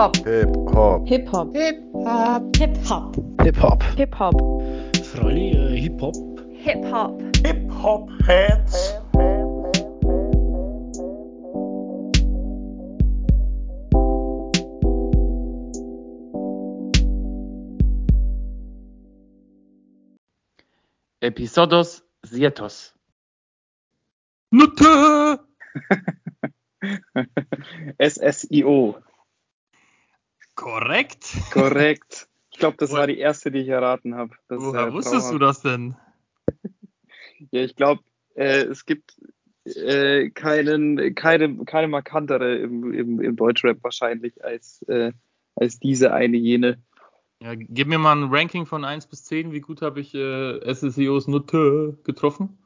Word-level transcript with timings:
Hip-Hop. 0.00 0.16
Hip-Hop. 0.16 1.06
Hip-Hop. 1.06 1.54
Hip-Hop. 1.54 2.56
Hip-Hop. 2.56 3.16
Hip-Hop. 3.44 3.82
Hip-Hop. 3.98 4.34
Frolli, 5.04 5.78
Hip-Hop. 5.78 6.14
Hip-Hop. 6.56 7.20
Hip-Hop 7.44 8.08
Heads. 8.26 8.94
Episodos 21.20 22.02
Sietos. 22.24 22.94
Nutte! 24.50 25.40
SSIO. 28.00 29.09
Korrekt. 30.60 31.38
Korrekt. 31.52 32.28
Ich 32.50 32.58
glaube, 32.58 32.76
das 32.76 32.92
war 32.92 33.06
die 33.06 33.18
erste, 33.18 33.50
die 33.50 33.60
ich 33.60 33.68
erraten 33.68 34.14
habe. 34.14 34.34
Woher 34.48 34.92
wusstest 34.92 35.32
du 35.32 35.38
das 35.38 35.62
denn? 35.62 35.96
Ja, 37.52 37.62
ich 37.62 37.74
glaube, 37.74 38.02
äh, 38.34 38.64
es 38.64 38.84
gibt 38.84 39.16
äh, 39.64 40.28
keinen, 40.28 41.14
keine, 41.14 41.64
keine 41.64 41.88
markantere 41.88 42.56
im, 42.56 42.92
im, 42.92 43.18
im 43.18 43.34
Deutschrap 43.34 43.82
wahrscheinlich 43.82 44.44
als, 44.44 44.82
äh, 44.88 45.12
als 45.54 45.78
diese 45.78 46.12
eine 46.12 46.36
jene. 46.36 46.82
Ja, 47.42 47.54
gib 47.54 47.88
mir 47.88 47.96
mal 47.96 48.14
ein 48.14 48.28
Ranking 48.30 48.66
von 48.66 48.84
1 48.84 49.06
bis 49.06 49.24
10. 49.24 49.52
Wie 49.52 49.60
gut 49.60 49.80
habe 49.80 50.00
ich 50.00 50.14
äh, 50.14 50.74
SSEOs 50.74 51.28
Nutte 51.28 51.96
getroffen? 52.04 52.58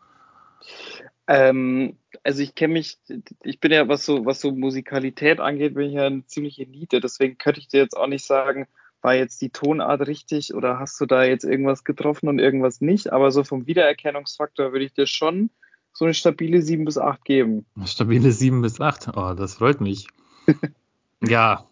Ähm, 1.26 1.96
also 2.22 2.42
ich 2.42 2.54
kenne 2.54 2.74
mich, 2.74 2.98
ich 3.42 3.60
bin 3.60 3.72
ja, 3.72 3.88
was 3.88 4.04
so, 4.04 4.26
was 4.26 4.40
so 4.40 4.52
Musikalität 4.52 5.40
angeht, 5.40 5.74
bin 5.74 5.88
ich 5.88 5.94
ja 5.94 6.06
eine 6.06 6.26
ziemliche 6.26 6.66
Niete. 6.66 7.00
Deswegen 7.00 7.38
könnte 7.38 7.60
ich 7.60 7.68
dir 7.68 7.80
jetzt 7.80 7.96
auch 7.96 8.06
nicht 8.06 8.24
sagen, 8.24 8.66
war 9.00 9.14
jetzt 9.14 9.40
die 9.42 9.50
Tonart 9.50 10.06
richtig 10.06 10.54
oder 10.54 10.78
hast 10.78 11.00
du 11.00 11.06
da 11.06 11.24
jetzt 11.24 11.44
irgendwas 11.44 11.84
getroffen 11.84 12.28
und 12.28 12.38
irgendwas 12.38 12.80
nicht. 12.80 13.12
Aber 13.12 13.30
so 13.30 13.44
vom 13.44 13.66
Wiedererkennungsfaktor 13.66 14.72
würde 14.72 14.84
ich 14.84 14.94
dir 14.94 15.06
schon 15.06 15.50
so 15.92 16.04
eine 16.04 16.14
stabile 16.14 16.62
7 16.62 16.84
bis 16.84 16.98
8 16.98 17.24
geben. 17.24 17.66
Stabile 17.84 18.32
7 18.32 18.62
bis 18.62 18.80
8. 18.80 19.16
Oh, 19.16 19.34
das 19.34 19.54
freut 19.54 19.80
mich. 19.80 20.08
ja, 21.22 21.68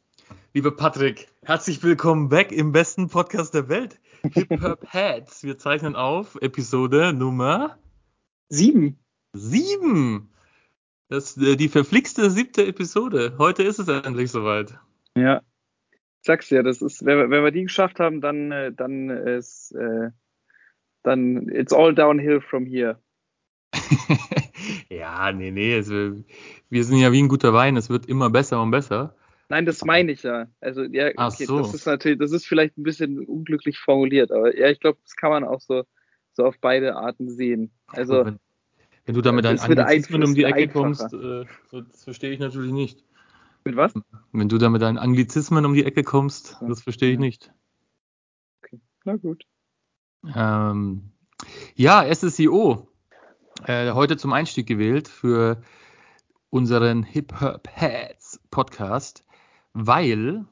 lieber 0.54 0.76
Patrick, 0.76 1.28
herzlich 1.42 1.82
willkommen 1.82 2.28
back 2.28 2.52
im 2.52 2.72
besten 2.72 3.08
Podcast 3.08 3.54
der 3.54 3.68
Welt. 3.68 3.98
Hip 4.34 4.62
Hop 4.62 4.86
Heads. 4.92 5.42
Wir 5.42 5.58
zeichnen 5.58 5.96
auf 5.96 6.36
Episode 6.40 7.12
Nummer 7.12 7.78
7. 8.50 9.01
7. 9.32 10.28
Das 11.08 11.36
ist 11.36 11.46
äh, 11.46 11.56
die 11.56 11.68
verflixte 11.68 12.30
siebte 12.30 12.66
Episode. 12.66 13.34
Heute 13.38 13.62
ist 13.62 13.78
es 13.78 13.88
endlich 13.88 14.30
soweit. 14.30 14.78
Ja. 15.16 15.42
Ich 16.20 16.26
sag's 16.26 16.48
dir, 16.48 16.62
das 16.62 16.80
ist, 16.80 17.04
wenn 17.04 17.18
wir, 17.18 17.30
wenn 17.30 17.44
wir 17.44 17.50
die 17.50 17.64
geschafft 17.64 17.98
haben, 17.98 18.20
dann, 18.20 18.52
äh, 18.52 18.72
dann 18.72 19.10
ist, 19.10 19.72
äh, 19.72 20.10
dann 21.02 21.48
it's 21.48 21.72
all 21.72 21.94
downhill 21.94 22.40
from 22.40 22.64
here. 22.64 22.98
ja, 24.88 25.32
nee, 25.32 25.50
nee. 25.50 25.74
Also, 25.74 26.22
wir 26.70 26.84
sind 26.84 26.98
ja 26.98 27.10
wie 27.12 27.22
ein 27.22 27.28
guter 27.28 27.52
Wein. 27.52 27.76
Es 27.76 27.90
wird 27.90 28.06
immer 28.06 28.30
besser 28.30 28.62
und 28.62 28.70
besser. 28.70 29.16
Nein, 29.48 29.66
das 29.66 29.84
meine 29.84 30.12
ich 30.12 30.22
ja. 30.22 30.46
Also, 30.60 30.84
ja, 30.84 31.08
okay, 31.16 31.44
so. 31.44 31.58
das 31.58 31.74
ist 31.74 31.86
natürlich, 31.86 32.18
das 32.18 32.32
ist 32.32 32.46
vielleicht 32.46 32.78
ein 32.78 32.84
bisschen 32.84 33.18
unglücklich 33.26 33.78
formuliert, 33.78 34.32
aber 34.32 34.56
ja, 34.56 34.70
ich 34.70 34.80
glaube, 34.80 34.98
das 35.02 35.14
kann 35.16 35.30
man 35.30 35.44
auch 35.44 35.60
so, 35.60 35.84
so 36.32 36.44
auf 36.46 36.54
beide 36.60 36.96
Arten 36.96 37.28
sehen. 37.28 37.70
Also, 37.88 38.24
wenn, 38.24 38.38
wenn 39.04 39.14
du 39.14 39.20
da 39.22 39.32
mit 39.32 39.44
deinen 39.44 39.58
Anglizismen 39.58 40.24
um 40.24 40.34
die 40.34 40.44
Ecke 40.44 40.56
einfacher. 40.62 40.82
kommst, 40.82 41.12
äh, 41.14 41.44
das 41.70 42.04
verstehe 42.04 42.30
ich 42.32 42.38
natürlich 42.40 42.72
nicht. 42.72 43.04
mit 43.64 43.76
was? 43.76 43.92
Wenn 44.32 44.48
du 44.48 44.58
da 44.58 44.68
mit 44.70 44.82
deinen 44.82 44.98
Anglizismen 44.98 45.64
um 45.64 45.74
die 45.74 45.84
Ecke 45.84 46.02
kommst, 46.02 46.56
Ja. 46.60 46.68
das 46.68 46.82
verstehe 46.82 47.12
ich 47.12 47.18
nicht. 47.18 47.52
Na 49.04 49.16
gut. 49.16 49.44
Ähm, 50.34 51.10
ja, 51.74 52.04
SSIO. 52.14 52.88
Äh, 53.66 53.92
heute 53.92 54.16
zum 54.16 54.32
Einstieg 54.32 54.66
gewählt 54.66 55.08
für 55.08 55.62
unseren 56.50 57.02
Hip 57.02 57.40
Hop 57.40 57.68
Heads 57.68 58.40
Podcast, 58.50 59.24
weil 59.72 60.44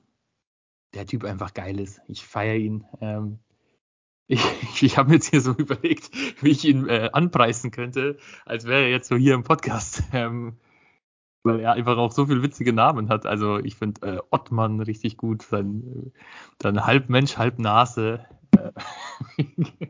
der 0.95 1.07
Typ 1.07 1.25
einfach 1.25 1.55
geil 1.55 1.79
ist. 1.79 2.01
Ich 2.09 2.25
feiere 2.27 2.57
ihn. 2.57 2.85
Ähm, 3.01 3.39
ich 4.31 4.83
ich 4.83 4.97
habe 4.97 5.11
mir 5.11 5.17
jetzt 5.17 5.31
hier 5.31 5.41
so 5.41 5.53
überlegt, 5.59 6.11
wie 6.43 6.51
ich 6.51 6.65
ihn 6.65 6.89
äh, 6.89 7.11
anpreisen 7.13 7.71
könnte, 7.71 8.19
als 8.47 8.67
wäre 8.67 8.83
er 8.83 8.91
jetzt 8.91 9.09
so 9.09 9.17
hier 9.17 9.35
im 9.35 9.45
Podcast. 9.45 10.03
Ähm, 10.13 10.57
weil 11.43 11.61
er 11.61 11.73
einfach 11.73 11.97
auch 11.97 12.13
so 12.13 12.27
viele 12.27 12.43
witzige 12.43 12.75
Namen 12.75 13.09
hat. 13.09 13.25
Also 13.25 13.59
ich 13.59 13.75
finde 13.75 14.07
äh, 14.07 14.19
Ottmann 14.31 14.81
richtig 14.81 15.17
gut, 15.17 15.47
dann, 15.51 15.83
äh, 15.83 16.11
dann 16.59 16.85
halb 16.85 17.09
Mensch, 17.09 17.39
halb 17.39 17.59
Nase. 17.59 18.27
Äh, 18.57 19.45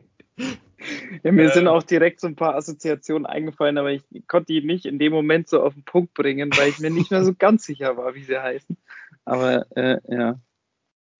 Ja, 1.23 1.31
mir 1.31 1.49
Äh. 1.49 1.53
sind 1.53 1.67
auch 1.67 1.83
direkt 1.83 2.19
so 2.19 2.27
ein 2.27 2.35
paar 2.35 2.55
Assoziationen 2.55 3.25
eingefallen, 3.25 3.77
aber 3.77 3.91
ich 3.91 4.03
konnte 4.27 4.53
die 4.53 4.65
nicht 4.65 4.85
in 4.85 4.99
dem 4.99 5.13
Moment 5.13 5.47
so 5.47 5.61
auf 5.61 5.73
den 5.73 5.83
Punkt 5.83 6.13
bringen, 6.13 6.49
weil 6.57 6.69
ich 6.69 6.79
mir 6.79 6.89
nicht 6.89 7.11
mehr 7.11 7.23
so 7.23 7.33
ganz 7.37 7.65
sicher 7.65 7.97
war, 7.97 8.15
wie 8.15 8.23
sie 8.23 8.37
heißen. 8.37 8.77
Aber 9.25 9.65
äh, 9.77 9.99
ja. 10.07 10.39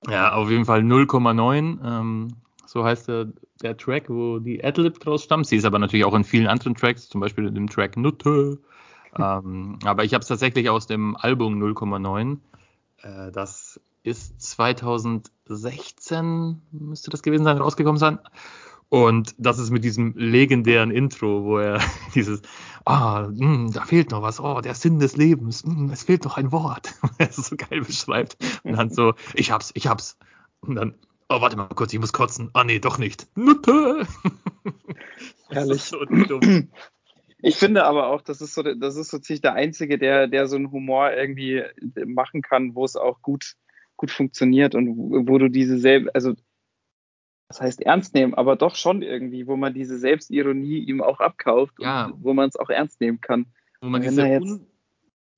Ja, 0.08 0.34
auf 0.34 0.50
jeden 0.50 0.66
Fall 0.66 0.82
0,9. 0.82 1.86
Ähm, 1.86 2.28
so 2.72 2.86
heißt 2.86 3.10
der, 3.10 3.28
der 3.62 3.76
Track, 3.76 4.10
wo 4.10 4.40
die 4.40 4.64
Adlib 4.64 5.02
draus 5.02 5.24
stammt. 5.24 5.46
Sie 5.46 5.58
ist 5.58 5.66
aber 5.66 5.78
natürlich 5.78 6.06
auch 6.06 6.14
in 6.14 6.24
vielen 6.24 6.48
anderen 6.48 6.74
Tracks, 6.74 7.10
zum 7.10 7.20
Beispiel 7.20 7.46
in 7.46 7.54
dem 7.54 7.70
Track 7.70 7.98
Nutte. 7.98 8.60
ähm, 9.20 9.78
aber 9.84 10.06
ich 10.06 10.14
habe 10.14 10.22
es 10.22 10.30
tatsächlich 10.30 10.70
aus 10.70 10.88
dem 10.88 11.18
Album 11.18 11.62
0,9. 11.62 12.38
Äh, 13.02 13.34
das 13.34 13.82
ist 14.04 14.42
2016, 14.42 16.62
müsste 16.72 17.12
das 17.12 17.24
gewesen 17.24 17.44
sein, 17.44 17.58
rausgekommen 17.58 18.00
sein. 18.00 18.20
Und 18.88 19.36
das 19.38 19.60
ist 19.60 19.72
mit 19.72 19.84
diesem 19.84 20.14
legendären 20.16 20.92
Intro, 20.92 21.44
wo 21.44 21.58
er 21.58 21.82
dieses, 22.16 22.42
ah, 22.86 23.28
mh, 23.30 23.72
da 23.74 23.84
fehlt 23.84 24.12
noch 24.12 24.22
was, 24.22 24.40
oh, 24.40 24.62
der 24.62 24.76
Sinn 24.76 25.00
des 25.00 25.18
Lebens, 25.18 25.66
mh, 25.66 25.92
es 25.92 26.04
fehlt 26.04 26.24
noch 26.24 26.38
ein 26.38 26.54
Wort, 26.54 26.94
er 27.18 27.30
es 27.30 27.36
so 27.36 27.58
geil 27.58 27.82
beschreibt. 27.82 28.38
Und 28.64 28.78
dann 28.78 28.90
so, 28.90 29.14
ich 29.34 29.52
hab's, 29.52 29.72
ich 29.74 29.88
hab's. 29.88 30.18
Und 30.62 30.76
dann, 30.76 30.96
oh, 31.38 31.42
warte 31.42 31.58
mal 31.58 31.68
kurz, 31.70 31.94
ich 31.94 32.00
muss 32.00 32.14
kotzen. 32.14 32.50
Ah, 32.54 32.64
nee, 32.64 32.80
doch 32.80 32.98
nicht. 32.98 33.28
Nutte! 33.36 34.06
Das 35.50 35.66
Herrlich. 35.66 35.82
so. 35.84 36.40
Ich 37.44 37.56
finde 37.58 37.86
aber 37.86 38.08
auch, 38.08 38.22
das 38.22 38.40
ist 38.40 38.54
so, 38.54 38.62
das 38.62 38.96
ist 38.96 39.10
so 39.10 39.18
ziemlich 39.18 39.42
der 39.42 39.54
Einzige, 39.56 39.98
der, 39.98 40.28
der 40.28 40.48
so 40.48 40.56
einen 40.58 40.72
Humor 40.72 41.12
irgendwie 41.12 41.64
machen 42.06 42.44
kann, 42.44 42.76
wo 42.76 42.86
es 42.86 42.96
auch 42.96 43.22
gut, 43.24 43.56
gut 43.98 44.12
funktioniert 44.12 44.76
und 44.76 44.96
wo, 44.96 45.28
wo 45.28 45.38
du 45.40 45.50
diese 45.50 45.80
selbe, 45.80 46.14
also 46.14 46.36
das 47.48 47.60
heißt 47.60 47.82
ernst 47.82 48.14
nehmen, 48.14 48.36
aber 48.36 48.56
doch 48.56 48.76
schon 48.76 49.02
irgendwie, 49.02 49.48
wo 49.48 49.58
man 49.58 49.74
diese 49.74 49.98
Selbstironie 49.98 50.78
ihm 50.86 51.02
auch 51.02 51.20
abkauft 51.20 51.74
Ja. 51.80 52.06
und 52.06 52.24
wo 52.24 52.34
man 52.36 52.48
es 52.48 52.56
auch 52.58 52.70
ernst 52.70 53.02
nehmen 53.02 53.20
kann. 53.20 53.48
Wo 53.82 53.90
man 53.90 54.04
diese 54.04 54.24
jetzt- 54.26 54.62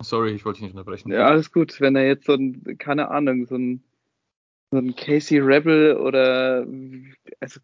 Sorry, 0.02 0.32
ich 0.34 0.44
wollte 0.44 0.58
dich 0.58 0.64
nicht 0.66 0.74
unterbrechen. 0.76 1.10
Ja, 1.10 1.26
alles 1.28 1.54
gut. 1.54 1.80
Wenn 1.80 1.96
er 1.96 2.06
jetzt 2.06 2.26
so 2.26 2.34
ein, 2.34 2.78
keine 2.80 3.10
Ahnung, 3.12 3.46
so 3.46 3.56
ein, 3.56 3.82
so 4.74 4.80
ein 4.80 4.96
Casey 4.96 5.38
Rebel 5.38 5.96
oder, 5.98 6.66
also, 7.40 7.60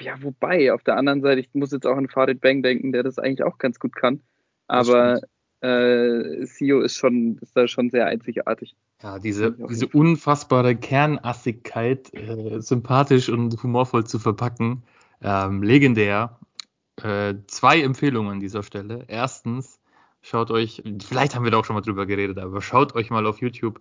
ja, 0.00 0.22
wobei, 0.22 0.72
auf 0.72 0.84
der 0.84 0.96
anderen 0.96 1.22
Seite, 1.22 1.40
ich 1.40 1.52
muss 1.54 1.72
jetzt 1.72 1.86
auch 1.86 1.96
an 1.96 2.08
Farid 2.08 2.40
Bang 2.40 2.62
denken, 2.62 2.92
der 2.92 3.02
das 3.02 3.18
eigentlich 3.18 3.42
auch 3.42 3.58
ganz 3.58 3.80
gut 3.80 3.96
kann. 3.96 4.20
Aber 4.68 5.20
äh, 5.60 6.46
Sio 6.46 6.80
ist 6.82 6.96
schon, 6.96 7.38
ist 7.42 7.56
da 7.56 7.66
schon 7.66 7.90
sehr 7.90 8.06
einzigartig. 8.06 8.76
Ja, 9.02 9.18
diese, 9.18 9.52
diese 9.68 9.88
unfassbare 9.88 10.76
Kernassigkeit 10.76 12.14
äh, 12.14 12.60
sympathisch 12.60 13.28
und 13.28 13.60
humorvoll 13.62 14.06
zu 14.06 14.20
verpacken, 14.20 14.84
ähm, 15.20 15.62
legendär. 15.62 16.38
Äh, 17.02 17.34
zwei 17.48 17.82
Empfehlungen 17.82 18.34
an 18.34 18.40
dieser 18.40 18.62
Stelle. 18.62 19.04
Erstens, 19.08 19.80
schaut 20.22 20.52
euch, 20.52 20.80
vielleicht 21.04 21.34
haben 21.34 21.42
wir 21.42 21.50
da 21.50 21.58
auch 21.58 21.64
schon 21.64 21.74
mal 21.74 21.82
drüber 21.82 22.06
geredet, 22.06 22.38
aber 22.38 22.62
schaut 22.62 22.94
euch 22.94 23.10
mal 23.10 23.26
auf 23.26 23.40
YouTube 23.40 23.80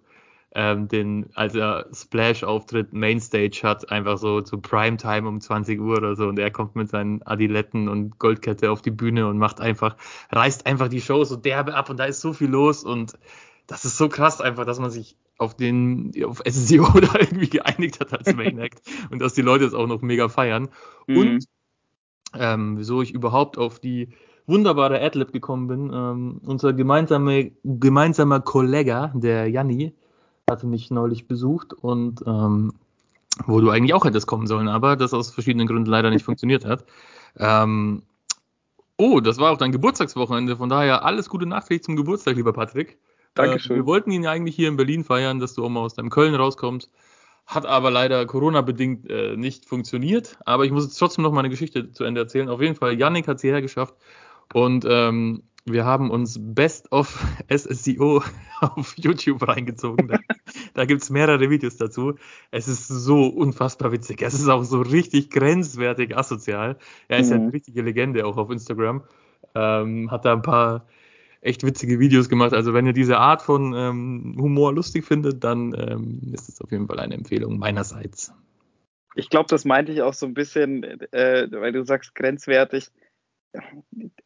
ähm, 0.55 0.87
den, 0.87 1.29
als 1.33 1.55
er 1.55 1.87
Splash-Auftritt 1.93 2.93
Mainstage 2.93 3.61
hat, 3.63 3.91
einfach 3.91 4.17
so 4.17 4.41
zu 4.41 4.59
Primetime 4.59 5.27
um 5.27 5.41
20 5.41 5.79
Uhr 5.79 5.97
oder 5.97 6.15
so 6.15 6.27
und 6.27 6.37
er 6.37 6.51
kommt 6.51 6.75
mit 6.75 6.89
seinen 6.89 7.23
Adiletten 7.23 7.89
und 7.89 8.19
Goldkette 8.19 8.71
auf 8.71 8.81
die 8.81 8.91
Bühne 8.91 9.27
und 9.27 9.37
macht 9.37 9.59
einfach, 9.59 9.97
reißt 10.31 10.65
einfach 10.65 10.89
die 10.89 11.01
Show 11.01 11.23
so 11.23 11.35
derbe 11.35 11.73
ab 11.73 11.89
und 11.89 11.97
da 11.97 12.05
ist 12.05 12.21
so 12.21 12.33
viel 12.33 12.49
los 12.49 12.83
und 12.83 13.13
das 13.65 13.85
ist 13.85 13.97
so 13.97 14.09
krass 14.09 14.41
einfach, 14.41 14.65
dass 14.65 14.79
man 14.79 14.91
sich 14.91 15.17
auf 15.39 15.55
den, 15.55 16.11
auf 16.23 16.41
SSIO 16.47 16.85
da 16.99 17.19
irgendwie 17.19 17.49
geeinigt 17.49 17.99
hat 17.99 18.13
als 18.13 18.35
Main 18.35 18.59
Act 18.59 18.81
und 19.11 19.19
dass 19.19 19.33
die 19.33 19.41
Leute 19.41 19.65
es 19.65 19.73
auch 19.73 19.87
noch 19.87 20.01
mega 20.01 20.29
feiern. 20.29 20.69
Mhm. 21.07 21.17
Und 21.17 21.45
ähm, 22.35 22.77
wieso 22.77 23.01
ich 23.01 23.13
überhaupt 23.13 23.57
auf 23.57 23.79
die 23.79 24.09
wunderbare 24.45 25.01
Adlib 25.01 25.31
gekommen 25.31 25.67
bin, 25.67 25.91
ähm, 25.93 26.41
unser 26.43 26.73
gemeinsame, 26.73 27.51
gemeinsamer 27.63 28.41
Kollege, 28.41 29.11
der 29.15 29.49
Janni, 29.49 29.93
hatte 30.49 30.67
mich 30.67 30.91
neulich 30.91 31.27
besucht 31.27 31.73
und 31.73 32.23
ähm, 32.27 32.73
wo 33.45 33.59
du 33.61 33.69
eigentlich 33.69 33.93
auch 33.93 34.05
hättest 34.05 34.27
kommen 34.27 34.47
sollen, 34.47 34.67
aber 34.67 34.95
das 34.95 35.13
aus 35.13 35.31
verschiedenen 35.31 35.67
Gründen 35.67 35.89
leider 35.89 36.09
nicht 36.09 36.25
funktioniert 36.25 36.65
hat. 36.65 36.85
Ähm, 37.37 38.03
oh, 38.97 39.19
das 39.19 39.37
war 39.37 39.51
auch 39.51 39.57
dein 39.57 39.71
Geburtstagswochenende, 39.71 40.57
von 40.57 40.69
daher 40.69 41.05
alles 41.05 41.29
Gute 41.29 41.45
nachträglich 41.45 41.83
zum 41.83 41.95
Geburtstag, 41.95 42.35
lieber 42.35 42.53
Patrick. 42.53 42.97
Dankeschön. 43.33 43.73
Äh, 43.73 43.79
wir 43.79 43.85
wollten 43.85 44.11
ihn 44.11 44.23
ja 44.23 44.31
eigentlich 44.31 44.55
hier 44.55 44.67
in 44.67 44.77
Berlin 44.77 45.03
feiern, 45.03 45.39
dass 45.39 45.53
du 45.53 45.65
auch 45.65 45.69
mal 45.69 45.79
aus 45.79 45.95
deinem 45.95 46.09
Köln 46.09 46.35
rauskommst. 46.35 46.91
Hat 47.45 47.65
aber 47.65 47.91
leider 47.91 48.25
Corona-bedingt 48.25 49.09
äh, 49.09 49.35
nicht 49.35 49.65
funktioniert. 49.65 50.37
Aber 50.45 50.65
ich 50.65 50.71
muss 50.71 50.85
jetzt 50.85 50.97
trotzdem 50.97 51.23
noch 51.23 51.33
meine 51.33 51.49
Geschichte 51.49 51.91
zu 51.91 52.03
Ende 52.03 52.21
erzählen. 52.21 52.47
Auf 52.47 52.61
jeden 52.61 52.75
Fall, 52.75 52.97
Yannick 52.97 53.27
hat 53.27 53.37
es 53.37 53.41
hierher 53.41 53.61
geschafft. 53.61 53.95
Und 54.53 54.85
ähm, 54.87 55.43
wir 55.65 55.85
haben 55.85 56.11
uns 56.11 56.37
Best 56.39 56.91
of 56.91 57.23
SSEO 57.49 58.23
auf 58.61 58.97
YouTube 58.97 59.47
reingezogen. 59.47 60.07
Da, 60.07 60.19
da 60.73 60.85
gibt 60.85 61.01
es 61.01 61.09
mehrere 61.09 61.49
Videos 61.49 61.77
dazu. 61.77 62.15
Es 62.51 62.67
ist 62.67 62.87
so 62.87 63.27
unfassbar 63.27 63.91
witzig. 63.91 64.21
Es 64.21 64.33
ist 64.33 64.47
auch 64.47 64.63
so 64.63 64.81
richtig 64.81 65.29
grenzwertig 65.29 66.17
asozial. 66.17 66.77
Er 67.07 67.19
ist 67.19 67.27
mhm. 67.27 67.31
ja 67.31 67.41
eine 67.41 67.53
richtige 67.53 67.81
Legende 67.81 68.25
auch 68.25 68.37
auf 68.37 68.49
Instagram. 68.49 69.03
Ähm, 69.55 70.11
hat 70.11 70.25
da 70.25 70.33
ein 70.33 70.41
paar 70.41 70.85
echt 71.41 71.63
witzige 71.63 71.99
Videos 71.99 72.29
gemacht. 72.29 72.53
Also 72.53 72.73
wenn 72.73 72.85
ihr 72.85 72.93
diese 72.93 73.17
Art 73.17 73.41
von 73.41 73.73
ähm, 73.75 74.35
Humor 74.39 74.73
lustig 74.73 75.05
findet, 75.05 75.43
dann 75.43 75.73
ähm, 75.77 76.33
ist 76.33 76.49
es 76.49 76.61
auf 76.61 76.71
jeden 76.71 76.87
Fall 76.87 76.99
eine 76.99 77.15
Empfehlung 77.15 77.59
meinerseits. 77.59 78.33
Ich 79.15 79.29
glaube, 79.29 79.47
das 79.49 79.63
meinte 79.63 79.91
ich 79.91 80.01
auch 80.01 80.13
so 80.13 80.25
ein 80.25 80.33
bisschen, 80.33 80.83
äh, 81.11 81.47
weil 81.51 81.71
du 81.71 81.83
sagst 81.85 82.15
grenzwertig. 82.15 82.89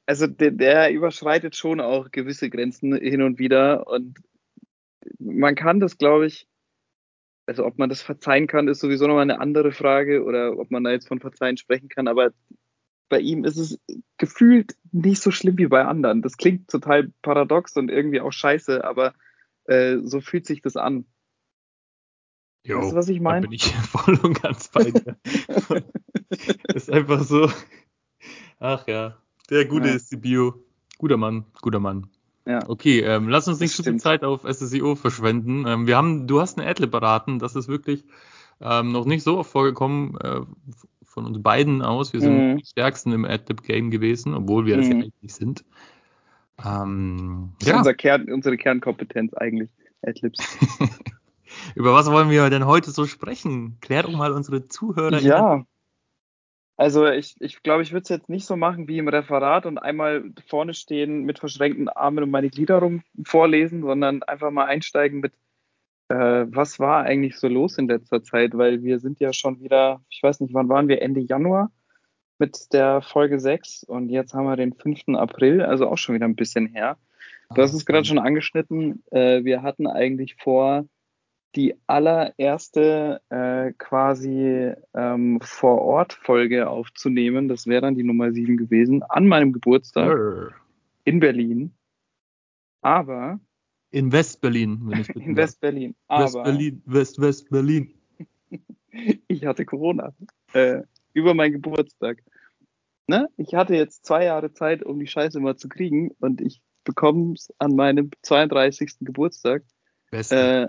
Also 0.06 0.28
der, 0.28 0.52
der 0.52 0.92
überschreitet 0.92 1.56
schon 1.56 1.82
auch 1.82 2.12
gewisse 2.12 2.50
Grenzen 2.50 2.96
hin 2.96 3.22
und 3.22 3.40
wieder 3.40 3.88
und 3.88 4.20
man 5.20 5.56
kann 5.56 5.80
das, 5.80 5.98
glaube 5.98 6.28
ich, 6.28 6.48
also 7.46 7.66
ob 7.66 7.78
man 7.78 7.90
das 7.90 8.02
verzeihen 8.02 8.48
kann, 8.48 8.68
ist 8.68 8.80
sowieso 8.80 9.08
nochmal 9.08 9.24
eine 9.24 9.40
andere 9.40 9.72
Frage 9.72 10.24
oder 10.24 10.58
ob 10.58 10.70
man 10.70 10.84
da 10.84 10.92
jetzt 10.92 11.08
von 11.08 11.20
Verzeihen 11.20 11.58
sprechen 11.58 11.90
kann, 11.90 12.08
aber 12.08 12.32
bei 13.10 13.20
ihm 13.20 13.46
ist 13.46 13.58
es 13.58 13.80
gefühlt 14.18 14.76
nicht 14.92 15.22
so 15.22 15.32
schlimm 15.32 15.58
wie 15.58 15.68
bei 15.68 15.86
anderen. 15.86 16.22
Das 16.22 16.36
klingt 16.36 16.70
total 16.70 17.12
paradox 17.22 17.78
und 17.78 17.90
irgendwie 17.90 18.20
auch 18.20 18.34
scheiße, 18.34 18.84
aber 18.84 19.14
äh, 19.66 19.98
so 20.04 20.20
fühlt 20.20 20.46
sich 20.46 20.62
das 20.62 20.76
an. 20.76 21.06
Jo, 22.66 22.80
weißt 22.80 22.92
du, 22.92 22.96
was 22.98 23.10
ich 23.10 23.22
meine? 23.22 23.42
Da 23.42 23.50
bin 23.50 23.54
ich 23.54 23.74
voll 23.92 24.20
und 24.22 24.42
ganz 24.42 24.68
bei 24.70 24.92
dir. 24.92 25.18
ist 26.76 26.92
einfach 26.92 27.24
so. 27.24 27.50
Ach 28.60 28.88
ja, 28.88 29.18
der 29.50 29.66
Gute 29.66 29.88
ja. 29.90 29.96
ist 29.96 30.12
die 30.12 30.18
Bio. 30.18 30.56
Guter 30.98 31.18
Mann, 31.18 31.46
guter 31.62 31.80
Mann. 31.80 32.08
Ja. 32.46 32.68
Okay, 32.68 33.02
ähm, 33.02 33.30
lass 33.30 33.48
uns 33.48 33.60
nicht 33.60 33.76
zu 33.76 33.84
viel 33.84 33.98
Zeit 33.98 34.24
auf 34.24 34.44
SSEO 34.44 34.96
verschwenden. 34.96 35.66
Ähm, 35.68 35.86
wir 35.86 35.98
haben, 35.98 36.28
du 36.28 36.40
hast 36.40 36.58
eine 36.58 36.68
Adlib 36.68 36.92
beraten, 36.92 37.40
das 37.40 37.56
ist 37.56 37.68
wirklich 37.68 38.06
ähm, 38.62 38.92
noch 38.92 39.06
nicht 39.06 39.24
so 39.24 39.38
oft 39.38 39.52
vorgekommen. 39.52 40.18
Äh, 40.20 40.42
von 41.18 41.26
uns 41.26 41.42
beiden 41.42 41.82
aus. 41.82 42.14
Wir 42.14 42.22
sind 42.22 42.38
mhm. 42.38 42.58
die 42.58 42.66
stärksten 42.66 43.12
im 43.12 43.26
Adlib-Game 43.26 43.90
gewesen, 43.90 44.36
obwohl 44.36 44.68
wir 44.68 44.76
mhm. 44.76 44.82
das 44.82 44.88
ja 44.88 44.94
mhm. 44.94 45.02
eigentlich 45.02 45.34
sind. 45.34 45.66
Ähm, 46.64 47.54
das 47.58 47.68
ist 47.68 47.72
ja. 47.72 47.78
unser 47.80 47.94
Kern, 47.96 48.32
unsere 48.32 48.56
Kernkompetenz 48.56 49.34
eigentlich, 49.34 49.72
Adlibs. 50.04 50.38
Über 51.76 51.96
was 51.96 52.12
wollen 52.12 52.30
wir 52.30 52.48
denn 52.52 52.68
heute 52.68 52.92
so 52.92 53.08
sprechen? 53.08 53.80
Klär 53.82 54.04
doch 54.04 54.12
mal 54.12 54.32
unsere 54.32 54.68
Zuhörer. 54.68 55.20
Ja. 55.20 55.66
Also 56.78 57.08
ich, 57.08 57.36
ich 57.40 57.64
glaube, 57.64 57.82
ich 57.82 57.92
würde 57.92 58.04
es 58.04 58.10
jetzt 58.10 58.30
nicht 58.30 58.46
so 58.46 58.56
machen 58.56 58.88
wie 58.88 59.00
im 59.00 59.08
Referat 59.08 59.66
und 59.66 59.80
einmal 59.80 60.32
vorne 60.46 60.76
stehen 60.76 61.24
mit 61.24 61.40
verschränkten 61.40 61.90
Armen 61.90 62.24
und 62.24 62.30
meine 62.30 62.50
Gliederung 62.50 63.02
vorlesen, 63.26 63.82
sondern 63.82 64.22
einfach 64.24 64.52
mal 64.52 64.66
einsteigen 64.66 65.20
mit 65.20 65.34
äh, 66.10 66.46
was 66.48 66.80
war 66.80 67.04
eigentlich 67.04 67.38
so 67.38 67.48
los 67.48 67.78
in 67.78 67.88
letzter 67.88 68.24
Zeit? 68.24 68.56
Weil 68.56 68.84
wir 68.84 69.00
sind 69.00 69.20
ja 69.20 69.34
schon 69.34 69.60
wieder, 69.60 70.02
ich 70.10 70.22
weiß 70.22 70.40
nicht, 70.40 70.54
wann 70.54 70.70
waren 70.70 70.88
wir? 70.88 71.02
Ende 71.02 71.20
Januar 71.20 71.72
mit 72.40 72.72
der 72.74 73.02
Folge 73.02 73.40
6 73.40 73.84
und 73.84 74.10
jetzt 74.10 74.36
haben 74.36 74.46
wir 74.46 74.56
den 74.56 74.74
5. 74.74 75.16
April, 75.16 75.64
also 75.64 75.88
auch 75.88 75.98
schon 75.98 76.14
wieder 76.16 76.26
ein 76.26 76.36
bisschen 76.36 76.68
her. 76.68 76.98
Du 77.56 77.62
hast 77.62 77.74
es 77.74 77.86
gerade 77.86 78.06
schon 78.06 78.20
angeschnitten. 78.20 79.04
Äh, 79.12 79.44
wir 79.44 79.64
hatten 79.64 79.88
eigentlich 79.88 80.36
vor, 80.36 80.86
die 81.56 81.76
allererste 81.88 83.22
äh, 83.30 83.74
quasi 83.78 84.74
ähm, 84.94 85.40
Vor-Ort-Folge 85.42 86.70
aufzunehmen. 86.70 87.48
Das 87.48 87.68
wäre 87.68 87.82
dann 87.82 87.96
die 87.96 88.04
Nummer 88.04 88.32
7 88.32 88.58
gewesen, 88.58 89.04
an 89.04 89.28
meinem 89.28 89.54
Geburtstag 89.54 90.54
in 91.04 91.20
Berlin. 91.20 91.74
Aber 92.82 93.40
in 93.90 94.12
West-Berlin, 94.12 94.82
wenn 94.84 95.02
ich 95.02 95.10
In 95.16 95.36
West-Berlin. 95.36 95.96
West-Berlin, 96.10 96.82
West-West-Berlin. 96.86 97.94
ich 99.28 99.46
hatte 99.46 99.66
Corona. 99.66 100.14
Äh, 100.54 100.84
über 101.14 101.34
meinen 101.34 101.54
Geburtstag. 101.54 102.24
Ne? 103.08 103.30
Ich 103.38 103.56
hatte 103.56 103.76
jetzt 103.76 104.06
zwei 104.06 104.26
Jahre 104.26 104.54
Zeit, 104.54 104.84
um 104.84 105.00
die 105.00 105.08
Scheiße 105.08 105.40
mal 105.40 105.56
zu 105.56 105.70
kriegen 105.70 106.12
und 106.20 106.42
ich 106.42 106.62
bekomme 106.84 107.34
es 107.34 107.54
an 107.58 107.76
meinem 107.76 108.12
32. 108.22 108.98
Geburtstag, 109.02 109.64
äh, 110.12 110.68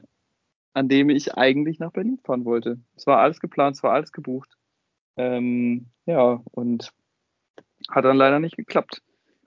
an 0.79 0.89
dem 0.89 1.11
ich 1.11 1.35
eigentlich 1.37 1.81
nach 1.81 1.93
Berlin 1.93 2.19
fahren 2.25 2.45
wollte. 2.45 2.79
Es 2.97 3.07
war 3.07 3.19
alles 3.19 3.41
geplant, 3.41 3.77
es 3.77 3.83
war 3.83 3.93
alles 3.93 4.13
gebucht. 4.13 4.57
Ähm, 5.17 5.87
ja, 6.07 6.41
und 6.53 6.93
hat 7.91 8.05
dann 8.05 8.17
leider 8.17 8.39
nicht 8.39 8.57
geklappt. 8.57 9.03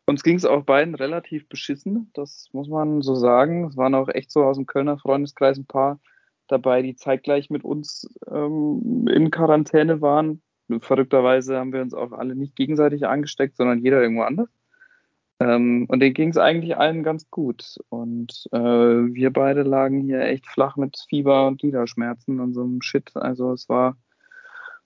Uns 0.06 0.24
ging 0.24 0.36
es 0.36 0.46
auch 0.46 0.64
beiden 0.64 0.94
relativ 0.94 1.48
beschissen, 1.48 2.12
das 2.14 2.50
muss 2.52 2.68
man 2.68 3.02
so 3.02 3.16
sagen. 3.16 3.66
Es 3.66 3.78
waren 3.78 3.96
auch 3.96 4.10
echt 4.10 4.30
so 4.32 4.44
aus 4.44 4.58
dem 4.58 4.66
Kölner 4.66 4.98
Freundeskreis 4.98 5.58
ein 5.58 5.66
paar 5.66 6.02
dabei, 6.48 6.82
die 6.82 6.96
zeitgleich 6.96 7.50
mit 7.50 7.64
uns 7.64 8.14
ähm, 8.30 9.08
in 9.10 9.32
Quarantäne 9.32 10.02
waren. 10.02 10.42
Verrückterweise 10.80 11.58
haben 11.58 11.72
wir 11.72 11.82
uns 11.82 11.94
auch 11.94 12.12
alle 12.12 12.36
nicht 12.36 12.58
gegenseitig 12.58 13.06
angesteckt, 13.08 13.56
sondern 13.56 13.80
jeder 13.80 14.02
irgendwo 14.02 14.24
anders. 14.24 14.50
Ähm, 15.42 15.86
und 15.88 16.00
denen 16.02 16.14
ging 16.14 16.30
es 16.30 16.38
eigentlich 16.38 16.78
allen 16.78 17.02
ganz 17.02 17.30
gut. 17.32 17.80
Und 17.90 18.48
äh, 18.52 18.60
wir 18.60 19.34
beide 19.34 19.64
lagen 19.64 20.02
hier 20.02 20.22
echt 20.22 20.46
flach 20.46 20.78
mit 20.78 21.04
Fieber 21.10 21.48
und 21.48 21.60
Gliederschmerzen 21.60 22.40
und 22.40 22.54
so 22.54 22.62
einem 22.62 22.82
Shit. 22.84 23.16
Also 23.16 23.52
es 23.52 23.68
war, 23.68 23.98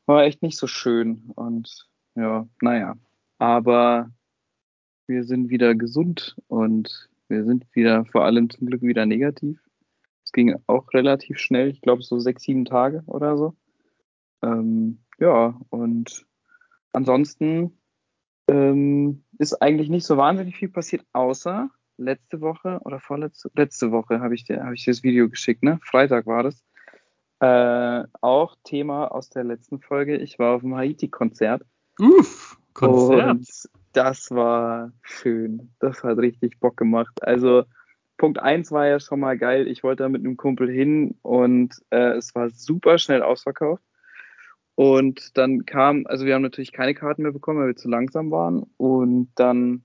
war 0.05 0.23
echt 0.23 0.41
nicht 0.41 0.57
so 0.57 0.67
schön. 0.67 1.29
Und 1.35 1.89
ja, 2.15 2.47
naja. 2.61 2.95
Aber 3.37 4.09
wir 5.07 5.25
sind 5.25 5.49
wieder 5.49 5.75
gesund 5.75 6.37
und 6.47 7.09
wir 7.27 7.43
sind 7.43 7.65
wieder 7.73 8.05
vor 8.05 8.23
allem 8.23 8.49
zum 8.49 8.67
Glück 8.67 8.81
wieder 8.81 9.05
negativ. 9.05 9.59
Es 10.23 10.31
ging 10.31 10.55
auch 10.67 10.93
relativ 10.93 11.37
schnell, 11.37 11.67
ich 11.69 11.81
glaube 11.81 12.01
so 12.01 12.17
sechs, 12.17 12.43
sieben 12.43 12.63
Tage 12.63 13.03
oder 13.07 13.37
so. 13.37 13.55
Ähm, 14.41 14.99
ja, 15.19 15.59
und 15.69 16.25
ansonsten 16.93 17.77
ähm, 18.47 19.23
ist 19.37 19.61
eigentlich 19.61 19.89
nicht 19.89 20.05
so 20.05 20.17
wahnsinnig 20.17 20.55
viel 20.55 20.69
passiert, 20.69 21.05
außer 21.13 21.69
letzte 21.97 22.41
Woche 22.41 22.79
oder 22.83 22.99
vorletzte 22.99 23.49
letzte 23.55 23.91
Woche 23.91 24.19
habe 24.19 24.35
ich 24.35 24.43
dir 24.43 24.63
habe 24.63 24.75
ich 24.75 24.83
dir 24.83 24.91
das 24.91 25.03
Video 25.03 25.29
geschickt, 25.29 25.63
ne? 25.63 25.79
Freitag 25.83 26.25
war 26.25 26.43
das. 26.43 26.63
Äh, 27.39 28.07
auch 28.21 28.55
Thema 28.63 29.07
aus 29.07 29.29
der 29.29 29.43
letzten 29.43 29.79
Folge. 29.79 30.17
Ich 30.17 30.39
war 30.39 30.55
auf 30.55 30.61
dem 30.61 30.75
Haiti-Konzert. 30.75 31.63
Uff, 31.99 32.57
Konzert. 32.73 33.31
Und 33.31 33.47
das 33.93 34.31
war 34.31 34.91
schön. 35.01 35.71
Das 35.79 36.03
hat 36.03 36.17
richtig 36.17 36.59
Bock 36.59 36.77
gemacht. 36.77 37.23
Also 37.23 37.63
Punkt 38.17 38.39
1 38.39 38.71
war 38.71 38.87
ja 38.87 38.99
schon 38.99 39.19
mal 39.19 39.37
geil. 39.37 39.67
Ich 39.67 39.83
wollte 39.83 40.03
da 40.03 40.09
mit 40.09 40.21
einem 40.21 40.37
Kumpel 40.37 40.69
hin 40.69 41.15
und 41.21 41.75
äh, 41.89 42.13
es 42.13 42.33
war 42.35 42.49
super 42.49 42.97
schnell 42.97 43.21
ausverkauft. 43.21 43.83
Und 44.75 45.37
dann 45.37 45.65
kam, 45.65 46.05
also 46.05 46.25
wir 46.25 46.35
haben 46.35 46.41
natürlich 46.41 46.73
keine 46.73 46.93
Karten 46.93 47.23
mehr 47.23 47.31
bekommen, 47.31 47.59
weil 47.59 47.67
wir 47.67 47.75
zu 47.75 47.87
langsam 47.87 48.29
waren. 48.31 48.63
Und 48.77 49.29
dann 49.35 49.83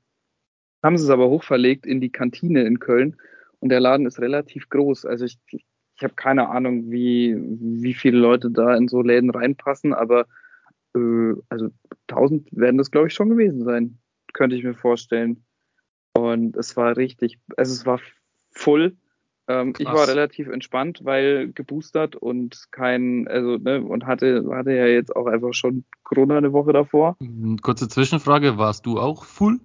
haben 0.82 0.98
sie 0.98 1.04
es 1.04 1.10
aber 1.10 1.28
hochverlegt 1.28 1.86
in 1.86 2.00
die 2.00 2.10
Kantine 2.10 2.62
in 2.62 2.80
Köln. 2.80 3.16
Und 3.60 3.68
der 3.68 3.80
Laden 3.80 4.06
ist 4.06 4.20
relativ 4.20 4.68
groß. 4.68 5.04
Also 5.06 5.26
ich, 5.26 5.38
ich 5.48 6.02
habe 6.02 6.14
keine 6.14 6.48
Ahnung, 6.48 6.90
wie, 6.90 7.36
wie 7.38 7.94
viele 7.94 8.18
Leute 8.18 8.50
da 8.50 8.74
in 8.74 8.88
so 8.88 9.02
Läden 9.02 9.30
reinpassen, 9.30 9.94
aber 9.94 10.26
äh, 10.96 11.34
also 11.48 11.68
1000 12.08 12.48
werden 12.52 12.78
das, 12.78 12.90
glaube 12.90 13.08
ich, 13.08 13.14
schon 13.14 13.28
gewesen 13.28 13.64
sein 13.64 14.00
könnte 14.32 14.56
ich 14.56 14.64
mir 14.64 14.74
vorstellen. 14.74 15.44
Und 16.12 16.56
es 16.56 16.76
war 16.76 16.96
richtig, 16.96 17.38
also 17.56 17.72
es 17.72 17.86
war 17.86 18.00
voll. 18.50 18.96
Ähm, 19.50 19.72
ich 19.78 19.86
war 19.86 20.06
relativ 20.06 20.46
entspannt, 20.46 21.00
weil 21.02 21.50
geboostert 21.52 22.14
und 22.14 22.68
kein, 22.70 23.26
also, 23.26 23.56
ne, 23.56 23.82
und 23.82 24.06
hatte, 24.06 24.48
hatte 24.52 24.70
ja 24.70 24.86
jetzt 24.86 25.16
auch 25.16 25.26
einfach 25.26 25.54
schon 25.54 25.84
Corona 26.04 26.38
eine 26.38 26.52
Woche 26.52 26.72
davor. 26.72 27.16
Hm, 27.20 27.58
kurze 27.60 27.88
Zwischenfrage, 27.88 28.58
warst 28.58 28.86
du 28.86 29.00
auch 29.00 29.24
full? 29.24 29.58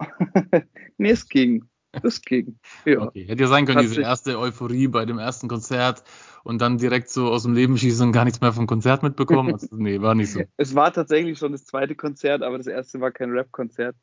nee, 0.98 1.10
es 1.10 1.28
ging. 1.28 1.66
Es 2.02 2.20
ging. 2.20 2.58
Ja. 2.84 3.02
Okay. 3.02 3.26
Hätte 3.26 3.44
ja 3.44 3.48
sein 3.48 3.64
können, 3.64 3.78
Hat 3.78 3.84
diese 3.84 4.00
erste 4.00 4.38
Euphorie 4.40 4.88
bei 4.88 5.04
dem 5.04 5.18
ersten 5.18 5.46
Konzert 5.46 6.02
und 6.42 6.60
dann 6.60 6.78
direkt 6.78 7.10
so 7.10 7.28
aus 7.28 7.44
dem 7.44 7.54
Leben 7.54 7.78
schießen 7.78 8.08
und 8.08 8.12
gar 8.12 8.24
nichts 8.24 8.40
mehr 8.40 8.52
vom 8.52 8.66
Konzert 8.66 9.04
mitbekommen. 9.04 9.52
Also, 9.52 9.68
nee, 9.76 10.00
war 10.00 10.16
nicht 10.16 10.32
so. 10.32 10.40
Es 10.56 10.74
war 10.74 10.92
tatsächlich 10.92 11.38
schon 11.38 11.52
das 11.52 11.64
zweite 11.64 11.94
Konzert, 11.94 12.42
aber 12.42 12.58
das 12.58 12.66
erste 12.66 13.00
war 13.00 13.12
kein 13.12 13.30
Rap-Konzert. 13.30 13.94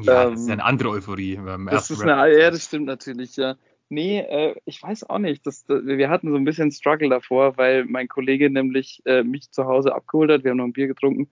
Ja, 0.00 0.24
ähm, 0.24 0.32
das 0.32 0.40
ist 0.42 0.48
ja 0.48 0.52
eine 0.54 0.64
andere 0.64 0.90
Euphorie. 0.90 1.36
Beim 1.36 1.66
das 1.66 1.90
ist 1.90 2.02
eine, 2.02 2.38
ja, 2.38 2.50
das 2.50 2.64
stimmt 2.64 2.86
natürlich, 2.86 3.36
ja. 3.36 3.56
Nee, 3.88 4.18
äh, 4.20 4.54
ich 4.64 4.82
weiß 4.82 5.08
auch 5.08 5.18
nicht. 5.18 5.46
Das, 5.46 5.64
das, 5.64 5.84
wir 5.84 6.10
hatten 6.10 6.30
so 6.30 6.36
ein 6.36 6.44
bisschen 6.44 6.72
Struggle 6.72 7.08
davor, 7.08 7.56
weil 7.56 7.84
mein 7.84 8.08
Kollege 8.08 8.50
nämlich 8.50 9.00
äh, 9.04 9.22
mich 9.22 9.50
zu 9.52 9.64
Hause 9.66 9.94
abgeholt 9.94 10.30
hat. 10.30 10.44
Wir 10.44 10.50
haben 10.50 10.58
noch 10.58 10.64
ein 10.64 10.72
Bier 10.72 10.88
getrunken 10.88 11.30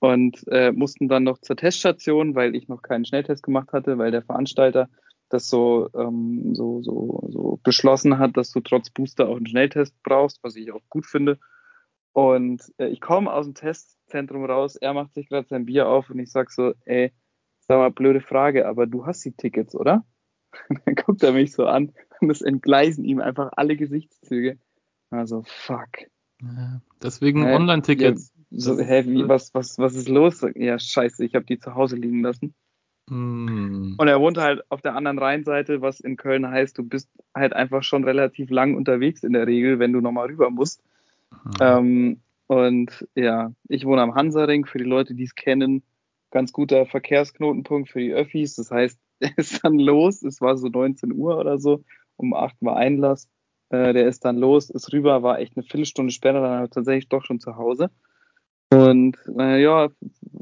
und 0.00 0.46
äh, 0.48 0.70
mussten 0.72 1.08
dann 1.08 1.24
noch 1.24 1.38
zur 1.38 1.56
Teststation, 1.56 2.34
weil 2.34 2.54
ich 2.54 2.68
noch 2.68 2.82
keinen 2.82 3.06
Schnelltest 3.06 3.42
gemacht 3.42 3.72
hatte, 3.72 3.96
weil 3.96 4.10
der 4.10 4.22
Veranstalter 4.22 4.90
das 5.30 5.48
so, 5.48 5.88
ähm, 5.94 6.54
so, 6.54 6.82
so, 6.82 7.26
so 7.30 7.60
beschlossen 7.62 8.18
hat, 8.18 8.36
dass 8.36 8.50
du 8.50 8.60
trotz 8.60 8.90
Booster 8.90 9.28
auch 9.28 9.36
einen 9.36 9.46
Schnelltest 9.46 9.94
brauchst, 10.02 10.44
was 10.44 10.56
ich 10.56 10.72
auch 10.72 10.82
gut 10.90 11.06
finde. 11.06 11.38
Und 12.12 12.62
äh, 12.78 12.88
ich 12.88 13.00
komme 13.00 13.32
aus 13.32 13.46
dem 13.46 13.54
Testzentrum 13.54 14.44
raus, 14.44 14.76
er 14.76 14.92
macht 14.92 15.14
sich 15.14 15.28
gerade 15.28 15.48
sein 15.48 15.64
Bier 15.66 15.88
auf 15.88 16.10
und 16.10 16.18
ich 16.18 16.30
sag 16.30 16.50
so, 16.50 16.74
ey, 16.84 17.12
sag 17.60 17.78
mal, 17.78 17.90
blöde 17.90 18.20
Frage, 18.20 18.68
aber 18.68 18.86
du 18.86 19.06
hast 19.06 19.24
die 19.24 19.32
Tickets, 19.32 19.74
oder? 19.74 20.04
dann 20.84 20.94
guckt 20.94 21.22
er 21.22 21.32
mich 21.32 21.52
so 21.52 21.66
an 21.66 21.92
und 22.20 22.30
es 22.30 22.42
entgleisen 22.42 23.04
ihm 23.04 23.20
einfach 23.20 23.52
alle 23.56 23.76
Gesichtszüge. 23.76 24.58
Also, 25.10 25.42
fuck. 25.46 25.88
Ja, 26.42 26.80
deswegen 27.02 27.44
Hä? 27.44 27.54
Online-Tickets. 27.54 28.32
Ja, 28.50 28.60
so, 28.60 28.78
hä, 28.78 29.04
wie, 29.06 29.28
was, 29.28 29.54
was, 29.54 29.78
was 29.78 29.94
ist 29.94 30.08
los? 30.08 30.44
Ja, 30.54 30.78
scheiße, 30.78 31.24
ich 31.24 31.34
habe 31.34 31.44
die 31.44 31.58
zu 31.58 31.74
Hause 31.74 31.96
liegen 31.96 32.22
lassen. 32.22 32.54
Hm. 33.08 33.96
Und 33.98 34.08
er 34.08 34.20
wohnt 34.20 34.38
halt 34.38 34.62
auf 34.70 34.80
der 34.80 34.94
anderen 34.94 35.18
Rheinseite, 35.18 35.82
was 35.82 36.00
in 36.00 36.16
Köln 36.16 36.48
heißt, 36.48 36.78
du 36.78 36.84
bist 36.84 37.10
halt 37.34 37.52
einfach 37.52 37.82
schon 37.82 38.04
relativ 38.04 38.50
lang 38.50 38.74
unterwegs 38.74 39.22
in 39.24 39.32
der 39.32 39.46
Regel, 39.46 39.78
wenn 39.78 39.92
du 39.92 40.00
nochmal 40.00 40.28
rüber 40.28 40.50
musst. 40.50 40.82
Hm. 41.30 41.52
Ähm, 41.60 42.20
und 42.46 43.06
ja, 43.14 43.52
ich 43.68 43.84
wohne 43.84 44.02
am 44.02 44.14
Hansaring, 44.14 44.66
für 44.66 44.78
die 44.78 44.84
Leute, 44.84 45.14
die 45.14 45.24
es 45.24 45.34
kennen, 45.34 45.82
ganz 46.30 46.52
guter 46.52 46.86
Verkehrsknotenpunkt 46.86 47.90
für 47.90 48.00
die 48.00 48.12
Öffis. 48.12 48.56
Das 48.56 48.70
heißt, 48.70 48.98
er 49.24 49.32
ist 49.38 49.64
dann 49.64 49.78
los, 49.78 50.22
es 50.22 50.40
war 50.40 50.56
so 50.56 50.68
19 50.68 51.12
Uhr 51.12 51.38
oder 51.38 51.58
so, 51.58 51.84
um 52.16 52.34
8 52.34 52.56
war 52.60 52.76
Einlass. 52.76 53.28
Äh, 53.70 53.92
der 53.92 54.06
ist 54.06 54.24
dann 54.24 54.36
los, 54.36 54.70
ist 54.70 54.92
rüber, 54.92 55.22
war 55.22 55.38
echt 55.38 55.56
eine 55.56 55.64
Viertelstunde 55.64 56.12
später, 56.12 56.40
dann 56.40 56.70
tatsächlich 56.70 57.08
doch 57.08 57.24
schon 57.24 57.40
zu 57.40 57.56
Hause. 57.56 57.90
Und 58.70 59.16
äh, 59.38 59.62
ja, 59.62 59.88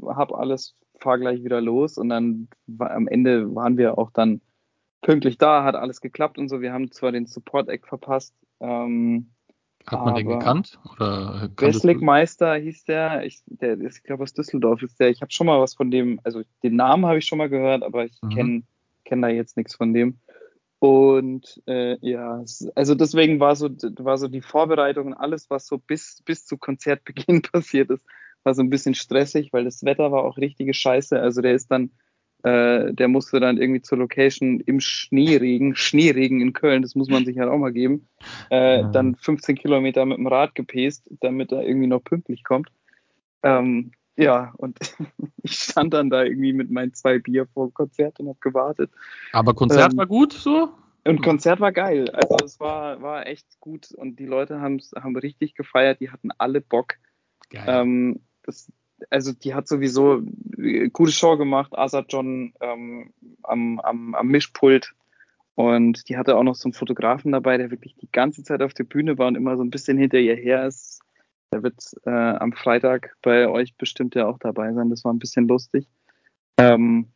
hab 0.05 0.33
alles, 0.33 0.75
fahr 0.99 1.19
gleich 1.19 1.43
wieder 1.43 1.61
los 1.61 1.97
und 1.97 2.09
dann 2.09 2.47
war, 2.67 2.91
am 2.91 3.07
Ende 3.07 3.53
waren 3.55 3.77
wir 3.77 3.97
auch 3.97 4.11
dann 4.11 4.41
pünktlich 5.01 5.37
da, 5.37 5.63
hat 5.63 5.75
alles 5.75 6.01
geklappt 6.01 6.37
und 6.37 6.49
so. 6.49 6.61
Wir 6.61 6.73
haben 6.73 6.91
zwar 6.91 7.11
den 7.11 7.25
Support-Act 7.25 7.87
verpasst, 7.87 8.33
ähm, 8.59 9.31
Hat 9.85 10.05
man 10.05 10.15
den 10.15 10.27
gekannt? 10.29 10.79
Oder 10.91 11.49
du- 11.99 12.05
Meister 12.05 12.55
hieß 12.55 12.85
der, 12.85 13.25
ich, 13.25 13.43
der 13.47 13.79
ist, 13.79 13.97
ich 13.97 14.03
glaube 14.03 14.23
aus 14.23 14.33
Düsseldorf 14.33 14.81
ist 14.81 14.99
der. 14.99 15.09
Ich 15.09 15.21
habe 15.21 15.31
schon 15.31 15.47
mal 15.47 15.59
was 15.59 15.75
von 15.75 15.91
dem, 15.91 16.19
also 16.23 16.41
den 16.63 16.75
Namen 16.75 17.05
habe 17.05 17.17
ich 17.19 17.25
schon 17.25 17.37
mal 17.37 17.49
gehört, 17.49 17.83
aber 17.83 18.05
ich 18.05 18.17
Mhm. 18.23 18.29
kenne 18.29 18.63
kenn 19.13 19.21
da 19.21 19.27
jetzt 19.29 19.57
nichts 19.57 19.75
von 19.75 19.93
dem. 19.93 20.17
Und 20.79 21.61
äh, 21.67 21.97
ja, 22.01 22.43
also 22.75 22.95
deswegen 22.95 23.39
war 23.39 23.55
so, 23.55 23.69
war 23.69 24.17
so 24.17 24.27
die 24.27 24.41
Vorbereitung 24.41 25.07
und 25.07 25.13
alles, 25.13 25.49
was 25.49 25.67
so 25.67 25.77
bis, 25.77 26.21
bis 26.25 26.45
zu 26.45 26.57
Konzertbeginn 26.57 27.41
passiert 27.53 27.91
ist, 27.91 28.05
war 28.43 28.55
so 28.55 28.63
ein 28.63 28.71
bisschen 28.71 28.95
stressig, 28.95 29.53
weil 29.53 29.65
das 29.65 29.85
Wetter 29.85 30.11
war 30.11 30.23
auch 30.23 30.37
richtige 30.37 30.73
Scheiße. 30.73 31.17
Also 31.19 31.41
der 31.41 31.53
ist 31.53 31.69
dann, 31.69 31.91
äh, 32.43 32.91
der 32.91 33.07
musste 33.07 33.39
dann 33.39 33.57
irgendwie 33.57 33.81
zur 33.83 33.99
Location 33.99 34.59
im 34.61 34.79
Schneeregen, 34.79 35.75
Schneeregen 35.75 36.41
in 36.41 36.53
Köln, 36.53 36.81
das 36.81 36.95
muss 36.95 37.07
man 37.07 37.23
sich 37.23 37.37
halt 37.37 37.49
auch 37.49 37.59
mal 37.59 37.71
geben, 37.71 38.07
äh, 38.49 38.81
Ja. 38.81 38.91
dann 38.91 39.15
15 39.15 39.55
Kilometer 39.55 40.05
mit 40.05 40.17
dem 40.17 40.27
Rad 40.27 40.55
gepest, 40.55 41.07
damit 41.21 41.51
er 41.51 41.61
irgendwie 41.65 41.87
noch 41.87 42.03
pünktlich 42.03 42.43
kommt. 42.43 42.69
Ähm, 43.43 43.91
ja, 44.15 44.53
und 44.57 44.77
ich 45.43 45.53
stand 45.53 45.93
dann 45.93 46.09
da 46.09 46.23
irgendwie 46.23 46.53
mit 46.53 46.71
meinen 46.71 46.93
zwei 46.93 47.19
Bier 47.19 47.47
vor 47.53 47.67
dem 47.67 47.73
Konzert 47.73 48.19
und 48.19 48.29
habe 48.29 48.39
gewartet. 48.39 48.91
Aber 49.31 49.53
Konzert 49.53 49.93
Ähm, 49.93 49.97
war 49.97 50.07
gut 50.07 50.33
so? 50.33 50.69
Und 51.05 51.21
Konzert 51.21 51.59
war 51.59 51.71
geil. 51.71 52.09
Also 52.11 52.37
es 52.45 52.59
war, 52.59 53.01
war 53.01 53.27
echt 53.27 53.59
gut 53.59 53.91
und 53.91 54.19
die 54.19 54.25
Leute 54.25 54.61
haben's, 54.61 54.93
haben 54.95 55.15
richtig 55.17 55.53
gefeiert, 55.55 55.99
die 55.99 56.11
hatten 56.11 56.29
alle 56.37 56.61
Bock. 56.61 56.95
Geil. 57.49 57.65
Ähm, 57.67 58.21
das, 58.43 58.71
also 59.09 59.33
die 59.33 59.53
hat 59.53 59.67
sowieso 59.67 60.21
äh, 60.57 60.89
gute 60.89 61.11
Show 61.11 61.37
gemacht, 61.37 61.77
Azad 61.77 62.05
John 62.09 62.53
ähm, 62.61 63.11
am, 63.43 63.79
am, 63.81 64.15
am 64.15 64.27
Mischpult. 64.27 64.93
Und 65.55 66.09
die 66.09 66.17
hatte 66.17 66.35
auch 66.35 66.43
noch 66.43 66.55
so 66.55 66.67
einen 66.67 66.73
Fotografen 66.73 67.31
dabei, 67.31 67.57
der 67.57 67.69
wirklich 67.69 67.95
die 67.95 68.11
ganze 68.11 68.43
Zeit 68.43 68.61
auf 68.61 68.73
der 68.73 68.85
Bühne 68.85 69.17
war 69.17 69.27
und 69.27 69.35
immer 69.35 69.55
so 69.55 69.63
ein 69.63 69.69
bisschen 69.69 69.97
hinter 69.97 70.17
ihr 70.17 70.35
her 70.35 70.65
ist. 70.65 71.02
Der 71.53 71.63
wird 71.63 71.81
äh, 72.05 72.09
am 72.09 72.51
Freitag 72.53 73.15
bei 73.21 73.47
euch 73.47 73.75
bestimmt 73.77 74.15
ja 74.15 74.27
auch 74.27 74.39
dabei 74.39 74.73
sein. 74.73 74.89
Das 74.89 75.05
war 75.05 75.13
ein 75.13 75.19
bisschen 75.19 75.47
lustig. 75.47 75.87
Ähm, 76.57 77.13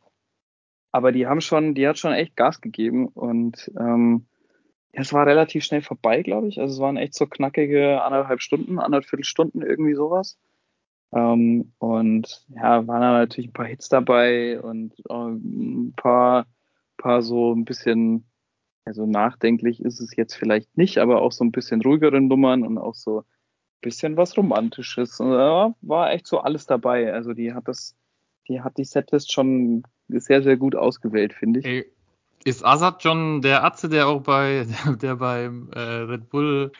aber 0.92 1.12
die 1.12 1.26
haben 1.26 1.40
schon, 1.40 1.74
die 1.74 1.86
hat 1.86 1.98
schon 1.98 2.12
echt 2.12 2.36
Gas 2.36 2.60
gegeben 2.60 3.08
und 3.08 3.70
ähm, 3.78 4.26
es 4.92 5.12
war 5.12 5.26
relativ 5.26 5.64
schnell 5.64 5.82
vorbei, 5.82 6.22
glaube 6.22 6.48
ich. 6.48 6.60
Also 6.60 6.74
es 6.74 6.80
waren 6.80 6.96
echt 6.96 7.14
so 7.14 7.26
knackige 7.26 8.02
anderthalb 8.02 8.40
Stunden, 8.40 8.78
anderthalb 8.78 9.24
Stunden, 9.24 9.62
irgendwie 9.62 9.94
sowas. 9.94 10.38
Ähm, 11.12 11.72
und 11.78 12.46
ja, 12.48 12.86
waren 12.86 13.00
da 13.00 13.12
natürlich 13.12 13.50
ein 13.50 13.54
paar 13.54 13.66
Hits 13.66 13.88
dabei 13.88 14.60
und 14.60 14.94
äh, 15.08 15.14
ein 15.14 15.94
paar, 15.96 16.46
paar 16.96 17.22
so 17.22 17.54
ein 17.54 17.64
bisschen, 17.64 18.26
also 18.84 19.06
nachdenklich 19.06 19.80
ist 19.80 20.00
es 20.00 20.14
jetzt 20.16 20.34
vielleicht 20.34 20.76
nicht, 20.76 20.98
aber 20.98 21.22
auch 21.22 21.32
so 21.32 21.44
ein 21.44 21.52
bisschen 21.52 21.82
ruhigere 21.82 22.20
Nummern 22.20 22.62
und 22.64 22.78
auch 22.78 22.94
so 22.94 23.24
bisschen 23.80 24.16
was 24.16 24.36
Romantisches. 24.36 25.18
Ja, 25.18 25.74
war 25.82 26.12
echt 26.12 26.26
so 26.26 26.40
alles 26.40 26.66
dabei. 26.66 27.12
Also 27.12 27.32
die 27.32 27.52
hat 27.54 27.68
das, 27.68 27.94
die 28.48 28.60
hat 28.60 28.76
die 28.78 28.84
Setlist 28.84 29.32
schon 29.32 29.82
sehr, 30.08 30.42
sehr 30.42 30.56
gut 30.56 30.74
ausgewählt, 30.74 31.32
finde 31.32 31.60
ich. 31.60 31.66
Ey, 31.66 31.92
ist 32.44 32.64
Azad 32.64 33.02
schon 33.02 33.42
der 33.42 33.64
Atze, 33.64 33.88
der 33.88 34.06
auch 34.08 34.22
bei, 34.22 34.66
der 35.02 35.16
beim 35.16 35.70
äh, 35.72 35.78
Red 35.80 36.28
Bull 36.30 36.72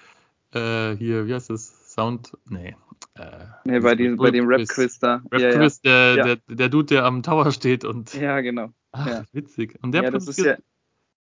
äh, 0.55 0.95
hier, 0.97 1.27
wie 1.27 1.35
heißt 1.35 1.51
das? 1.51 1.93
Sound? 1.95 2.33
Nee. 2.49 2.77
Äh, 3.15 3.47
Nee, 3.65 3.81
bei, 3.81 3.95
dem, 3.95 4.17
bei 4.17 4.31
dem 4.31 4.47
Quiz. 4.47 4.71
Rap-Quiz 4.71 4.99
da. 4.99 5.23
Rap 5.33 5.41
ja, 5.41 5.69
der, 5.85 6.15
Ja. 6.17 6.25
der, 6.25 6.37
der 6.49 6.69
Dude, 6.69 6.87
der 6.87 7.05
am 7.05 7.23
Tower 7.23 7.51
steht 7.53 7.85
und. 7.85 8.15
ja. 8.21 8.41
genau. 8.41 8.71
Ach, 8.93 9.25
witzig. 9.33 9.79
Und 9.83 9.93
der 9.93 10.05
ja, 10.05 10.11
das 10.11 10.27
ist 10.29 10.37
produziert- 10.39 10.63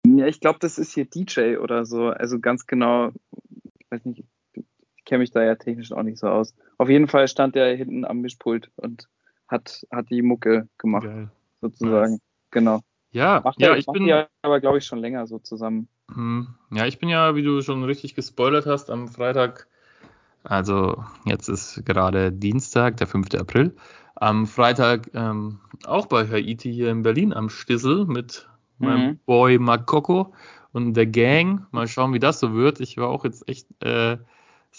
ja, 0.06 0.28
ich 0.28 0.40
glaube, 0.40 0.60
das 0.60 0.78
ist 0.78 0.94
hier 0.94 1.06
DJ 1.06 1.58
oder 1.58 1.86
so. 1.86 2.08
Also 2.08 2.40
ganz 2.40 2.66
genau, 2.68 3.12
ich 3.80 3.86
weiß 3.92 4.06
nicht, 4.06 4.20
ich 4.20 4.26
kenne 5.10 5.20
mich 5.20 5.32
da 5.32 5.44
ja 5.44 5.56
technisch 5.56 5.92
auch 5.92 6.04
nicht 6.04 6.20
so 6.20 6.28
aus. 6.28 6.54
Auf 6.78 6.88
jeden 6.88 7.08
Fall 7.08 7.28
stand 7.28 7.56
der 7.56 7.76
hinten 7.76 8.06
am 8.06 8.22
Mischpult 8.22 8.70
und 8.78 9.10
hat, 9.48 9.86
hat 9.92 10.10
die 10.10 10.22
Mucke 10.22 10.70
gemacht, 10.78 11.06
Geil. 11.06 11.30
sozusagen. 11.62 12.12
Nice. 12.14 12.22
Genau. 12.52 12.80
Ja, 13.12 13.42
Macht 13.44 13.60
ja, 13.60 13.72
er, 13.72 13.78
ich 13.78 13.88
macht 13.88 13.96
bin. 13.96 14.06
die 14.06 14.14
aber, 14.44 14.60
glaube 14.60 14.78
ich, 14.78 14.86
schon 14.86 15.00
länger 15.00 15.26
so 15.28 15.40
zusammen. 15.40 15.88
Hm, 16.14 16.48
Ja, 16.72 16.86
ich 16.86 17.00
bin 17.00 17.10
ja, 17.10 17.36
wie 17.36 17.42
du 17.44 17.62
schon 17.62 17.84
richtig 17.84 18.14
gespoilert 18.16 18.68
hast, 18.68 18.92
am 18.92 19.08
Freitag, 19.08 19.68
also 20.44 21.04
jetzt 21.26 21.50
ist 21.50 21.84
gerade 21.86 22.32
Dienstag, 22.32 22.98
der 22.98 23.08
5. 23.08 23.40
April, 23.40 23.76
am 24.16 24.46
Freitag 24.46 25.10
ähm, 25.16 25.60
auch 25.86 26.06
bei 26.06 26.28
Haiti 26.28 26.72
hier 26.72 26.92
in 26.92 27.02
Berlin 27.04 27.34
am 27.34 27.50
Stissel 27.50 28.06
mit 28.06 28.48
meinem 28.78 29.12
Mhm. 29.12 29.20
Boy 29.26 29.58
Makoko 29.58 30.34
und 30.72 30.94
der 30.94 31.08
Gang. 31.08 31.66
Mal 31.72 31.88
schauen, 31.88 32.14
wie 32.14 32.20
das 32.20 32.40
so 32.40 32.54
wird. 32.54 32.80
Ich 32.80 32.98
war 32.98 33.10
auch 33.10 33.24
jetzt 33.26 33.48
echt 33.50 33.68
äh, 33.84 34.18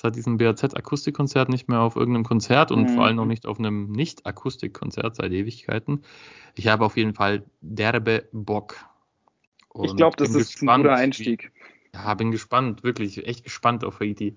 seit 0.01 0.17
diesem 0.17 0.39
BAZ-Akustikkonzert 0.39 1.51
nicht 1.51 1.69
mehr 1.69 1.81
auf 1.81 1.95
irgendeinem 1.97 2.25
Konzert 2.25 2.73
und 2.73 2.85
Mhm. 2.85 2.95
vor 2.95 3.05
allem 3.05 3.17
noch 3.17 3.27
nicht 3.27 3.45
auf 3.47 3.59
einem 3.59 3.93
Nicht-Akustikkonzert 3.93 5.17
seit 5.17 5.31
Ewigkeiten. 5.33 6.03
Ich 6.55 6.69
habe 6.69 6.85
auf 6.87 6.97
jeden 6.97 7.13
Fall 7.15 7.45
derbe 7.61 8.29
Bock. 8.33 8.77
ich 9.75 9.91
Und 9.91 9.97
glaube, 9.99 10.17
das 10.17 10.31
ist 10.35 10.53
gespannt, 10.53 10.85
ein 10.85 10.89
guter 10.89 10.97
wie- 10.97 11.03
Einstieg. 11.03 11.53
ja, 11.95 12.15
bin 12.15 12.31
gespannt, 12.31 12.83
wirklich, 12.83 13.27
echt 13.27 13.45
gespannt 13.45 13.85
auf 13.85 14.01
Haiti. 14.01 14.37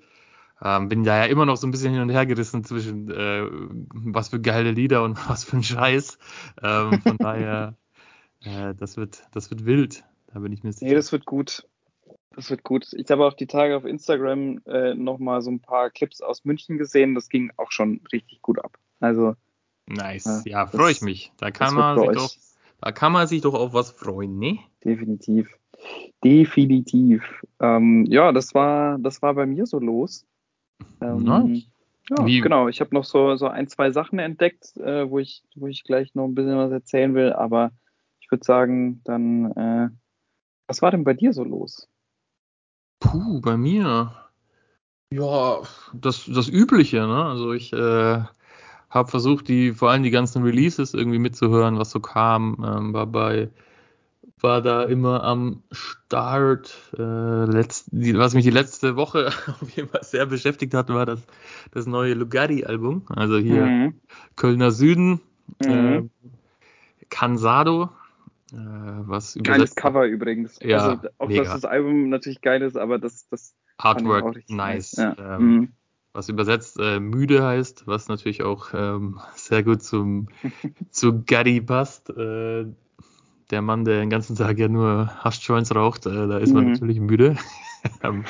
Ähm, 0.61 0.89
bin 0.89 1.03
da 1.03 1.17
ja 1.17 1.25
immer 1.25 1.45
noch 1.45 1.57
so 1.57 1.65
ein 1.67 1.71
bisschen 1.71 1.93
hin 1.93 2.01
und 2.01 2.09
her 2.09 2.25
gerissen 2.25 2.63
zwischen 2.63 3.09
äh, 3.09 3.43
was 3.89 4.29
für 4.29 4.39
geile 4.41 4.71
Lieder 4.71 5.03
und 5.03 5.15
was 5.29 5.45
für 5.45 5.57
ein 5.57 5.63
Scheiß. 5.63 6.17
Ähm, 6.61 6.99
von 7.01 7.17
daher, 7.17 7.77
äh, 8.45 8.75
das 8.75 8.97
wird, 8.97 9.23
das 9.31 9.49
wird 9.49 9.65
wild. 9.65 10.03
Da 10.27 10.39
bin 10.39 10.51
ich 10.51 10.63
mir 10.63 10.73
sicher. 10.73 10.85
Nee, 10.87 10.95
das 10.95 11.11
wird 11.11 11.25
gut. 11.25 11.67
Das 12.35 12.49
wird 12.49 12.63
gut. 12.63 12.91
Ich 12.93 13.09
habe 13.11 13.25
auch 13.25 13.33
die 13.33 13.47
Tage 13.47 13.77
auf 13.77 13.85
Instagram 13.85 14.61
äh, 14.65 14.95
nochmal 14.95 15.41
so 15.41 15.51
ein 15.51 15.59
paar 15.59 15.89
Clips 15.89 16.21
aus 16.21 16.45
München 16.45 16.77
gesehen. 16.77 17.15
Das 17.15 17.29
ging 17.29 17.51
auch 17.57 17.71
schon 17.71 18.01
richtig 18.11 18.41
gut 18.41 18.59
ab. 18.59 18.77
Also, 18.99 19.35
nice. 19.87 20.43
Ja, 20.45 20.63
Ja, 20.63 20.67
freue 20.67 20.91
ich 20.91 21.01
mich. 21.01 21.31
Da 21.37 21.51
kann 21.51 21.75
man 21.75 21.99
sich 21.99 22.11
doch, 22.11 22.31
da 22.81 22.91
kann 22.91 23.11
man 23.11 23.27
sich 23.27 23.41
doch 23.41 23.53
auf 23.53 23.73
was 23.73 23.91
freuen, 23.91 24.39
ne? 24.39 24.59
definitiv. 24.83 25.57
Definitiv. 26.23 27.23
Ähm, 27.59 28.05
ja, 28.05 28.31
das 28.31 28.53
war, 28.53 28.97
das 28.99 29.21
war 29.21 29.33
bei 29.33 29.45
mir 29.45 29.65
so 29.65 29.79
los. 29.79 30.25
Ähm, 31.01 31.23
Nice. 31.23 31.67
ja, 32.09 32.25
Wie- 32.25 32.41
genau. 32.41 32.67
Ich 32.67 32.79
habe 32.79 32.93
noch 32.93 33.03
so, 33.03 33.35
so 33.35 33.47
ein, 33.47 33.67
zwei 33.67 33.91
Sachen 33.91 34.19
entdeckt, 34.19 34.75
äh, 34.77 35.09
wo, 35.09 35.19
ich, 35.19 35.43
wo 35.55 35.67
ich 35.67 35.83
gleich 35.83 36.15
noch 36.15 36.25
ein 36.25 36.35
bisschen 36.35 36.57
was 36.57 36.71
erzählen 36.71 37.13
will. 37.15 37.33
Aber 37.33 37.71
ich 38.19 38.31
würde 38.31 38.45
sagen, 38.45 39.01
dann, 39.03 39.51
äh, 39.51 39.89
was 40.67 40.81
war 40.81 40.91
denn 40.91 41.03
bei 41.03 41.13
dir 41.13 41.33
so 41.33 41.43
los? 41.43 41.89
Puh, 43.03 43.41
bei 43.41 43.57
mir. 43.57 44.13
Ja, 45.11 45.61
das, 45.93 46.25
das 46.25 46.47
Übliche, 46.47 47.01
ne? 47.05 47.25
Also 47.25 47.51
ich 47.53 47.71
äh, 47.73 48.23
habe 48.89 49.09
versucht, 49.11 49.47
die, 49.47 49.73
vor 49.73 49.91
allem 49.91 50.03
die 50.03 50.09
ganzen 50.09 50.43
Releases 50.43 50.93
irgendwie 50.93 51.19
mitzuhören, 51.19 51.77
was 51.77 51.91
so 51.91 51.99
kam. 51.99 52.63
Ähm, 52.65 52.93
war 52.93 53.05
bei, 53.05 53.49
war 54.39 54.61
da 54.61 54.83
immer 54.83 55.23
am 55.23 55.63
Start. 55.71 56.73
Äh, 56.97 57.45
letzt, 57.45 57.89
die, 57.91 58.17
was 58.17 58.33
mich 58.33 58.45
die 58.45 58.51
letzte 58.51 58.95
Woche 58.95 59.27
auf 59.61 59.69
jeden 59.75 59.89
Fall 59.89 60.03
sehr 60.03 60.25
beschäftigt 60.25 60.73
hat, 60.73 60.89
war 60.89 61.05
das, 61.05 61.21
das 61.71 61.85
neue 61.85 62.13
Lugatti-Album. 62.13 63.03
Also 63.09 63.37
hier 63.37 63.65
Mhm. 63.65 63.93
Kölner 64.35 64.71
Süden, 64.71 65.19
Mhm. 65.59 66.09
äh, 66.23 67.05
Cansado. 67.09 67.89
Äh, 68.53 68.57
was 68.57 69.37
Geiles. 69.41 69.75
Cover 69.75 70.05
übrigens. 70.05 70.59
Ja, 70.61 70.77
also 70.77 71.09
auch 71.17 71.27
mega. 71.27 71.43
dass 71.43 71.53
das 71.53 71.65
Album 71.65 72.09
natürlich 72.09 72.41
geil 72.41 72.61
ist, 72.61 72.77
aber 72.77 72.99
das, 72.99 73.27
das 73.29 73.55
Artwork, 73.77 74.35
richtig 74.35 74.55
nice. 74.55 74.93
Ja. 74.97 75.15
Ähm, 75.17 75.41
Mhm. 75.55 75.73
was 76.13 76.29
übersetzt 76.29 76.77
äh, 76.79 76.99
müde 76.99 77.43
heißt, 77.43 77.87
was 77.87 78.07
natürlich 78.07 78.43
auch 78.43 78.69
ähm, 78.73 79.19
sehr 79.35 79.63
gut 79.63 79.81
zum 79.83 80.29
zu 80.91 81.23
Gaddy 81.23 81.61
passt. 81.61 82.09
Äh, 82.11 82.65
der 83.51 83.61
Mann, 83.61 83.85
der 83.85 83.99
den 83.99 84.09
ganzen 84.09 84.35
Tag 84.35 84.57
ja 84.57 84.67
nur 84.67 85.07
Haschjoints 85.23 85.75
raucht, 85.75 86.05
äh, 86.05 86.27
da 86.27 86.37
ist 86.37 86.53
man 86.53 86.65
Mhm. 86.65 86.71
natürlich 86.71 86.99
müde. 86.99 87.35
Ähm, 88.01 88.23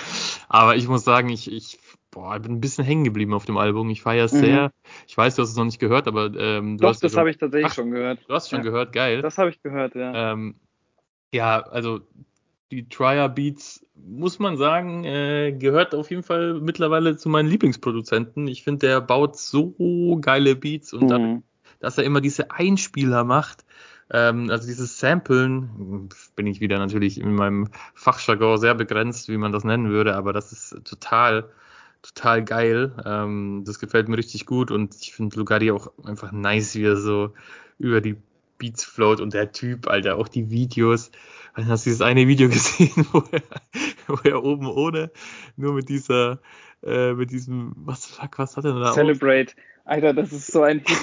Aber 0.50 0.76
ich 0.78 0.88
muss 0.88 1.04
sagen, 1.04 1.30
ich, 1.30 1.52
ich 1.52 1.78
boah, 2.14 2.40
bin 2.40 2.54
ein 2.54 2.62
bisschen 2.62 2.86
hängen 2.86 3.04
geblieben 3.04 3.34
auf 3.34 3.46
dem 3.46 3.58
Album. 3.58 3.90
Ich 3.90 4.02
feiere 4.02 4.26
es 4.26 4.34
Mhm. 4.34 4.38
sehr. 4.38 4.72
Ich 5.08 5.18
weiß, 5.18 5.36
du 5.36 5.42
hast 5.42 5.50
es 5.50 5.56
noch 5.56 5.66
nicht 5.66 5.80
gehört, 5.80 6.08
aber 6.08 6.26
ähm, 6.36 6.78
du 6.78 6.84
Doch, 6.84 6.90
hast 6.90 7.04
das 7.04 7.18
habe 7.18 7.30
ich 7.30 7.38
tatsächlich 7.38 7.72
Ach, 7.72 7.76
schon 7.76 7.92
gehört. 7.92 8.20
du 8.28 8.34
hast 8.34 8.50
schon 8.50 8.60
ja. 8.60 8.64
gehört, 8.64 8.94
geil. 8.94 9.22
Das 9.22 9.38
habe 9.38 9.50
ich 9.50 9.62
gehört, 9.62 9.96
ja. 9.96 10.34
Ähm, 10.34 10.56
ja, 11.34 11.62
also 11.62 12.02
die 12.72 12.88
Trier 12.88 13.30
Beats, 13.30 13.86
muss 13.96 14.40
man 14.40 14.58
sagen, 14.58 15.04
äh, 15.04 15.52
gehört 15.52 15.94
auf 15.94 16.10
jeden 16.10 16.24
Fall 16.24 16.60
mittlerweile 16.60 17.18
zu 17.18 17.30
meinen 17.30 17.48
Lieblingsproduzenten. 17.48 18.48
Ich 18.48 18.64
finde, 18.64 18.88
der 18.88 19.02
baut 19.02 19.38
so 19.38 20.20
geile 20.22 20.56
Beats 20.56 20.94
und 20.94 21.08
dann, 21.10 21.22
Mhm. 21.22 21.44
dass 21.80 21.98
er 21.98 22.04
immer 22.04 22.22
diese 22.22 22.52
Einspieler 22.52 23.24
macht, 23.24 23.66
ähm, 24.12 24.50
also 24.50 24.68
dieses 24.68 25.00
Samplen, 25.00 26.10
bin 26.36 26.48
ich 26.48 26.62
wieder 26.62 26.78
natürlich 26.80 27.20
in 27.20 27.34
meinem 27.34 27.70
Fachjargon 27.94 28.58
sehr 28.58 28.76
begrenzt, 28.76 29.30
wie 29.30 29.38
man 29.38 29.52
das 29.52 29.64
nennen 29.64 29.90
würde, 29.90 30.16
aber 30.16 30.34
das 30.34 30.52
ist 30.52 30.84
total, 30.84 31.50
total 32.04 32.44
geil. 32.44 32.96
Ähm, 33.06 33.64
das 33.66 33.80
gefällt 33.80 34.08
mir 34.10 34.18
richtig 34.18 34.46
gut 34.46 34.70
und 34.72 34.96
ich 35.02 35.14
finde 35.14 35.38
Lugardi 35.38 35.72
auch 35.72 35.92
einfach 36.06 36.32
nice, 36.32 36.76
wie 36.76 36.84
er 36.86 36.98
so 36.98 37.34
über 37.80 38.02
die 38.02 38.16
Beats 38.60 38.84
float 38.86 39.20
und 39.20 39.34
der 39.34 39.52
Typ, 39.52 39.88
Alter, 39.88 40.18
auch 40.18 40.28
die 40.28 40.50
Videos. 40.52 41.12
Also 41.54 41.70
hast 41.72 41.86
du 41.86 41.90
dieses 41.90 42.02
eine 42.02 42.28
Video 42.28 42.48
gesehen, 42.50 43.08
wo 43.12 43.24
er, 43.32 43.42
wo 44.08 44.20
er 44.24 44.44
oben 44.44 44.68
ohne, 44.68 45.12
nur 45.58 45.74
mit 45.74 45.90
dieser, 45.90 46.40
äh, 46.84 47.14
mit 47.14 47.32
diesem, 47.32 47.74
was 47.76 48.06
fuck, 48.06 48.38
was 48.40 48.58
hat 48.58 48.66
er 48.66 48.80
da? 48.80 48.90
auf? 48.90 48.96
Celebrate. 48.96 49.54
Alter, 49.86 50.14
das 50.14 50.32
ist 50.32 50.48
so 50.52 50.62
ein 50.64 50.80
Hit. 50.80 50.98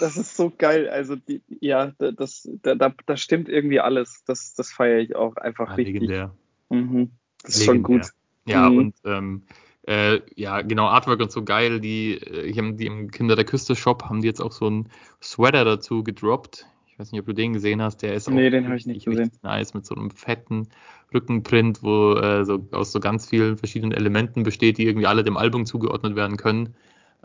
Das 0.00 0.16
ist 0.16 0.36
so 0.36 0.50
geil. 0.56 0.88
Also, 0.88 1.16
die, 1.16 1.42
ja, 1.60 1.92
da- 1.98 2.12
das, 2.12 2.48
da, 2.62 2.74
da, 2.74 2.94
da 3.06 3.16
stimmt 3.16 3.48
irgendwie 3.48 3.80
alles. 3.80 4.22
Das, 4.26 4.54
das 4.54 4.72
feiere 4.72 4.98
ich 5.00 5.14
auch 5.16 5.36
einfach 5.36 5.68
Ah, 5.70 5.74
richtig. 5.74 5.94
legendär. 5.94 6.34
Mhm. 6.70 7.10
Das 7.42 7.56
ist 7.56 7.64
schon 7.64 7.82
Legendär. 7.82 8.00
gut. 8.04 8.12
Ja, 8.46 8.68
Mhm. 8.68 8.78
und 8.78 8.94
ähm, 9.04 9.42
äh, 9.86 10.20
ja, 10.34 10.62
genau, 10.62 10.86
Artwork 10.86 11.20
und 11.20 11.32
so 11.32 11.42
geil. 11.42 11.80
Die, 11.80 12.14
äh, 12.14 12.52
haben 12.54 12.76
die 12.76 12.86
im 12.86 13.10
Kinder 13.10 13.36
der 13.36 13.44
Küste 13.44 13.74
Shop 13.74 14.04
haben 14.04 14.20
die 14.20 14.26
jetzt 14.26 14.40
auch 14.40 14.52
so 14.52 14.66
einen 14.66 14.88
Sweater 15.22 15.64
dazu 15.64 16.04
gedroppt. 16.04 16.66
Ich 16.86 16.98
weiß 16.98 17.12
nicht, 17.12 17.20
ob 17.20 17.26
du 17.26 17.32
den 17.32 17.54
gesehen 17.54 17.80
hast. 17.80 18.02
Der 18.02 18.14
ist 18.14 18.28
auch 18.28 18.32
Nee, 18.32 18.50
den 18.50 18.66
habe 18.66 18.76
ich 18.76 18.86
nicht 18.86 19.06
richtig, 19.06 19.18
richtig 19.18 19.42
nice 19.42 19.72
mit 19.72 19.86
so 19.86 19.94
einem 19.94 20.10
fetten 20.10 20.68
Rückenprint, 21.14 21.82
wo 21.82 22.14
äh, 22.14 22.44
so 22.44 22.66
aus 22.72 22.92
so 22.92 23.00
ganz 23.00 23.28
vielen 23.28 23.56
verschiedenen 23.56 23.92
Elementen 23.92 24.42
besteht, 24.42 24.76
die 24.78 24.86
irgendwie 24.86 25.06
alle 25.06 25.24
dem 25.24 25.36
Album 25.36 25.64
zugeordnet 25.64 26.14
werden 26.14 26.36
können. 26.36 26.74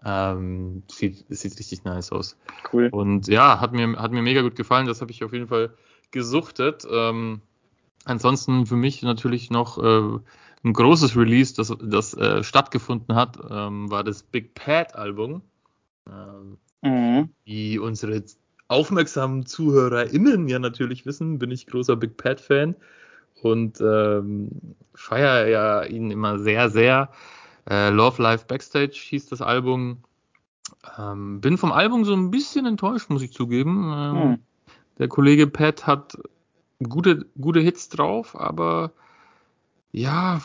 Ähm, 0.04 0.84
sieht, 0.90 1.26
sieht 1.30 1.60
richtig 1.60 1.84
nice 1.84 2.12
aus. 2.12 2.38
Cool. 2.72 2.90
Und 2.92 3.28
ja, 3.28 3.60
hat 3.60 3.74
mir, 3.74 3.98
hat 3.98 4.12
mir 4.12 4.22
mega 4.22 4.42
gut 4.42 4.56
gefallen. 4.56 4.88
Das 4.88 5.02
habe 5.02 5.12
ich 5.12 5.24
auf 5.24 5.34
jeden 5.34 5.48
Fall 5.48 5.74
gesuchtet. 6.12 6.88
Ähm, 6.90 7.42
ansonsten 8.06 8.66
für 8.66 8.76
mich 8.76 9.02
natürlich 9.02 9.50
noch 9.50 9.78
äh, 9.78 10.20
ein 10.66 10.74
großes 10.74 11.16
Release, 11.16 11.54
das, 11.54 11.74
das 11.82 12.14
äh, 12.16 12.44
stattgefunden 12.44 13.16
hat, 13.16 13.38
ähm, 13.50 13.90
war 13.90 14.04
das 14.04 14.24
Big 14.24 14.56
Pad 14.56 14.96
Album. 14.96 15.42
Ähm, 16.10 16.58
Mhm. 16.84 17.30
wie 17.46 17.80
unsere 17.80 18.24
aufmerksamen 18.68 19.46
ZuhörerInnen 19.46 20.48
ja 20.48 20.60
natürlich 20.60 21.06
wissen, 21.06 21.40
bin 21.40 21.50
ich 21.52 21.66
großer 21.68 21.96
Big 21.96 22.18
Pad 22.18 22.40
Fan 22.40 22.76
und 23.42 23.82
ähm, 23.82 24.50
feiere 24.94 25.48
ja 25.48 25.84
ihn 25.84 26.12
immer 26.12 26.38
sehr, 26.40 26.70
sehr. 26.70 27.10
Äh, 27.70 27.90
Love 27.90 28.22
Life 28.22 28.46
Backstage 28.48 28.94
hieß 28.96 29.28
das 29.28 29.42
Album. 29.42 30.04
Ähm, 30.98 31.42
bin 31.42 31.58
vom 31.58 31.72
Album 31.72 32.06
so 32.06 32.14
ein 32.14 32.30
bisschen 32.30 32.66
enttäuscht, 32.66 33.10
muss 33.10 33.24
ich 33.24 33.34
zugeben. 33.34 33.92
Ähm, 33.94 34.30
Mhm. 34.30 34.38
Der 34.98 35.08
Kollege 35.08 35.48
Pat 35.48 35.88
hat 35.88 36.18
gute, 36.82 37.26
gute 37.40 37.60
Hits 37.60 37.90
drauf, 37.90 38.40
aber 38.40 38.94
ja, 39.96 40.42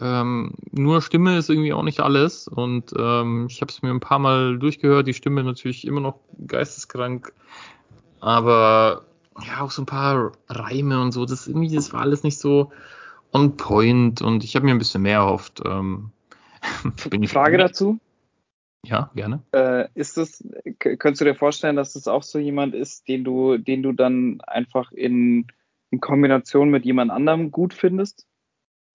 ähm, 0.00 0.52
nur 0.72 1.02
Stimme 1.02 1.36
ist 1.36 1.50
irgendwie 1.50 1.74
auch 1.74 1.82
nicht 1.82 2.00
alles. 2.00 2.48
Und 2.48 2.94
ähm, 2.98 3.46
ich 3.50 3.60
habe 3.60 3.70
es 3.70 3.82
mir 3.82 3.90
ein 3.90 4.00
paar 4.00 4.18
Mal 4.18 4.58
durchgehört, 4.58 5.06
die 5.06 5.14
Stimme 5.14 5.44
natürlich 5.44 5.86
immer 5.86 6.00
noch 6.00 6.18
geisteskrank, 6.46 7.32
aber 8.20 9.04
ja, 9.46 9.60
auch 9.60 9.70
so 9.70 9.82
ein 9.82 9.86
paar 9.86 10.32
Reime 10.48 11.00
und 11.00 11.12
so, 11.12 11.26
das 11.26 11.46
irgendwie, 11.46 11.74
das 11.74 11.92
war 11.92 12.00
alles 12.00 12.22
nicht 12.22 12.38
so 12.38 12.72
on 13.32 13.58
point 13.58 14.22
und 14.22 14.44
ich 14.44 14.56
habe 14.56 14.64
mir 14.64 14.72
ein 14.72 14.78
bisschen 14.78 15.02
mehr 15.02 15.18
erhofft. 15.18 15.60
Ähm, 15.64 16.10
bin 17.10 17.28
Frage 17.28 17.58
dazu. 17.58 17.98
Ja, 18.82 19.10
gerne. 19.14 19.42
Äh, 19.52 19.88
ist 19.94 20.16
das, 20.16 20.42
könntest 20.78 21.20
du 21.20 21.24
dir 21.26 21.34
vorstellen, 21.34 21.76
dass 21.76 21.92
das 21.92 22.08
auch 22.08 22.22
so 22.22 22.38
jemand 22.38 22.74
ist, 22.74 23.08
den 23.08 23.24
du, 23.24 23.58
den 23.58 23.82
du 23.82 23.92
dann 23.92 24.40
einfach 24.46 24.90
in, 24.92 25.48
in 25.90 26.00
Kombination 26.00 26.70
mit 26.70 26.86
jemand 26.86 27.10
anderem 27.10 27.50
gut 27.50 27.74
findest? 27.74 28.26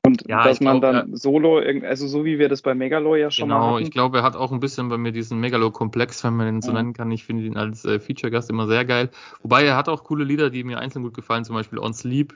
Und 0.03 0.27
Ja, 0.27 0.43
dass 0.43 0.59
man 0.61 0.79
glaub, 0.81 0.93
dann 0.93 1.15
solo, 1.15 1.59
irgend- 1.59 1.85
also 1.85 2.07
so 2.07 2.25
wie 2.25 2.39
wir 2.39 2.49
das 2.49 2.61
bei 2.63 2.73
Megalo 2.73 3.15
ja 3.15 3.29
schon 3.29 3.47
mal 3.49 3.55
Genau, 3.55 3.77
ich 3.77 3.91
glaube, 3.91 4.19
er 4.19 4.23
hat 4.23 4.35
auch 4.35 4.51
ein 4.51 4.59
bisschen 4.59 4.89
bei 4.89 4.97
mir 4.97 5.11
diesen 5.11 5.39
Megalo-Komplex, 5.39 6.23
wenn 6.23 6.35
man 6.35 6.47
den 6.47 6.61
so 6.61 6.71
nennen 6.71 6.93
kann. 6.93 7.11
Ich 7.11 7.23
finde 7.23 7.43
ihn 7.43 7.55
als 7.55 7.85
äh, 7.85 7.99
Feature-Gast 7.99 8.49
immer 8.49 8.67
sehr 8.67 8.83
geil. 8.83 9.09
Wobei 9.43 9.63
er 9.63 9.77
hat 9.77 9.89
auch 9.89 10.03
coole 10.03 10.23
Lieder, 10.23 10.49
die 10.49 10.63
mir 10.63 10.79
einzeln 10.79 11.03
gut 11.03 11.13
gefallen, 11.13 11.45
zum 11.45 11.55
Beispiel 11.55 11.77
On 11.79 11.93
Sleep. 11.93 12.33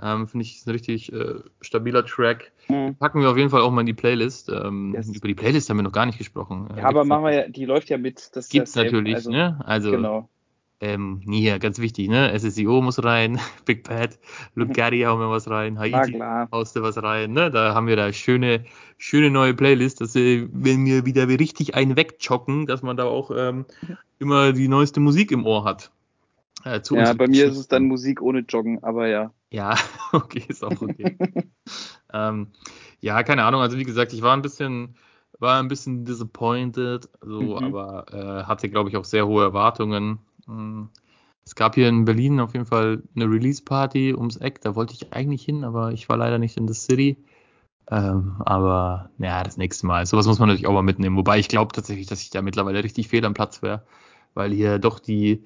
Ähm, 0.00 0.28
finde 0.28 0.44
ich 0.44 0.58
ist 0.58 0.66
ein 0.68 0.70
richtig 0.72 1.12
äh, 1.12 1.36
stabiler 1.60 2.04
Track. 2.04 2.52
Mhm. 2.68 2.94
Packen 2.96 3.20
wir 3.20 3.30
auf 3.30 3.36
jeden 3.36 3.50
Fall 3.50 3.62
auch 3.62 3.70
mal 3.72 3.80
in 3.80 3.86
die 3.86 3.94
Playlist. 3.94 4.48
Ähm, 4.50 4.92
Yes. 4.94 5.08
Über 5.08 5.26
die 5.28 5.34
Playlist 5.34 5.70
haben 5.70 5.78
wir 5.78 5.82
noch 5.82 5.92
gar 5.92 6.06
nicht 6.06 6.18
gesprochen. 6.18 6.68
Äh, 6.70 6.80
Ja, 6.80 6.84
aber 6.84 7.00
gibt's 7.00 7.08
machen 7.08 7.24
wir 7.24 7.32
ja, 7.32 7.48
die 7.48 7.64
läuft 7.64 7.88
ja 7.88 7.98
mit. 7.98 8.36
Das 8.36 8.48
Gibt's 8.48 8.76
natürlich, 8.76 9.14
also, 9.16 9.30
ne? 9.32 9.60
Also 9.64 9.90
Genau. 9.90 10.28
Ähm, 10.80 11.20
hier, 11.24 11.58
ganz 11.58 11.78
wichtig, 11.78 12.08
ne? 12.08 12.32
SSIO 12.38 12.80
muss 12.82 13.02
rein, 13.02 13.38
Big 13.64 13.84
Pad, 13.84 14.18
Lugatti 14.54 15.00
hauen 15.06 15.20
wir 15.20 15.30
was 15.30 15.48
rein, 15.50 15.78
Haiti 15.78 16.18
haust 16.52 16.76
du 16.76 16.82
was 16.82 17.02
rein, 17.02 17.32
ne? 17.32 17.50
Da 17.50 17.74
haben 17.74 17.86
wir 17.86 17.96
da 17.96 18.12
schöne, 18.12 18.64
schöne 18.96 19.30
neue 19.30 19.54
Playlist, 19.54 20.00
dass 20.00 20.14
wenn 20.14 20.86
wir 20.86 21.04
wieder 21.04 21.28
richtig 21.28 21.74
einen 21.74 21.96
wegchocken, 21.96 22.66
dass 22.66 22.82
man 22.82 22.96
da 22.96 23.04
auch 23.04 23.30
ähm, 23.34 23.66
immer 24.18 24.52
die 24.52 24.68
neueste 24.68 25.00
Musik 25.00 25.30
im 25.32 25.46
Ohr 25.46 25.64
hat. 25.64 25.90
Äh, 26.64 26.80
Ja, 26.92 27.12
bei 27.12 27.28
mir 27.28 27.46
ist 27.46 27.58
es 27.58 27.68
dann 27.68 27.84
Musik 27.84 28.20
ohne 28.22 28.40
Joggen, 28.40 28.82
aber 28.82 29.08
ja. 29.08 29.32
Ja, 29.50 29.74
okay, 30.12 30.44
ist 30.48 30.62
auch 30.64 30.80
okay. 30.80 31.16
ähm, 32.12 32.48
ja, 33.00 33.22
keine 33.22 33.44
Ahnung. 33.44 33.60
Also 33.60 33.78
wie 33.78 33.84
gesagt, 33.84 34.12
ich 34.12 34.22
war 34.22 34.36
ein 34.36 34.42
bisschen, 34.42 34.96
war 35.38 35.60
ein 35.60 35.68
bisschen 35.68 36.04
disappointed, 36.04 37.08
so, 37.22 37.56
Mhm. 37.56 37.64
aber 37.64 38.06
äh, 38.12 38.44
hatte, 38.44 38.68
glaube 38.68 38.90
ich, 38.90 38.96
auch 38.96 39.04
sehr 39.04 39.26
hohe 39.26 39.42
Erwartungen. 39.44 40.18
Mm. 40.48 40.86
Es 41.44 41.54
gab 41.54 41.76
hier 41.76 41.88
in 41.88 42.04
Berlin 42.04 42.40
auf 42.40 42.52
jeden 42.52 42.66
Fall 42.66 43.02
eine 43.16 43.24
Release-Party 43.24 44.14
ums 44.14 44.36
Eck. 44.36 44.60
Da 44.60 44.74
wollte 44.74 44.92
ich 44.92 45.14
eigentlich 45.14 45.42
hin, 45.42 45.64
aber 45.64 45.92
ich 45.92 46.08
war 46.10 46.18
leider 46.18 46.38
nicht 46.38 46.58
in 46.58 46.68
the 46.68 46.74
City. 46.74 47.16
Ähm, 47.90 48.34
aber 48.40 49.10
ja, 49.18 49.42
das 49.42 49.56
nächste 49.56 49.86
Mal. 49.86 50.04
Sowas 50.04 50.26
muss 50.26 50.38
man 50.38 50.48
natürlich 50.48 50.66
auch 50.66 50.74
mal 50.74 50.82
mitnehmen. 50.82 51.16
Wobei 51.16 51.38
ich 51.38 51.48
glaube 51.48 51.72
tatsächlich, 51.72 52.06
dass 52.06 52.22
ich 52.22 52.30
da 52.30 52.42
mittlerweile 52.42 52.84
richtig 52.84 53.08
fehl 53.08 53.24
am 53.24 53.32
Platz 53.32 53.62
wäre, 53.62 53.82
weil 54.34 54.52
hier 54.52 54.78
doch 54.78 54.98
die 54.98 55.44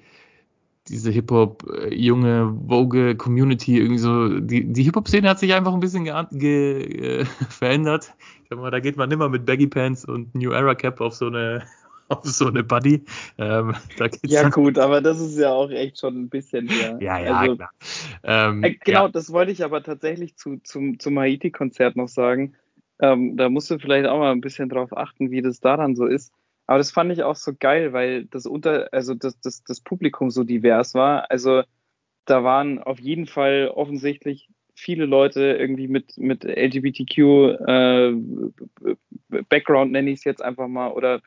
diese 0.89 1.11
Hip-Hop 1.11 1.63
äh, 1.71 1.95
junge 1.95 2.53
Vogue 2.67 3.15
Community 3.15 3.77
irgendwie 3.77 3.99
so 3.99 4.39
die 4.41 4.65
die 4.73 4.83
Hip-Hop 4.83 5.07
Szene 5.07 5.29
hat 5.29 5.39
sich 5.39 5.53
einfach 5.53 5.73
ein 5.73 5.79
bisschen 5.79 6.03
ge 6.03 6.13
ge 6.31 7.21
äh, 7.21 7.25
verändert. 7.49 8.13
Ich 8.43 8.49
sag 8.49 8.59
mal, 8.59 8.71
da 8.71 8.81
geht 8.81 8.97
man 8.97 9.09
immer 9.11 9.29
mit 9.29 9.45
Baggy 9.45 9.67
Pants 9.67 10.03
und 10.03 10.35
New 10.35 10.51
Era 10.51 10.75
Cap 10.75 10.99
auf 10.99 11.15
so 11.15 11.27
eine 11.27 11.63
auf 12.17 12.23
so 12.25 12.47
eine 12.47 12.63
Buddy. 12.63 13.03
Ähm, 13.37 13.73
Ja, 14.25 14.49
gut, 14.49 14.77
aber 14.77 15.01
das 15.01 15.19
ist 15.19 15.37
ja 15.37 15.51
auch 15.51 15.69
echt 15.69 15.99
schon 15.99 16.23
ein 16.23 16.29
bisschen 16.29 16.67
her. 16.67 16.97
ja, 17.01 17.19
ja, 17.19 17.37
Also, 17.37 17.55
klar. 17.55 17.69
Ähm, 18.23 18.63
Äh, 18.63 18.75
genau, 18.83 19.05
ja. 19.05 19.11
das 19.11 19.31
wollte 19.31 19.51
ich 19.51 19.63
aber 19.63 19.83
tatsächlich 19.83 20.35
zu, 20.37 20.57
zum, 20.63 20.99
zum 20.99 21.19
Haiti-Konzert 21.19 21.95
noch 21.95 22.07
sagen. 22.07 22.55
Ähm, 22.99 23.35
da 23.37 23.49
musst 23.49 23.69
du 23.69 23.79
vielleicht 23.79 24.07
auch 24.07 24.19
mal 24.19 24.31
ein 24.31 24.41
bisschen 24.41 24.69
drauf 24.69 24.95
achten, 24.95 25.31
wie 25.31 25.41
das 25.41 25.59
daran 25.59 25.95
so 25.95 26.05
ist. 26.05 26.31
Aber 26.67 26.77
das 26.77 26.91
fand 26.91 27.11
ich 27.11 27.23
auch 27.23 27.35
so 27.35 27.51
geil, 27.57 27.91
weil 27.91 28.25
das 28.25 28.45
unter, 28.45 28.87
also 28.93 29.13
das, 29.13 29.39
das, 29.41 29.63
das 29.63 29.81
Publikum 29.81 30.29
so 30.31 30.43
divers 30.43 30.93
war. 30.93 31.29
Also 31.29 31.63
da 32.25 32.43
waren 32.43 32.79
auf 32.79 32.99
jeden 32.99 33.27
Fall 33.27 33.69
offensichtlich 33.73 34.47
viele 34.75 35.05
Leute 35.05 35.41
irgendwie 35.59 35.87
mit, 35.87 36.17
mit 36.17 36.45
LGBTQ 36.45 37.17
äh, 37.67 38.13
Background, 39.49 39.91
nenne 39.91 40.11
ich 40.11 40.19
es 40.19 40.23
jetzt 40.23 40.41
einfach 40.41 40.67
mal, 40.67 40.91
oder 40.91 41.21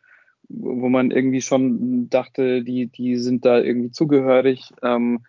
wo 0.49 0.89
man 0.89 1.11
irgendwie 1.11 1.41
schon 1.43 2.09
dachte, 2.11 2.63
die, 2.63 2.87
die 2.89 3.17
sind 3.17 3.45
da 3.45 3.59
irgendwie 3.59 3.91
zugehörig. 3.91 4.73
Ähm, 4.83 5.25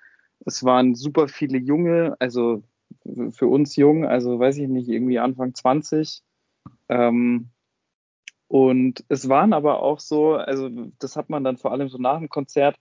es 0.45 0.63
waren 0.63 0.95
super 0.95 1.27
viele 1.27 1.57
Junge, 1.57 2.15
also 2.19 2.63
für 3.31 3.47
uns 3.47 3.75
jung, 3.75 4.05
also 4.05 4.39
weiß 4.39 4.57
ich 4.57 4.67
nicht, 4.67 4.89
irgendwie 4.89 5.19
Anfang 5.19 5.53
20. 5.55 6.21
Ähm, 6.89 7.49
und 8.47 9.03
es 9.09 9.27
waren 9.29 9.53
aber 9.53 9.81
auch 9.83 9.99
so, 9.99 10.35
also 10.35 10.69
das 10.99 11.15
hat 11.15 11.29
man 11.29 11.43
dann 11.43 11.57
vor 11.57 11.71
allem 11.71 11.89
so 11.89 11.97
nach 11.97 12.19
dem 12.19 12.29
Konzert, 12.29 12.77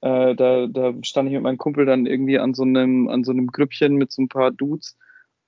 Äh, 0.00 0.36
da, 0.36 0.68
da 0.68 0.94
stand 1.02 1.28
ich 1.28 1.34
mit 1.34 1.42
meinem 1.42 1.58
Kumpel 1.58 1.84
dann 1.84 2.06
irgendwie 2.06 2.38
an 2.38 2.54
so 2.54 2.62
einem, 2.62 3.08
an 3.08 3.24
so 3.24 3.32
einem 3.32 3.48
Grüppchen 3.48 3.96
mit 3.96 4.12
so 4.12 4.22
ein 4.22 4.28
paar 4.28 4.52
Dudes 4.52 4.96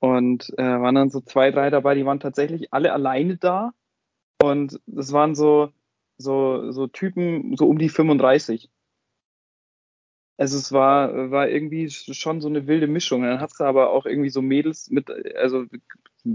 und 0.01 0.51
äh, 0.59 0.65
waren 0.65 0.97
dann 0.97 1.11
so 1.11 1.21
zwei, 1.21 1.53
drei 1.53 1.71
dabei, 1.71 1.95
die 1.95 2.05
waren 2.05 2.19
tatsächlich 2.21 2.73
alle 2.73 2.93
alleine 2.93 3.37
da. 3.37 3.73
Und 4.43 4.81
das 4.87 5.13
waren 5.13 5.35
so, 5.37 5.71
so, 6.21 6.71
so 6.71 6.87
Typen, 6.87 7.57
so 7.57 7.67
um 7.69 7.79
die 7.79 7.89
35. 7.89 8.71
Also 10.37 10.57
es 10.57 10.73
war, 10.73 11.31
war 11.31 11.49
irgendwie 11.49 11.91
schon 11.91 12.41
so 12.41 12.49
eine 12.49 12.67
wilde 12.67 12.87
Mischung. 12.87 13.23
Dann 13.23 13.41
hat 13.41 13.51
es 13.53 13.61
aber 13.61 13.91
auch 13.91 14.07
irgendwie 14.07 14.31
so 14.31 14.41
Mädels 14.41 14.89
mit, 14.91 15.11
also 15.37 15.65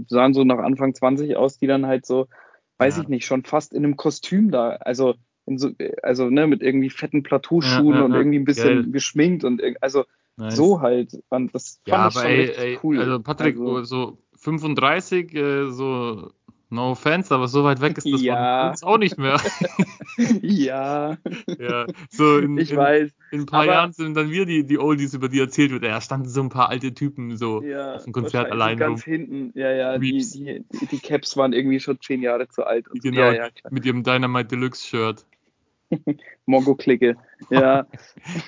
sahen 0.08 0.32
so 0.32 0.44
nach 0.44 0.58
Anfang 0.58 0.94
20 0.94 1.36
aus, 1.36 1.58
die 1.58 1.66
dann 1.66 1.86
halt 1.86 2.06
so, 2.06 2.28
weiß 2.78 2.96
Ja. 2.96 3.02
ich 3.02 3.08
nicht, 3.08 3.26
schon 3.26 3.44
fast 3.44 3.72
in 3.72 3.84
einem 3.84 3.96
Kostüm 3.96 4.50
da, 4.50 4.70
also 4.76 5.14
so, 5.46 5.70
also 6.02 6.28
ne, 6.28 6.46
mit 6.46 6.62
irgendwie 6.62 6.90
fetten 6.90 7.22
Plateauschuhen 7.22 7.94
Ja, 7.94 7.98
ja, 8.00 8.04
und 8.04 8.14
irgendwie 8.14 8.38
ein 8.38 8.44
bisschen 8.44 8.82
Geil. 8.82 8.90
geschminkt 8.92 9.44
und 9.44 9.62
also 9.80 10.04
Nice. 10.36 10.54
so 10.56 10.80
halt. 10.82 11.18
Und 11.30 11.54
das 11.54 11.80
fand 11.88 12.12
ich 12.14 12.20
schon 12.20 12.30
ey, 12.30 12.40
richtig 12.40 12.58
ey, 12.58 12.78
cool. 12.82 12.98
also 13.00 13.20
Patrick, 13.22 13.56
Also- 13.58 13.82
so 13.84 14.18
35, 14.36 15.34
äh, 15.34 15.70
so 15.70 16.32
no 16.68 16.90
offense, 16.90 17.32
aber 17.34 17.48
so 17.48 17.62
weit 17.64 17.80
weg 17.80 17.96
ist 17.98 18.10
das 18.10 18.22
Ja. 18.22 18.62
von 18.62 18.70
uns 18.70 18.82
auch 18.82 18.98
nicht 18.98 19.18
mehr. 19.18 19.40
ja, 20.42 21.16
ja, 21.58 21.86
so 22.10 22.38
in, 22.38 22.58
ich 22.58 22.72
in, 22.72 22.76
weiß. 22.76 23.10
in 23.30 23.40
ein 23.40 23.46
paar 23.46 23.62
aber- 23.62 23.72
Jahren 23.72 23.92
sind 23.92 24.14
dann 24.14 24.30
wir 24.30 24.46
die, 24.46 24.64
die 24.64 24.78
Oldies, 24.78 25.14
über 25.14 25.28
die 25.28 25.40
erzählt 25.40 25.70
wird. 25.70 25.84
Ja, 25.84 26.00
standen 26.00 26.28
so 26.28 26.40
ein 26.42 26.48
paar 26.48 26.68
alte 26.68 26.92
Typen 26.94 27.36
so 27.36 27.62
Ja, 27.62 27.94
auf 27.94 28.04
dem 28.04 28.12
Konzert 28.12 28.50
allein 28.50 28.76
ganz 28.78 29.06
rum. 29.06 29.12
hinten. 29.12 29.58
Ja, 29.58 29.70
ja, 29.72 29.98
die, 29.98 30.18
die, 30.18 30.64
die, 30.90 30.98
Caps 30.98 31.36
waren 31.36 31.52
irgendwie 31.52 31.80
schon 31.80 32.00
zehn 32.00 32.22
Jahre 32.22 32.48
zu 32.48 32.64
alt. 32.64 32.88
Und 32.88 33.02
so. 33.02 33.08
Genau, 33.10 33.22
Ja, 33.30 33.32
ja, 33.34 33.48
mit 33.70 33.84
ihrem 33.86 34.02
Dynamite 34.02 34.48
Deluxe 34.48 34.86
Shirt. 34.86 35.24
Mongo-Clique. 36.46 37.16
Ja, 37.50 37.86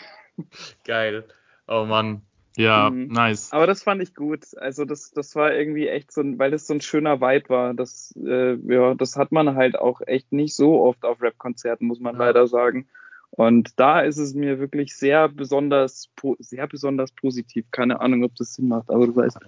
Geil. 0.85 1.25
Oh 1.67 1.85
Mann. 1.85 2.23
Ja, 2.59 2.91
Mhm. 2.91 3.07
nice. 3.13 3.53
aber 3.53 3.69
das 3.69 3.85
fand 3.85 4.03
ich 4.03 4.17
gut. 4.17 4.57
Also 4.57 4.85
das, 4.85 5.13
das 5.13 5.37
war 5.37 5.55
irgendwie 5.55 5.87
echt 5.87 6.11
so 6.11 6.21
ein, 6.23 6.39
weil 6.41 6.51
das 6.51 6.67
so 6.67 6.75
ein 6.75 6.81
schöner 6.81 7.21
Vibe 7.21 7.49
war. 7.51 7.73
Das, 7.73 8.13
äh, 8.17 8.55
ja, 8.55 8.95
das 8.95 9.15
hat 9.17 9.31
man 9.31 9.55
halt 9.55 9.79
auch 9.79 10.01
echt 10.07 10.33
nicht 10.33 10.57
so 10.57 10.81
oft 10.83 11.05
auf 11.05 11.23
Rap-Konzerten, 11.23 11.87
muss 11.87 12.01
man 12.01 12.15
Ja. 12.17 12.27
leider 12.27 12.49
sagen. 12.49 12.89
Und 13.31 13.79
da 13.79 14.01
ist 14.01 14.19
es 14.19 14.35
mir 14.35 14.59
wirklich 14.59 14.97
sehr 14.97 15.29
besonders, 15.29 16.11
sehr 16.41 16.67
besonders 16.67 17.13
positiv. 17.13 17.67
Keine 17.71 18.01
Ahnung, 18.01 18.25
ob 18.25 18.35
das 18.35 18.55
Sinn 18.55 18.67
macht, 18.69 18.91
aber 18.91 19.07
du 19.07 19.15
weißt, 19.15 19.39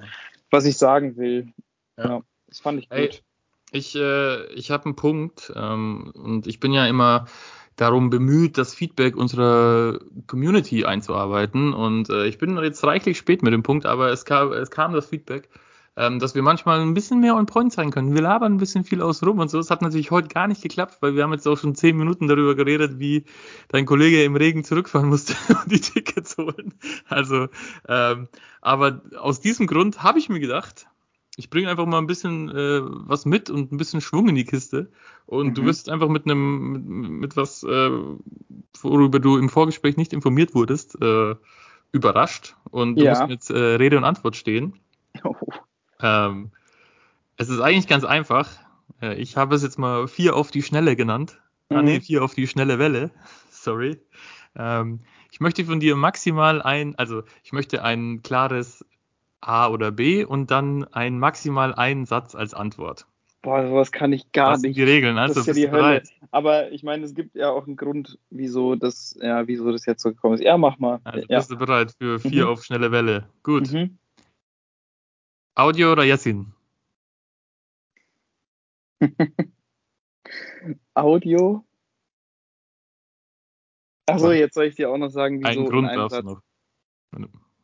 was 0.50 0.64
ich 0.66 0.78
sagen 0.78 1.16
will. 1.16 1.52
Ja. 1.98 2.04
Ja, 2.08 2.22
das 2.46 2.60
fand 2.60 2.78
ich 2.78 2.86
Ey, 2.90 3.08
gut. 3.08 3.22
Ich, 3.72 3.96
äh, 3.96 4.46
ich 4.52 4.70
habe 4.70 4.84
einen 4.84 4.96
Punkt 4.96 5.52
ähm, 5.56 6.12
und 6.14 6.46
ich 6.46 6.60
bin 6.60 6.72
ja 6.72 6.86
immer 6.86 7.26
darum 7.80 8.10
bemüht, 8.10 8.58
das 8.58 8.74
Feedback 8.74 9.16
unserer 9.16 9.98
Community 10.26 10.84
einzuarbeiten. 10.84 11.72
Und 11.72 12.10
äh, 12.10 12.26
ich 12.26 12.38
bin 12.38 12.56
jetzt 12.58 12.84
reichlich 12.84 13.16
spät 13.16 13.42
mit 13.42 13.52
dem 13.52 13.62
Punkt, 13.62 13.86
aber 13.86 14.10
es 14.10 14.24
kam, 14.24 14.52
es 14.52 14.70
kam 14.70 14.92
das 14.92 15.06
Feedback, 15.06 15.48
ähm, 15.96 16.18
dass 16.18 16.34
wir 16.34 16.42
manchmal 16.42 16.80
ein 16.80 16.92
bisschen 16.92 17.20
mehr 17.20 17.36
on 17.36 17.46
point 17.46 17.72
sein 17.72 17.90
können. 17.90 18.14
Wir 18.14 18.20
labern 18.20 18.54
ein 18.54 18.58
bisschen 18.58 18.84
viel 18.84 19.00
aus 19.00 19.22
rum 19.22 19.38
und 19.38 19.50
so. 19.50 19.58
Es 19.58 19.70
hat 19.70 19.80
natürlich 19.80 20.10
heute 20.10 20.28
gar 20.28 20.46
nicht 20.46 20.62
geklappt, 20.62 20.98
weil 21.00 21.14
wir 21.14 21.22
haben 21.22 21.32
jetzt 21.32 21.48
auch 21.48 21.56
schon 21.56 21.74
zehn 21.74 21.96
Minuten 21.96 22.28
darüber 22.28 22.54
geredet, 22.54 22.98
wie 22.98 23.24
dein 23.68 23.86
Kollege 23.86 24.24
im 24.24 24.36
Regen 24.36 24.62
zurückfahren 24.62 25.08
musste 25.08 25.34
und 25.48 25.66
die 25.72 25.80
Tickets 25.80 26.36
holen. 26.36 26.74
Also, 27.08 27.48
ähm, 27.88 28.28
aber 28.60 29.00
aus 29.18 29.40
diesem 29.40 29.66
Grund 29.66 30.02
habe 30.02 30.18
ich 30.18 30.28
mir 30.28 30.40
gedacht, 30.40 30.86
ich 31.40 31.48
bringe 31.50 31.68
einfach 31.70 31.86
mal 31.86 31.98
ein 31.98 32.06
bisschen 32.06 32.50
äh, 32.50 32.80
was 32.82 33.24
mit 33.24 33.48
und 33.50 33.72
ein 33.72 33.78
bisschen 33.78 34.00
Schwung 34.02 34.28
in 34.28 34.34
die 34.34 34.44
Kiste. 34.44 34.90
Und 35.26 35.56
du 35.56 35.62
Mhm. 35.62 35.66
wirst 35.66 35.88
einfach 35.88 36.08
mit 36.08 36.26
einem, 36.26 36.72
mit, 36.72 36.84
mit 37.10 37.36
was, 37.36 37.62
äh, 37.64 37.90
worüber 38.82 39.18
du 39.18 39.38
im 39.38 39.48
Vorgespräch 39.48 39.96
nicht 39.96 40.12
informiert 40.12 40.54
wurdest, 40.54 41.00
äh, 41.00 41.34
überrascht. 41.92 42.56
Und 42.70 43.00
du 43.00 43.04
Ja. 43.04 43.10
musst 43.10 43.28
jetzt 43.28 43.50
äh, 43.50 43.58
Rede 43.58 43.96
und 43.96 44.04
Antwort 44.04 44.36
stehen. 44.36 44.78
Oh, 45.24 45.34
Ähm, 46.00 46.50
es 47.36 47.48
ist 47.48 47.60
eigentlich 47.60 47.88
ganz 47.88 48.04
einfach. 48.04 48.48
Äh, 49.00 49.14
ich 49.16 49.36
habe 49.36 49.54
es 49.54 49.62
jetzt 49.62 49.78
mal 49.78 50.08
vier 50.08 50.36
auf 50.36 50.50
die 50.50 50.62
Schnelle 50.62 50.96
genannt. 50.96 51.40
Ah, 51.70 51.80
Mhm. 51.80 51.84
nee, 51.84 52.00
vier 52.00 52.22
auf 52.24 52.34
die 52.34 52.46
schnelle 52.46 52.78
Welle. 52.78 53.10
Sorry. 53.50 53.98
Ähm, 54.56 55.00
ich 55.30 55.40
möchte 55.40 55.64
von 55.64 55.80
dir 55.80 55.96
maximal 55.96 56.60
ein, 56.62 56.96
also 56.96 57.22
ich 57.44 57.52
möchte 57.52 57.82
ein 57.84 58.22
klares 58.22 58.84
A 59.40 59.68
oder 59.68 59.90
B 59.90 60.24
und 60.24 60.50
dann 60.50 60.84
ein 60.84 61.18
maximal 61.18 61.74
einen 61.74 62.04
Satz 62.06 62.34
als 62.34 62.52
Antwort. 62.54 63.06
boah, 63.42 63.66
sowas 63.66 63.90
kann 63.90 64.12
ich 64.12 64.32
gar 64.32 64.52
das 64.52 64.62
nicht. 64.62 64.76
die 64.76 64.82
Regeln, 64.82 65.16
also 65.16 65.34
das 65.34 65.42
ist 65.42 65.46
ja 65.46 65.54
die 65.54 65.62
du 65.66 65.72
Hölle. 65.72 65.82
bereit? 65.82 66.10
Aber 66.30 66.70
ich 66.72 66.82
meine, 66.82 67.04
es 67.04 67.14
gibt 67.14 67.34
ja 67.34 67.50
auch 67.50 67.66
einen 67.66 67.76
Grund, 67.76 68.18
wieso 68.30 68.74
das, 68.76 69.16
ja, 69.20 69.46
wieso 69.46 69.72
das 69.72 69.86
jetzt 69.86 70.02
so 70.02 70.10
gekommen 70.10 70.34
ist. 70.34 70.42
Ja, 70.42 70.58
mach 70.58 70.78
mal. 70.78 71.00
Also 71.04 71.26
ja. 71.28 71.38
bist 71.38 71.50
du 71.50 71.56
bereit 71.56 71.94
für 71.98 72.20
vier 72.20 72.44
Mhm. 72.44 72.50
auf 72.50 72.64
schnelle 72.64 72.92
Welle? 72.92 73.28
Gut. 73.42 73.72
Mhm. 73.72 73.98
Audio 75.54 75.92
oder 75.92 76.04
Yassin? 76.04 76.52
Audio. 80.94 81.64
Achso, 84.06 84.32
jetzt 84.32 84.54
soll 84.54 84.66
ich 84.66 84.74
dir 84.74 84.90
auch 84.90 84.98
noch 84.98 85.08
sagen, 85.10 85.38
wieso 85.40 85.48
Einen 85.48 85.64
in 85.64 85.70
Grund 85.70 85.88
darfst 85.88 86.18
du 86.18 86.22
noch. 86.22 86.42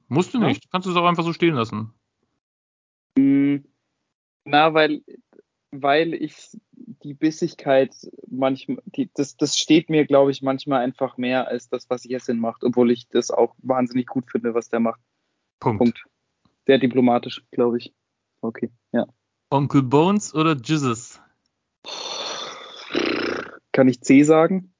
Musst 0.09 0.35
du 0.35 0.41
Ja? 0.41 0.49
nicht. 0.49 0.71
Kannst 0.71 0.87
du 0.87 0.91
es 0.91 0.97
auch 0.97 1.07
einfach 1.07 1.25
so 1.25 1.33
stehen 1.33 1.55
lassen. 1.55 1.93
Hm, 3.19 3.65
Na, 4.45 4.75
weil, 4.75 5.03
weil 5.71 6.15
ich 6.15 6.51
die 7.03 7.15
Bissigkeit 7.15 7.95
manchmal, 8.29 8.79
die, 8.87 9.11
das, 9.15 9.37
das 9.37 9.57
steht 9.59 9.91
mir, 9.91 10.07
glaube 10.07 10.31
ich, 10.31 10.43
manchmal 10.43 10.83
einfach 10.83 11.17
mehr 11.17 11.49
als 11.49 11.69
das, 11.69 11.89
was 11.91 12.05
Jessin 12.05 12.39
macht, 12.39 12.63
obwohl 12.65 12.91
ich 12.91 13.09
das 13.09 13.31
auch 13.31 13.55
wahnsinnig 13.59 14.07
gut 14.07 14.31
finde, 14.31 14.55
was 14.55 14.69
der 14.69 14.81
macht. 14.81 15.01
Punkt. 15.61 15.79
Punkt. 15.79 16.05
Sehr 16.67 16.79
diplomatisch, 16.79 17.45
glaube 17.51 17.79
ich. 17.79 17.95
Okay, 18.41 18.71
ja. 18.93 19.07
Onkel 19.51 19.83
Bones 19.83 20.35
oder 20.35 20.57
Jesus? 20.57 21.21
Kann 23.73 23.89
ich 23.89 24.01
C 24.01 24.23
sagen? 24.23 24.73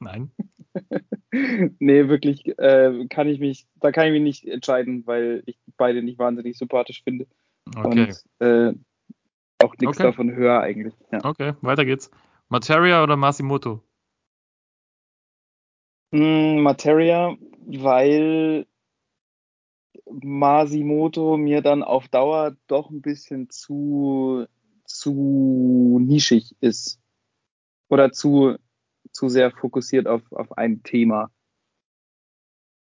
Nein. 0.00 0.32
nee, 1.78 2.08
wirklich, 2.08 2.46
äh, 2.58 3.06
kann 3.08 3.28
ich 3.28 3.38
mich, 3.38 3.66
da 3.76 3.92
kann 3.92 4.06
ich 4.06 4.12
mich 4.12 4.22
nicht 4.22 4.48
entscheiden, 4.48 5.06
weil 5.06 5.42
ich 5.46 5.58
beide 5.76 6.02
nicht 6.02 6.18
wahnsinnig 6.18 6.56
sympathisch 6.56 7.02
finde. 7.04 7.26
Okay. 7.76 8.14
Und 8.40 8.46
äh, 8.46 8.72
auch 9.58 9.76
nichts 9.78 9.98
Okay. 9.98 10.02
davon 10.02 10.34
höre 10.34 10.60
eigentlich. 10.60 10.94
Ja. 11.12 11.24
Okay, 11.24 11.54
weiter 11.60 11.84
geht's. 11.84 12.10
Materia 12.48 13.02
oder 13.02 13.16
Masimoto? 13.16 13.82
Mm, 16.12 16.60
Materia, 16.60 17.36
weil 17.66 18.66
Masimoto 20.10 21.36
mir 21.36 21.60
dann 21.60 21.82
auf 21.82 22.08
Dauer 22.08 22.56
doch 22.66 22.90
ein 22.90 23.02
bisschen 23.02 23.50
zu, 23.50 24.46
zu 24.84 25.98
nischig 26.00 26.56
ist. 26.60 27.00
Oder 27.88 28.12
zu, 28.12 28.56
zu 29.20 29.28
sehr 29.28 29.50
fokussiert 29.50 30.06
auf, 30.06 30.22
auf 30.32 30.56
ein 30.56 30.82
Thema. 30.82 31.30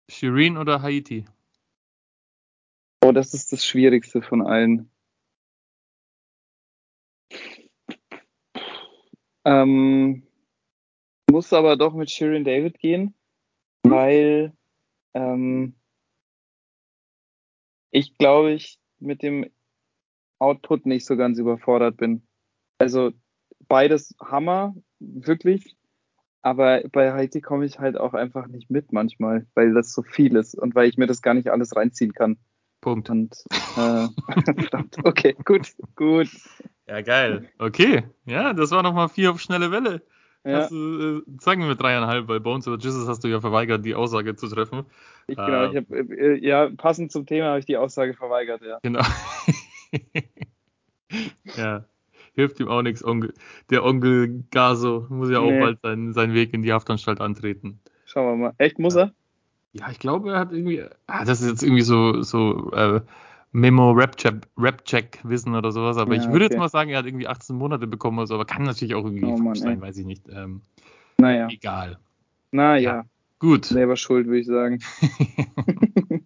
Shireen 0.09 0.57
oder 0.57 0.81
Haiti? 0.81 1.25
Oh, 3.05 3.11
das 3.11 3.35
ist 3.35 3.53
das 3.53 3.67
Schwierigste 3.67 4.23
von 4.23 4.47
allen. 4.47 4.89
Ähm, 9.45 10.25
muss 11.29 11.53
aber 11.53 11.77
doch 11.77 11.93
mit 11.93 12.09
Shirin 12.09 12.45
David 12.45 12.79
gehen, 12.79 13.15
weil 13.83 14.57
ähm, 15.15 15.75
ich 17.91 18.17
glaube 18.17 18.53
ich 18.53 18.79
mit 19.01 19.23
dem 19.23 19.51
Output 20.39 20.87
nicht 20.87 21.05
so 21.05 21.17
ganz 21.17 21.41
überfordert 21.41 21.97
bin. 21.97 22.23
Also 22.79 23.11
beides 23.67 24.15
Hammer, 24.21 24.77
wirklich. 25.01 25.77
Aber 26.43 26.83
bei 26.91 27.13
Haiti 27.13 27.41
komme 27.41 27.65
ich 27.65 27.79
halt 27.79 27.97
auch 27.97 28.15
einfach 28.15 28.49
nicht 28.49 28.69
mit 28.69 28.93
manchmal, 28.93 29.47
weil 29.55 29.75
das 29.75 29.93
so 29.93 30.03
viel 30.03 30.37
ist 30.37 30.55
und 30.55 30.75
weil 30.75 30.89
ich 30.89 30.99
mir 30.99 31.07
das 31.07 31.23
gar 31.23 31.35
nicht 31.35 31.49
alles 31.49 31.75
reinziehen 31.77 32.13
kann. 32.13 32.37
Punkt. 32.81 33.09
Und 33.09 33.45
äh, 33.77 34.09
verdammt, 34.57 34.97
okay, 35.05 35.37
gut, 35.45 35.73
gut. 35.95 36.29
Ja, 36.89 37.01
geil. 37.01 37.49
Okay. 37.59 38.03
Ja, 38.27 38.53
das 38.53 38.73
war 38.73 38.83
nochmal 38.83 39.09
vier 39.09 39.31
auf 39.31 39.41
schnelle 39.41 39.71
Welle. 39.71 40.03
Ja, 40.45 40.67
du, 40.67 41.19
äh, 41.19 41.23
sagen 41.41 41.69
wir 41.69 41.77
dreieinhalb, 41.77 42.27
weil 42.27 42.41
Bones 42.41 42.67
oder 42.67 42.83
Jesus 42.83 43.07
hast 43.07 43.23
du 43.23 43.29
ja 43.29 43.41
verweigert, 43.41 43.85
die 43.85 43.95
Aussage 43.95 44.35
zu 44.35 44.49
treffen. 44.49 44.87
ich, 45.29 45.37
genau, 45.37 45.71
ich 45.71 45.77
hab, 45.77 45.91
äh, 45.93 46.35
ja, 46.35 46.69
passend 46.77 47.13
zum 47.13 47.27
Thema 47.27 47.51
habe 47.51 47.61
ich 47.61 47.67
die 47.67 47.77
Aussage 47.77 48.15
verweigert, 48.15 48.61
ja. 48.63 48.81
Genau. 48.83 49.03
ja. 51.57 51.85
Hilft 52.35 52.61
ihm 52.61 52.69
auch 52.69 52.83
nichts. 52.83 53.05
Onkel, 53.05 53.35
der 53.71 53.85
Onkel 53.85 54.45
Gaso 54.51 55.07
muss 55.11 55.31
ja 55.31 55.39
auch 55.41 55.51
Nee. 55.51 55.61
bald 55.61 55.81
seinen, 55.83 56.13
seinen 56.13 56.35
Weg 56.35 56.55
in 56.55 56.63
die 56.63 56.73
Haftanstalt 56.73 57.21
antreten. 57.21 57.81
Schauen 58.07 58.27
wir 58.27 58.37
mal. 58.49 58.55
Echt, 58.59 58.79
muss 58.79 58.97
er? 58.97 59.13
Ja, 59.73 59.91
ich 59.91 59.99
glaube, 59.99 60.33
er 60.33 60.39
hat 60.39 60.53
irgendwie. 60.53 60.83
Ah, 61.07 61.25
das 61.25 61.41
ist 61.41 61.49
jetzt 61.49 61.63
irgendwie 61.63 61.83
so, 61.83 62.23
so 62.23 62.73
äh, 62.73 63.01
Memo-Rap-Check 63.53 64.49
Rap 64.57 64.83
Wissen 65.25 65.55
oder 65.55 65.73
sowas, 65.73 65.99
aber 65.99 66.15
Ja, 66.15 66.23
ich 66.23 66.29
würde 66.29 66.47
okay. 66.47 66.55
jetzt 66.55 66.59
mal 66.59 66.69
sagen, 66.69 66.91
er 66.91 66.99
hat 66.99 67.07
irgendwie 67.07 67.29
18 67.29 67.57
Monate 67.57 67.87
bekommen 67.87 68.19
oder 68.19 68.27
so, 68.27 68.35
aber 68.35 68.45
kann 68.47 68.63
natürlich 68.63 68.95
auch 68.95 69.05
irgendwie 69.05 69.27
Oh 69.27 69.37
Mann, 69.37 69.55
sein, 69.55 69.77
ey. 69.77 69.81
weiß 69.81 69.99
ich 69.99 70.07
nicht. 70.07 70.29
Ähm, 70.31 70.63
Naja, 71.19 71.49
egal. 71.51 71.99
naja. 72.51 73.05
Gut. 73.39 73.67
Selber 73.67 73.97
schuld, 73.97 74.27
würde 74.27 74.39
ich 74.41 74.47
sagen. 74.47 74.81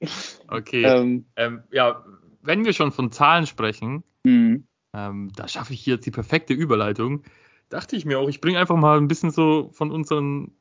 okay. 0.48 0.84
Ähm, 0.84 1.26
Ähm, 1.36 1.62
ja, 1.70 2.04
wenn 2.42 2.64
wir 2.64 2.72
schon 2.72 2.92
von 2.92 3.10
Zahlen 3.12 3.46
sprechen, 3.46 4.02
hm. 4.26 4.64
Ähm, 4.92 5.30
da 5.36 5.48
schaffe 5.48 5.72
ich 5.72 5.80
hier 5.80 5.94
jetzt 5.94 6.06
die 6.06 6.10
perfekte 6.10 6.54
Überleitung. 6.54 7.22
Dachte 7.68 7.96
ich 7.96 8.04
mir 8.04 8.18
auch, 8.18 8.28
ich 8.28 8.40
bringe 8.40 8.58
einfach 8.58 8.76
mal 8.76 8.98
ein 8.98 9.08
bisschen 9.08 9.30
so 9.30 9.70
von, 9.72 9.90
unseren, 9.90 10.52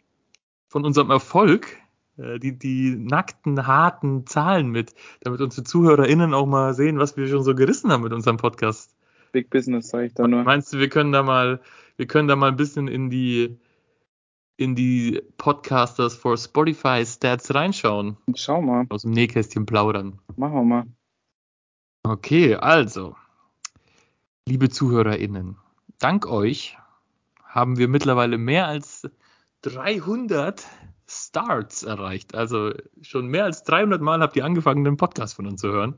von 0.67 0.85
unserem 0.85 1.09
Erfolg 1.09 1.77
äh, 2.17 2.39
die, 2.39 2.57
die 2.57 2.95
nackten, 2.95 3.67
harten 3.67 4.25
Zahlen 4.27 4.69
mit, 4.69 4.93
damit 5.21 5.41
unsere 5.41 5.63
ZuhörerInnen 5.63 6.33
auch 6.33 6.45
mal 6.45 6.73
sehen, 6.73 6.99
was 6.99 7.17
wir 7.17 7.27
schon 7.27 7.43
so 7.43 7.55
gerissen 7.55 7.91
haben 7.91 8.03
mit 8.03 8.13
unserem 8.13 8.37
Podcast. 8.37 8.95
Big 9.31 9.49
Business, 9.49 9.89
sage 9.89 10.07
ich 10.07 10.13
da 10.13 10.27
nur. 10.27 10.43
Meinst 10.43 10.73
du, 10.73 10.79
wir 10.79 10.89
können 10.89 11.11
da 11.11 11.23
mal, 11.23 11.61
wir 11.97 12.07
können 12.07 12.27
da 12.27 12.35
mal 12.35 12.49
ein 12.49 12.57
bisschen 12.57 12.87
in 12.87 13.09
die, 13.09 13.57
in 14.57 14.75
die 14.75 15.21
Podcasters 15.37 16.15
for 16.15 16.37
Spotify 16.37 17.05
Stats 17.05 17.53
reinschauen, 17.53 18.17
Schau 18.35 18.61
mal, 18.61 18.85
aus 18.89 19.03
dem 19.03 19.11
Nähkästchen 19.11 19.65
plaudern. 19.65 20.19
machen 20.35 20.53
wir 20.53 20.63
mal. 20.63 20.85
Okay, 22.03 22.55
also, 22.55 23.15
liebe 24.51 24.69
ZuhörerInnen, 24.69 25.55
dank 25.97 26.27
euch 26.27 26.77
haben 27.45 27.77
wir 27.77 27.87
mittlerweile 27.87 28.37
mehr 28.37 28.67
als 28.67 29.09
300 29.61 30.67
Starts 31.07 31.83
erreicht. 31.83 32.35
Also 32.35 32.73
schon 33.01 33.27
mehr 33.27 33.45
als 33.45 33.63
300 33.63 34.01
Mal 34.01 34.19
habt 34.19 34.35
ihr 34.35 34.43
angefangen, 34.43 34.83
den 34.83 34.97
Podcast 34.97 35.35
von 35.35 35.47
uns 35.47 35.61
zu 35.61 35.69
hören. 35.69 35.97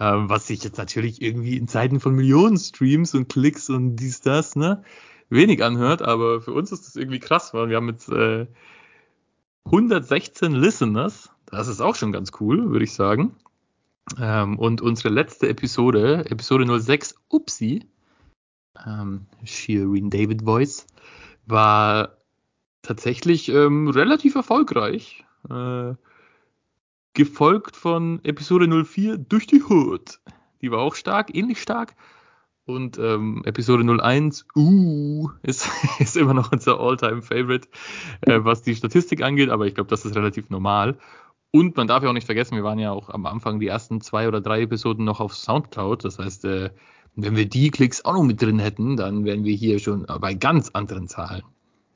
Ähm, 0.00 0.28
was 0.28 0.48
sich 0.48 0.64
jetzt 0.64 0.78
natürlich 0.78 1.22
irgendwie 1.22 1.56
in 1.56 1.68
Zeiten 1.68 2.00
von 2.00 2.16
Millionen 2.16 2.58
Streams 2.58 3.14
und 3.14 3.28
Klicks 3.28 3.70
und 3.70 3.94
dies, 3.94 4.20
das, 4.20 4.56
ne, 4.56 4.82
wenig 5.28 5.62
anhört. 5.62 6.02
Aber 6.02 6.40
für 6.40 6.54
uns 6.54 6.72
ist 6.72 6.88
das 6.88 6.96
irgendwie 6.96 7.20
krass, 7.20 7.54
weil 7.54 7.68
wir 7.68 7.76
haben 7.76 7.88
jetzt 7.88 8.08
äh, 8.08 8.48
116 9.66 10.50
Listeners. 10.50 11.30
Das 11.46 11.68
ist 11.68 11.80
auch 11.80 11.94
schon 11.94 12.10
ganz 12.10 12.32
cool, 12.40 12.68
würde 12.72 12.84
ich 12.84 12.94
sagen. 12.94 13.36
Ähm, 14.20 14.58
und 14.58 14.80
unsere 14.80 15.08
letzte 15.08 15.48
Episode, 15.48 16.26
Episode 16.28 16.80
06, 16.80 17.14
Upsi, 17.28 17.86
ähm, 18.86 19.26
Shireen 19.44 20.10
David 20.10 20.42
Voice, 20.42 20.86
war 21.46 22.16
tatsächlich 22.82 23.48
ähm, 23.48 23.88
relativ 23.88 24.34
erfolgreich. 24.34 25.24
Äh, 25.48 25.94
gefolgt 27.14 27.76
von 27.76 28.20
Episode 28.24 28.84
04 28.84 29.18
durch 29.18 29.46
die 29.46 29.62
Hood. 29.62 30.20
Die 30.62 30.70
war 30.70 30.80
auch 30.80 30.94
stark, 30.94 31.34
ähnlich 31.34 31.60
stark. 31.60 31.94
Und 32.64 32.96
ähm, 32.98 33.42
Episode 33.44 33.84
01, 33.84 34.46
uh, 34.54 35.28
ist, 35.42 35.68
ist 35.98 36.16
immer 36.16 36.32
noch 36.32 36.52
unser 36.52 36.78
All-Time-Favorite, 36.78 37.68
äh, 38.22 38.38
was 38.44 38.62
die 38.62 38.76
Statistik 38.76 39.22
angeht, 39.22 39.50
aber 39.50 39.66
ich 39.66 39.74
glaube, 39.74 39.90
das 39.90 40.04
ist 40.04 40.14
relativ 40.14 40.48
normal. 40.48 40.96
Und 41.50 41.76
man 41.76 41.86
darf 41.86 42.02
ja 42.02 42.08
auch 42.08 42.14
nicht 42.14 42.24
vergessen, 42.24 42.56
wir 42.56 42.64
waren 42.64 42.78
ja 42.78 42.92
auch 42.92 43.10
am 43.10 43.26
Anfang 43.26 43.60
die 43.60 43.66
ersten 43.66 44.00
zwei 44.00 44.26
oder 44.26 44.40
drei 44.40 44.62
Episoden 44.62 45.04
noch 45.04 45.20
auf 45.20 45.34
Soundcloud. 45.34 46.04
Das 46.04 46.18
heißt, 46.18 46.44
äh, 46.46 46.70
wenn 47.14 47.36
wir 47.36 47.48
die 47.48 47.70
Klicks 47.70 48.04
auch 48.04 48.14
noch 48.14 48.22
mit 48.22 48.40
drin 48.40 48.58
hätten, 48.58 48.96
dann 48.96 49.24
wären 49.24 49.44
wir 49.44 49.54
hier 49.54 49.78
schon 49.78 50.06
bei 50.20 50.34
ganz 50.34 50.70
anderen 50.70 51.08
Zahlen. 51.08 51.42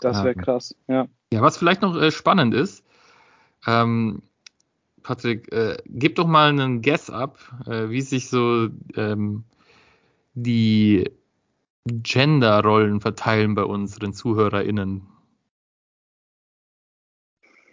Das 0.00 0.18
wäre 0.18 0.34
Ähm, 0.34 0.42
krass, 0.42 0.74
ja. 0.88 1.08
Ja, 1.32 1.42
was 1.42 1.56
vielleicht 1.56 1.82
noch 1.82 1.96
äh, 1.96 2.10
spannend 2.10 2.54
ist, 2.54 2.84
ähm, 3.66 4.22
Patrick, 5.02 5.52
äh, 5.52 5.76
gib 5.86 6.16
doch 6.16 6.26
mal 6.26 6.48
einen 6.48 6.82
Guess 6.82 7.10
ab, 7.10 7.38
äh, 7.66 7.90
wie 7.90 8.00
sich 8.00 8.28
so 8.28 8.68
ähm, 8.96 9.44
die 10.34 11.10
Gender-Rollen 11.86 13.00
verteilen 13.00 13.54
bei 13.54 13.64
unseren 13.64 14.12
ZuhörerInnen. 14.12 15.06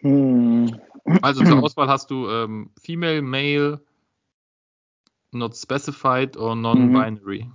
Hm. 0.01 0.79
Also 1.21 1.43
zur 1.43 1.58
Auswahl 1.63 1.88
hast 1.88 2.12
du 2.12 2.29
ähm, 2.29 2.69
Female, 2.79 3.21
Male, 3.21 3.82
Not 5.34 5.56
Specified 5.58 6.38
or 6.38 6.56
Non-Binary. 6.56 7.50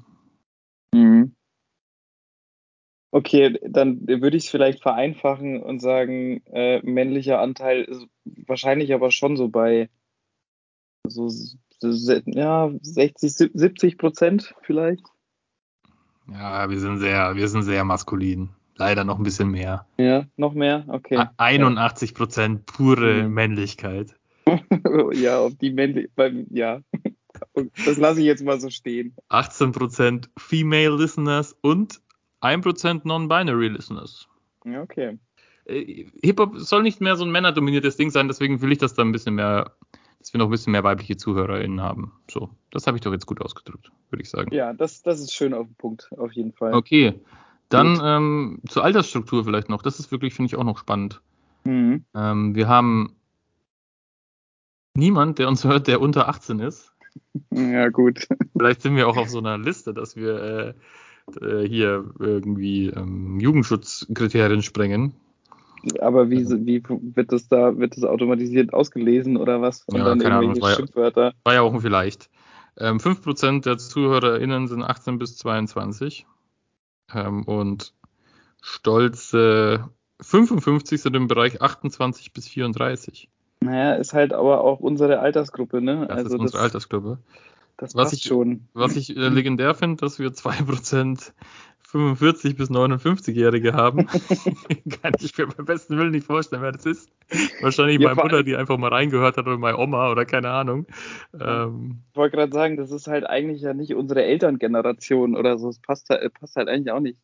Mhm. 0.94 1.34
Okay, 3.10 3.58
dann 3.62 4.06
würde 4.06 4.36
ich 4.36 4.44
es 4.44 4.50
vielleicht 4.50 4.82
vereinfachen 4.82 5.62
und 5.62 5.80
sagen, 5.80 6.42
äh, 6.46 6.80
männlicher 6.82 7.40
Anteil 7.40 7.82
ist 7.84 8.06
wahrscheinlich 8.46 8.92
aber 8.92 9.10
schon 9.10 9.36
so 9.36 9.48
bei 9.48 9.88
so, 11.06 11.30
ja, 11.80 12.70
60, 12.82 13.32
70 13.32 13.96
Prozent 13.96 14.54
vielleicht. 14.62 15.06
Ja, 16.30 16.68
wir 16.68 16.78
sind 16.78 16.98
sehr, 16.98 17.34
wir 17.36 17.48
sind 17.48 17.62
sehr 17.62 17.84
maskulin. 17.84 18.50
Leider 18.76 19.04
noch 19.04 19.18
ein 19.18 19.24
bisschen 19.24 19.50
mehr. 19.50 19.86
Ja, 19.96 20.26
noch 20.36 20.52
mehr? 20.52 20.84
Okay. 20.88 21.16
A- 21.16 21.32
81 21.38 22.14
Prozent 22.14 22.66
pure 22.66 23.24
Mhm. 23.24 23.34
Männlichkeit. 23.34 24.14
Ja, 25.14 25.42
ob 25.42 25.58
die 25.58 25.72
männlich, 25.72 26.10
beim, 26.14 26.46
Das 27.84 27.96
lasse 27.96 28.20
ich 28.20 28.26
jetzt 28.26 28.44
mal 28.44 28.60
so 28.60 28.70
stehen. 28.70 29.14
18% 29.30 30.28
Female 30.38 30.96
Listeners 30.96 31.56
und 31.60 32.00
1% 32.40 33.00
Non-Binary 33.04 33.68
Listeners. 33.68 34.28
Ja, 34.64 34.82
okay. 34.82 35.18
Äh, 35.64 36.06
Hip-Hop 36.22 36.56
soll 36.58 36.82
nicht 36.82 37.00
mehr 37.00 37.16
so 37.16 37.24
ein 37.24 37.30
männerdominiertes 37.30 37.96
Ding 37.96 38.10
sein, 38.10 38.28
deswegen 38.28 38.60
will 38.60 38.72
ich, 38.72 38.78
dass 38.78 38.94
da 38.94 39.02
ein 39.02 39.12
bisschen 39.12 39.34
mehr, 39.34 39.72
dass 40.18 40.32
wir 40.32 40.38
noch 40.38 40.46
ein 40.46 40.50
bisschen 40.50 40.72
mehr 40.72 40.84
weibliche 40.84 41.16
ZuhörerInnen 41.16 41.80
haben. 41.80 42.12
So, 42.30 42.50
das 42.70 42.86
habe 42.86 42.96
ich 42.96 43.02
doch 43.02 43.12
jetzt 43.12 43.26
gut 43.26 43.40
ausgedrückt, 43.40 43.90
würde 44.10 44.22
ich 44.22 44.30
sagen. 44.30 44.52
Ja, 44.54 44.72
das, 44.72 45.02
das 45.02 45.20
ist 45.20 45.34
schön 45.34 45.54
auf 45.54 45.66
den 45.66 45.76
Punkt, 45.76 46.10
auf 46.16 46.32
jeden 46.32 46.52
Fall. 46.52 46.74
Okay, 46.74 47.20
dann 47.68 48.00
ähm, 48.02 48.60
zur 48.68 48.84
Altersstruktur 48.84 49.44
vielleicht 49.44 49.68
noch. 49.68 49.82
Das 49.82 49.98
ist 49.98 50.10
wirklich, 50.10 50.34
finde 50.34 50.48
ich, 50.48 50.56
auch 50.56 50.64
noch 50.64 50.78
spannend. 50.78 51.20
Mhm. 51.64 52.04
Ähm, 52.14 52.54
wir 52.54 52.68
haben 52.68 53.16
niemand, 54.94 55.38
der 55.38 55.48
uns 55.48 55.64
hört, 55.64 55.86
der 55.86 56.00
unter 56.00 56.28
18 56.28 56.60
ist. 56.60 56.92
Ja, 57.50 57.88
gut. 57.88 58.26
Vielleicht 58.56 58.82
sind 58.82 58.96
wir 58.96 59.08
auch 59.08 59.16
auf 59.16 59.28
so 59.28 59.38
einer 59.38 59.58
Liste, 59.58 59.94
dass 59.94 60.16
wir 60.16 60.74
äh, 61.40 61.44
äh, 61.44 61.68
hier 61.68 62.10
irgendwie 62.18 62.88
ähm, 62.88 63.38
Jugendschutzkriterien 63.40 64.62
sprengen. 64.62 65.14
Aber 66.00 66.28
wie, 66.30 66.44
wie 66.66 66.82
wird 67.14 67.32
das 67.32 67.48
da, 67.48 67.78
wird 67.78 67.96
das 67.96 68.04
automatisiert 68.04 68.74
ausgelesen 68.74 69.36
oder 69.36 69.60
was? 69.60 69.84
Und 69.86 69.98
Ja, 69.98 70.04
dann 70.04 70.18
keine 70.18 70.36
Ahnung, 70.36 70.50
irgendwelche 70.50 70.60
das 70.60 70.62
war 70.62 70.70
ja- 70.70 70.76
Schimpfwörter. 70.76 71.32
War 71.44 71.54
ja 71.54 71.62
auch 71.62 71.72
ein 71.72 71.80
vielleicht. 71.80 72.30
Ähm, 72.76 72.98
5% 72.98 73.64
der 73.64 73.78
ZuhörerInnen 73.78 74.66
sind 74.68 74.82
18 74.82 75.18
bis 75.18 75.36
22. 75.36 76.26
Ähm, 77.14 77.44
und 77.44 77.94
stolze 78.60 79.88
55 80.20 81.00
sind 81.00 81.14
im 81.16 81.28
Bereich 81.28 81.62
28 81.62 82.32
bis 82.32 82.48
34. 82.48 83.28
Naja, 83.60 83.94
ist 83.94 84.14
halt 84.14 84.32
aber 84.32 84.62
auch 84.62 84.80
unsere 84.80 85.18
Altersgruppe, 85.20 85.80
ne? 85.80 86.06
Das 86.08 86.18
also 86.18 86.34
ist 86.36 86.40
unsere 86.40 86.58
das, 86.58 86.62
Altersgruppe. 86.62 87.18
das 87.76 87.94
Was 87.94 88.12
ich- 88.12 88.22
schon. 88.22 88.68
Was 88.72 88.96
ich 88.96 89.16
äh, 89.16 89.28
legendär 89.28 89.74
finde, 89.74 89.96
dass 90.00 90.18
wir 90.18 90.32
2% 90.32 91.32
45 91.80 92.54
bis 92.56 92.70
59-Jährige 92.70 93.72
haben. 93.72 94.06
Kann 95.02 95.14
ich 95.20 95.36
mir 95.38 95.46
beim 95.46 95.64
besten 95.64 95.96
Willen 95.96 96.10
nicht 96.10 96.26
vorstellen, 96.26 96.60
wer 96.62 96.72
das 96.72 96.84
ist. 96.86 97.10
Wahrscheinlich 97.62 97.98
Ja, 97.98 98.10
meine 98.14 98.22
Mutter, 98.22 98.42
die 98.42 98.56
einfach 98.56 98.76
mal 98.76 98.88
reingehört 98.90 99.38
hat 99.38 99.46
oder 99.46 99.56
meine 99.58 99.78
Oma 99.78 100.10
oder 100.10 100.26
keine 100.26 100.50
Ahnung. 100.50 100.86
Ähm, 101.40 102.02
Ich 102.10 102.16
wollte 102.16 102.36
gerade 102.36 102.52
sagen, 102.52 102.76
das 102.76 102.90
ist 102.90 103.06
halt 103.06 103.24
eigentlich 103.26 103.62
ja 103.62 103.72
nicht 103.74 103.94
unsere 103.94 104.22
Elterngeneration 104.22 105.34
oder 105.34 105.58
so. 105.58 105.68
Es 105.70 105.78
passt, 105.80 106.10
halt- 106.10 106.32
passt 106.34 106.56
halt 106.56 106.68
eigentlich 106.68 106.92
auch 106.92 107.00
nicht. 107.00 107.18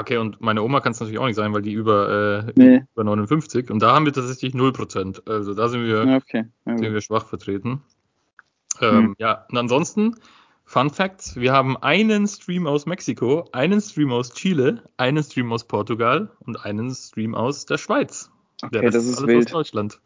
Okay, 0.00 0.16
und 0.18 0.40
meine 0.40 0.62
Oma 0.62 0.80
kann 0.80 0.92
es 0.92 1.00
natürlich 1.00 1.18
auch 1.18 1.26
nicht 1.26 1.36
sein, 1.36 1.52
weil 1.52 1.62
die 1.62 1.72
über, 1.72 2.44
äh, 2.48 2.52
Nee. 2.56 2.82
über 2.94 3.04
59 3.04 3.70
und 3.70 3.80
da 3.80 3.94
haben 3.94 4.04
wir 4.06 4.12
tatsächlich 4.12 4.54
0%. 4.54 5.22
Also 5.28 5.54
da 5.54 5.68
sind 5.68 5.84
wir, 5.84 6.20
okay. 6.22 6.44
Sind 6.64 6.92
wir 6.92 7.00
schwach 7.00 7.26
vertreten. 7.26 7.82
Ähm, 8.80 8.96
Hm. 9.04 9.14
Ja, 9.18 9.46
und 9.50 9.56
ansonsten, 9.58 10.16
Fun 10.64 10.88
Facts, 10.90 11.36
wir 11.36 11.52
haben 11.52 11.76
einen 11.76 12.26
Stream 12.26 12.66
aus 12.66 12.86
Mexiko, 12.86 13.48
einen 13.52 13.80
Stream 13.82 14.10
aus 14.12 14.32
Chile, 14.32 14.82
einen 14.96 15.22
Stream 15.22 15.52
aus 15.52 15.64
Portugal 15.64 16.30
und 16.40 16.64
einen 16.64 16.94
Stream 16.94 17.34
aus 17.34 17.66
der 17.66 17.76
Schweiz. 17.78 18.30
Der 18.62 18.68
Okay, 18.68 18.78
Rest 18.86 18.96
das 18.96 19.04
ist 19.04 19.18
alles 19.18 19.28
wild. 19.28 19.46
aus 19.46 19.52
Deutschland. 19.52 20.00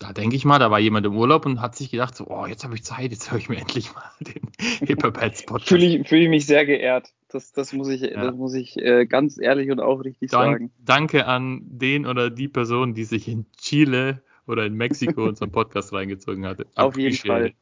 Da 0.00 0.12
denke 0.12 0.36
ich 0.36 0.44
mal, 0.44 0.58
da 0.58 0.70
war 0.70 0.78
jemand 0.78 1.06
im 1.06 1.16
Urlaub 1.16 1.44
und 1.46 1.60
hat 1.60 1.74
sich 1.76 1.90
gedacht, 1.90 2.14
so, 2.16 2.26
oh, 2.28 2.46
jetzt 2.46 2.62
habe 2.64 2.74
ich 2.74 2.84
Zeit, 2.84 3.10
jetzt 3.10 3.30
höre 3.32 3.38
ich 3.38 3.48
mir 3.48 3.56
endlich 3.60 3.94
mal 3.94 4.04
den 4.20 4.50
Hipperpads 4.86 5.44
Podcast. 5.46 5.68
Fühle 5.68 5.86
ich, 5.86 6.08
fühl 6.08 6.22
ich 6.22 6.28
mich 6.28 6.46
sehr 6.46 6.66
geehrt. 6.66 7.12
Das, 7.28 7.52
das 7.52 7.72
muss 7.72 7.88
ich, 7.88 8.00
Ja. 8.00 8.24
das 8.24 8.34
muss 8.34 8.54
ich 8.54 8.76
äh, 8.78 9.06
ganz 9.06 9.38
ehrlich 9.38 9.70
und 9.70 9.80
aufrichtig 9.80 10.30
Dank, 10.30 10.52
sagen. 10.52 10.70
danke 10.84 11.26
an 11.26 11.60
den 11.64 12.06
oder 12.06 12.30
die 12.30 12.48
Person, 12.48 12.94
die 12.94 13.04
sich 13.04 13.28
in 13.28 13.44
Chile 13.58 14.22
oder 14.46 14.64
in 14.64 14.74
Mexiko 14.74 15.24
unseren 15.24 15.52
Podcast 15.52 15.92
reingezogen 15.92 16.46
hatte. 16.46 16.66
Auf 16.74 16.96
jeden 16.96 17.16
Fall. 17.16 17.52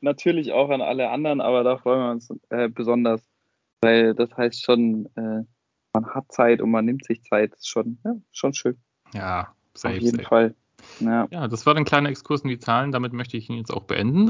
Natürlich 0.00 0.52
auch 0.52 0.70
an 0.70 0.80
alle 0.80 1.10
anderen, 1.10 1.40
aber 1.40 1.64
da 1.64 1.76
freuen 1.78 2.00
wir 2.00 2.10
uns 2.12 2.32
äh, 2.50 2.68
besonders. 2.68 3.22
Weil 3.80 4.14
das 4.14 4.34
heißt 4.36 4.62
schon, 4.64 5.06
äh, 5.16 5.42
man 5.92 6.06
hat 6.14 6.30
Zeit 6.30 6.60
und 6.60 6.70
man 6.70 6.84
nimmt 6.84 7.04
sich 7.04 7.22
Zeit. 7.22 7.52
Ist 7.54 7.68
schon, 7.68 7.98
ja, 8.04 8.14
schon 8.32 8.54
schön. 8.54 8.76
Ja, 9.12 9.54
safe, 9.74 9.96
Auf 9.96 10.02
jeden 10.02 10.16
safe. 10.18 10.28
Fall. 10.28 10.54
Ja. 11.00 11.26
Ja, 11.30 11.48
das 11.48 11.66
war 11.66 11.74
ein 11.76 11.84
kleiner 11.84 12.08
Exkurs 12.10 12.42
in 12.42 12.48
die 12.48 12.58
Zahlen. 12.58 12.92
Damit 12.92 13.12
möchte 13.12 13.36
ich 13.36 13.48
ihn 13.50 13.56
jetzt 13.56 13.72
auch 13.72 13.82
beenden. 13.82 14.28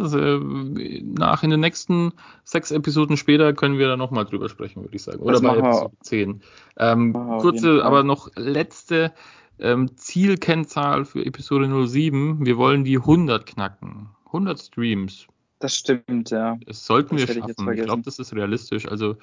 Äh, 0.78 1.02
nach 1.02 1.42
in 1.42 1.50
den 1.50 1.60
nächsten 1.60 2.12
sechs 2.44 2.70
Episoden 2.70 3.16
später 3.16 3.52
können 3.52 3.78
wir 3.78 3.88
da 3.88 3.96
nochmal 3.96 4.24
drüber 4.24 4.48
sprechen, 4.48 4.82
würde 4.82 4.96
ich 4.96 5.02
sagen. 5.02 5.20
Oder 5.20 5.34
Das 5.34 5.42
bei 5.42 5.56
wir. 5.56 5.64
Episode 5.64 5.94
10. 6.02 6.42
Ähm, 6.78 7.12
kurze, 7.40 7.84
aber 7.84 8.02
noch 8.02 8.30
letzte 8.36 9.12
Ähm, 9.58 9.96
Zielkennzahl 9.96 11.06
für 11.06 11.24
Episode 11.24 11.88
07. 11.88 12.44
Wir 12.44 12.58
wollen 12.58 12.84
die 12.84 12.98
100 12.98 13.46
knacken. 13.46 14.10
100 14.26 14.60
Streams. 14.60 15.26
Das 15.60 15.74
stimmt, 15.74 16.28
ja. 16.30 16.58
Das 16.66 16.84
sollten 16.84 17.16
Das 17.16 17.22
wir 17.22 17.34
hätte 17.34 17.38
ich 17.50 17.56
schaffen. 17.56 17.72
Ich, 17.72 17.82
glaube, 17.84 18.02
das 18.02 18.18
ist 18.18 18.34
realistisch. 18.34 18.86
Also 18.86 19.16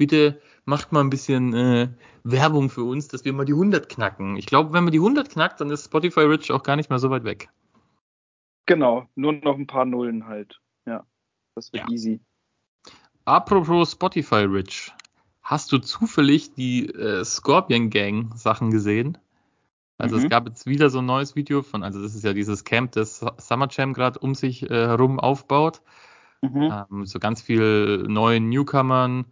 bitte 0.00 0.40
macht 0.64 0.92
mal 0.92 1.00
ein 1.00 1.10
bisschen 1.10 1.52
äh, 1.52 1.88
Werbung 2.24 2.70
für 2.70 2.84
uns, 2.84 3.08
dass 3.08 3.26
wir 3.26 3.34
mal 3.34 3.44
die 3.44 3.52
100 3.52 3.90
knacken. 3.90 4.36
Ich 4.36 4.46
glaube, 4.46 4.72
wenn 4.72 4.82
man 4.82 4.92
die 4.92 4.98
100 4.98 5.28
knackt, 5.28 5.60
dann 5.60 5.70
ist 5.70 5.84
Spotify 5.84 6.20
Rich 6.20 6.50
auch 6.52 6.62
gar 6.62 6.76
nicht 6.76 6.88
mehr 6.88 6.98
so 6.98 7.10
weit 7.10 7.24
weg. 7.24 7.50
Genau, 8.64 9.06
nur 9.14 9.34
noch 9.34 9.58
ein 9.58 9.66
paar 9.66 9.84
Nullen 9.84 10.26
halt. 10.26 10.58
Ja, 10.86 11.04
das 11.54 11.70
wird 11.74 11.82
Ja. 11.82 11.92
easy. 11.92 12.20
Apropos 13.26 13.92
Spotify 13.92 14.46
Rich. 14.46 14.90
Hast 15.42 15.70
du 15.70 15.78
zufällig 15.78 16.54
die 16.54 16.86
äh, 16.86 17.22
Scorpion 17.22 17.90
Gang 17.90 18.34
Sachen 18.36 18.70
gesehen? 18.70 19.18
Also 19.98 20.16
Mhm. 20.16 20.22
es 20.22 20.30
gab 20.30 20.48
jetzt 20.48 20.66
wieder 20.66 20.88
so 20.88 21.00
ein 21.00 21.06
neues 21.06 21.36
Video 21.36 21.60
von, 21.60 21.82
also 21.82 22.00
das 22.00 22.14
ist 22.14 22.24
ja 22.24 22.32
dieses 22.32 22.64
Camp, 22.64 22.92
das 22.92 23.22
Summer 23.36 23.68
Jam 23.70 23.92
gerade 23.92 24.18
um 24.18 24.34
sich 24.34 24.62
äh, 24.62 24.68
herum 24.70 25.20
aufbaut. 25.20 25.82
Mhm. 26.40 26.72
Ähm, 26.72 27.04
so 27.04 27.18
ganz 27.18 27.42
viel 27.42 28.06
neuen 28.08 28.48
Newcomern 28.48 29.26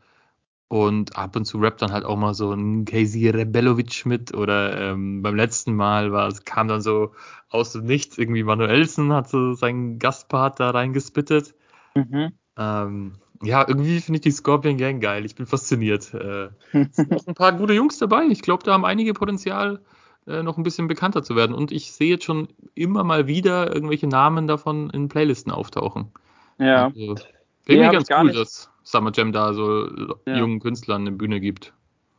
und 0.68 1.16
ab 1.16 1.34
und 1.34 1.46
zu 1.46 1.58
rappt 1.58 1.82
dann 1.82 1.92
halt 1.92 2.04
auch 2.04 2.16
mal 2.16 2.34
so 2.34 2.52
ein 2.52 2.84
Casey 2.84 3.28
Rebellovic 3.30 4.04
mit 4.04 4.34
oder 4.34 4.78
ähm, 4.78 5.22
beim 5.22 5.34
letzten 5.34 5.74
Mal 5.74 6.12
war 6.12 6.28
es 6.28 6.44
kam 6.44 6.68
dann 6.68 6.82
so 6.82 7.12
aus 7.48 7.72
dem 7.72 7.86
Nichts 7.86 8.18
irgendwie 8.18 8.42
Manuelsen 8.42 9.12
hat 9.12 9.28
so 9.30 9.54
seinen 9.54 9.98
Gastpart 9.98 10.60
da 10.60 10.70
reingespittet. 10.70 11.54
Mhm. 11.94 12.32
Ähm, 12.58 13.12
ja, 13.42 13.64
irgendwie 13.66 14.00
finde 14.00 14.16
ich 14.18 14.22
die 14.22 14.30
Scorpion 14.30 14.76
Gang 14.76 15.02
geil. 15.02 15.24
Ich 15.24 15.34
bin 15.34 15.46
fasziniert. 15.46 16.12
Äh, 16.12 16.48
es 16.72 16.96
sind 16.96 17.14
auch 17.14 17.26
ein 17.26 17.34
paar 17.34 17.52
gute 17.52 17.72
Jungs 17.72 17.98
dabei. 17.98 18.24
Ich 18.30 18.42
glaube, 18.42 18.64
da 18.64 18.72
haben 18.72 18.84
einige 18.84 19.14
Potenzial, 19.14 19.80
äh, 20.26 20.42
noch 20.42 20.58
ein 20.58 20.64
bisschen 20.64 20.88
bekannter 20.88 21.22
zu 21.22 21.36
werden. 21.36 21.54
Und 21.54 21.72
ich 21.72 21.92
sehe 21.92 22.10
jetzt 22.10 22.24
schon 22.24 22.48
immer 22.74 23.04
mal 23.04 23.26
wieder 23.26 23.72
irgendwelche 23.72 24.08
Namen 24.08 24.46
davon 24.48 24.90
in 24.90 25.08
Playlisten 25.08 25.52
auftauchen. 25.52 26.12
Ja, 26.58 26.86
Also, 26.86 27.16
irgendwie 27.68 27.92
ganz 27.92 28.04
ich 28.04 28.08
gar 28.08 28.22
cool, 28.22 28.28
nicht. 28.28 28.40
dass 28.40 28.70
Summer 28.82 29.12
Jam 29.14 29.32
da 29.32 29.52
so 29.52 29.88
Ja. 30.26 30.38
jungen 30.38 30.60
Künstlern 30.60 31.02
eine 31.02 31.12
Bühne 31.12 31.40
gibt. 31.40 31.74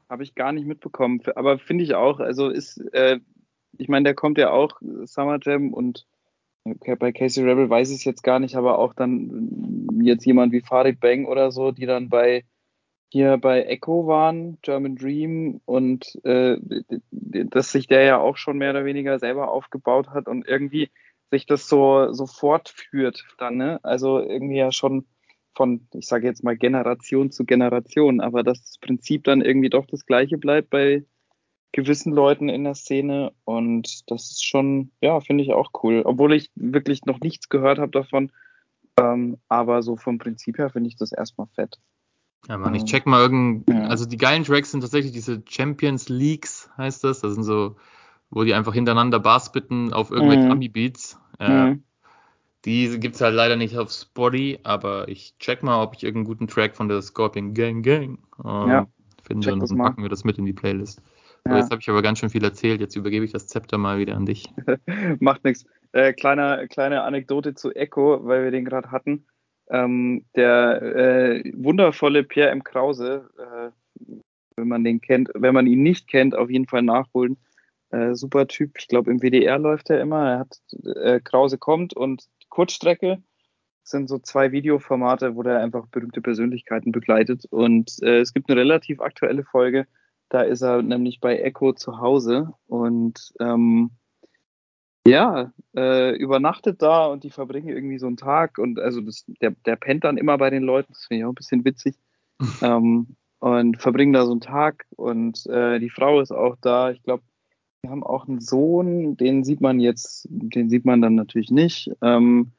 habe 0.09 0.23
ich 0.23 0.35
gar 0.35 0.51
nicht 0.51 0.65
mitbekommen. 0.65 1.21
Aber 1.35 1.59
finde 1.59 1.83
ich 1.83 1.95
auch, 1.95 2.19
also 2.19 2.49
ist, 2.49 2.77
äh, 2.93 3.19
ich 3.77 3.87
meine, 3.87 4.03
der 4.03 4.15
kommt 4.15 4.37
ja 4.37 4.51
auch 4.51 4.79
Summer 5.05 5.39
Jam 5.41 5.73
und 5.73 6.05
bei 6.99 7.11
Casey 7.11 7.43
Rebel 7.43 7.69
weiß 7.69 7.89
ich 7.89 7.97
es 7.97 8.03
jetzt 8.03 8.23
gar 8.23 8.39
nicht, 8.39 8.55
aber 8.55 8.77
auch 8.79 8.93
dann 8.93 9.87
äh, 10.01 10.05
jetzt 10.05 10.25
jemand 10.25 10.51
wie 10.51 10.61
Farid 10.61 10.99
Bang 10.99 11.25
oder 11.25 11.51
so, 11.51 11.71
die 11.71 11.85
dann 11.85 12.09
bei 12.09 12.43
hier 13.11 13.37
bei 13.37 13.63
Echo 13.63 14.05
waren, 14.05 14.59
German 14.61 14.95
Dream 14.95 15.61
und 15.65 16.23
äh, 16.25 16.57
dass 17.21 17.71
sich 17.71 17.87
der 17.87 18.03
ja 18.03 18.19
auch 18.19 18.37
schon 18.37 18.57
mehr 18.59 18.69
oder 18.71 18.85
weniger 18.85 19.17
selber 19.17 19.49
aufgebaut 19.49 20.09
hat 20.09 20.27
und 20.27 20.47
irgendwie 20.47 20.91
sich 21.31 21.45
das 21.47 21.67
so, 21.67 22.13
so 22.13 22.27
fortführt 22.27 23.25
dann, 23.37 23.57
ne? 23.57 23.79
Also 23.83 24.19
irgendwie 24.19 24.57
ja 24.57 24.71
schon 24.71 25.05
von, 25.55 25.87
ich 25.93 26.07
sage 26.07 26.27
jetzt 26.27 26.43
mal 26.43 26.57
Generation 26.57 27.31
zu 27.31 27.45
Generation, 27.45 28.21
aber 28.21 28.43
dass 28.43 28.63
das 28.63 28.77
Prinzip 28.77 29.23
dann 29.23 29.41
irgendwie 29.41 29.69
doch 29.69 29.85
das 29.85 30.05
gleiche 30.05 30.37
bleibt 30.37 30.69
bei 30.69 31.05
gewissen 31.71 32.13
Leuten 32.13 32.49
in 32.49 32.63
der 32.63 32.75
Szene 32.75 33.31
und 33.43 34.09
das 34.09 34.31
ist 34.31 34.45
schon, 34.45 34.91
ja, 35.01 35.19
finde 35.19 35.43
ich 35.43 35.53
auch 35.53 35.71
cool, 35.83 36.01
obwohl 36.03 36.33
ich 36.33 36.49
wirklich 36.55 37.05
noch 37.05 37.19
nichts 37.19 37.49
gehört 37.49 37.77
habe 37.77 37.91
davon, 37.91 38.31
ähm, 38.99 39.37
aber 39.47 39.83
so 39.83 39.95
vom 39.95 40.17
Prinzip 40.17 40.57
her 40.57 40.69
finde 40.69 40.87
ich 40.89 40.95
das 40.95 41.11
erstmal 41.11 41.47
fett. 41.47 41.77
Ja, 42.47 42.57
Mann, 42.57 42.73
ich 42.73 42.85
check 42.85 43.05
mal 43.05 43.21
irgend, 43.21 43.69
ja. 43.69 43.83
also 43.83 44.05
die 44.05 44.17
geilen 44.17 44.43
Tracks 44.43 44.71
sind 44.71 44.81
tatsächlich 44.81 45.11
diese 45.11 45.43
Champions 45.47 46.09
Leagues, 46.09 46.69
heißt 46.77 47.03
das. 47.03 47.19
Das 47.19 47.33
sind 47.33 47.43
so, 47.43 47.75
wo 48.29 48.43
die 48.43 48.53
einfach 48.53 48.73
hintereinander 48.73 49.19
Bars 49.19 49.51
bitten 49.51 49.93
auf 49.93 50.09
irgendwelche 50.09 50.45
Mhm. 50.45 50.51
Ami-Beats. 50.51 51.19
Äh, 51.39 51.49
Mhm. 51.49 51.83
Die 52.69 52.99
gibt's 52.99 53.19
halt 53.19 53.33
leider 53.33 53.55
nicht 53.55 53.75
auf 53.79 53.89
Spotify, 53.89 54.59
aber 54.61 55.07
ich 55.07 55.35
check 55.39 55.63
mal, 55.63 55.81
ob 55.81 55.95
ich 55.95 56.03
irgendeinen 56.03 56.25
guten 56.25 56.47
Track 56.47 56.75
von 56.75 56.87
der 56.87 57.01
Scorpion 57.01 57.55
Gang 57.55 57.83
Gang 57.83 58.19
äh, 58.43 58.47
Ja, 58.47 58.87
finde 59.23 59.53
und 59.53 59.71
dann 59.71 59.77
packen 59.79 60.03
wir 60.03 60.09
das 60.09 60.23
mit 60.23 60.37
in 60.37 60.45
die 60.45 60.53
Playlist. 60.53 61.01
So, 61.45 61.51
Ja. 61.51 61.57
jetzt 61.57 61.71
habe 61.71 61.81
ich 61.81 61.89
aber 61.89 62.03
ganz 62.03 62.19
schön 62.19 62.29
viel 62.29 62.43
erzählt, 62.43 62.79
jetzt 62.79 62.95
übergebe 62.95 63.25
ich 63.25 63.31
das 63.31 63.47
Zepter 63.47 63.79
mal 63.79 63.97
wieder 63.97 64.15
an 64.15 64.27
dich. 64.27 64.53
Macht 65.19 65.45
nichts. 65.45 65.65
Äh, 65.93 66.13
kleiner, 66.13 66.67
kleine 66.67 67.01
Anekdote 67.01 67.55
zu 67.55 67.73
Echo, 67.73 68.23
weil 68.23 68.43
wir 68.43 68.51
den 68.51 68.65
gerade 68.65 68.91
hatten. 68.91 69.25
Ähm, 69.71 70.25
der 70.35 70.79
äh, 70.83 71.51
wundervolle 71.55 72.23
Pierre 72.23 72.51
M. 72.51 72.63
Krause, 72.63 73.31
äh, 73.39 73.71
wenn 74.57 74.67
man 74.67 74.83
den 74.83 75.01
kennt, 75.01 75.31
wenn 75.33 75.55
man 75.55 75.65
ihn 75.65 75.81
nicht 75.81 76.07
kennt, 76.07 76.35
auf 76.35 76.51
jeden 76.51 76.67
Fall 76.67 76.83
nachholen. 76.83 77.37
Äh, 77.89 78.13
super 78.13 78.45
Typ. 78.45 78.77
Ich 78.77 78.87
glaube, 78.87 79.09
im 79.09 79.23
WDR 79.23 79.57
läuft 79.57 79.89
er 79.89 80.01
immer. 80.01 80.29
Er 80.29 80.39
hat 80.39 80.59
äh, 80.97 81.19
Krause 81.19 81.57
kommt 81.57 81.95
und 81.95 82.29
Kurzstrecke 82.49 83.21
sind 83.83 84.07
so 84.07 84.19
zwei 84.19 84.51
Videoformate, 84.51 85.35
wo 85.35 85.43
der 85.43 85.59
einfach 85.59 85.87
berühmte 85.87 86.21
Persönlichkeiten 86.21 86.91
begleitet. 86.91 87.45
Und 87.49 87.91
äh, 88.01 88.19
es 88.19 88.33
gibt 88.33 88.49
eine 88.49 88.59
relativ 88.59 89.01
aktuelle 89.01 89.43
Folge. 89.43 89.87
Da 90.29 90.41
ist 90.41 90.61
er 90.61 90.81
nämlich 90.81 91.19
bei 91.19 91.39
Echo 91.39 91.73
zu 91.73 91.99
Hause 91.99 92.53
und 92.67 93.33
ähm, 93.39 93.91
ja, 95.07 95.51
äh, 95.75 96.15
übernachtet 96.15 96.81
da 96.81 97.07
und 97.07 97.23
die 97.23 97.31
verbringen 97.31 97.69
irgendwie 97.69 97.97
so 97.97 98.05
einen 98.05 98.17
Tag 98.17 98.59
und 98.59 98.79
also 98.79 99.01
das, 99.01 99.25
der, 99.41 99.51
der 99.65 99.75
pennt 99.75 100.03
dann 100.03 100.17
immer 100.17 100.37
bei 100.37 100.51
den 100.51 100.61
Leuten, 100.61 100.93
das 100.93 101.05
finde 101.05 101.21
ich 101.21 101.25
auch 101.25 101.31
ein 101.31 101.35
bisschen 101.35 101.65
witzig. 101.65 101.95
ähm, 102.61 103.15
und 103.39 103.81
verbringen 103.81 104.13
da 104.13 104.25
so 104.25 104.31
einen 104.31 104.41
Tag 104.41 104.85
und 104.97 105.45
äh, 105.47 105.79
die 105.79 105.89
Frau 105.89 106.19
ist 106.19 106.31
auch 106.31 106.57
da. 106.61 106.91
Ich 106.91 107.01
glaube, 107.03 107.23
wir 107.81 107.91
haben 107.91 108.03
auch 108.03 108.27
einen 108.27 108.41
Sohn, 108.41 109.15
den 109.15 109.43
sieht 109.43 109.61
man 109.61 109.79
jetzt, 109.79 110.27
den 110.29 110.69
sieht 110.69 110.85
man 110.85 111.01
dann 111.01 111.15
natürlich 111.15 111.49
nicht. 111.49 111.91
Ähm, 112.01 112.51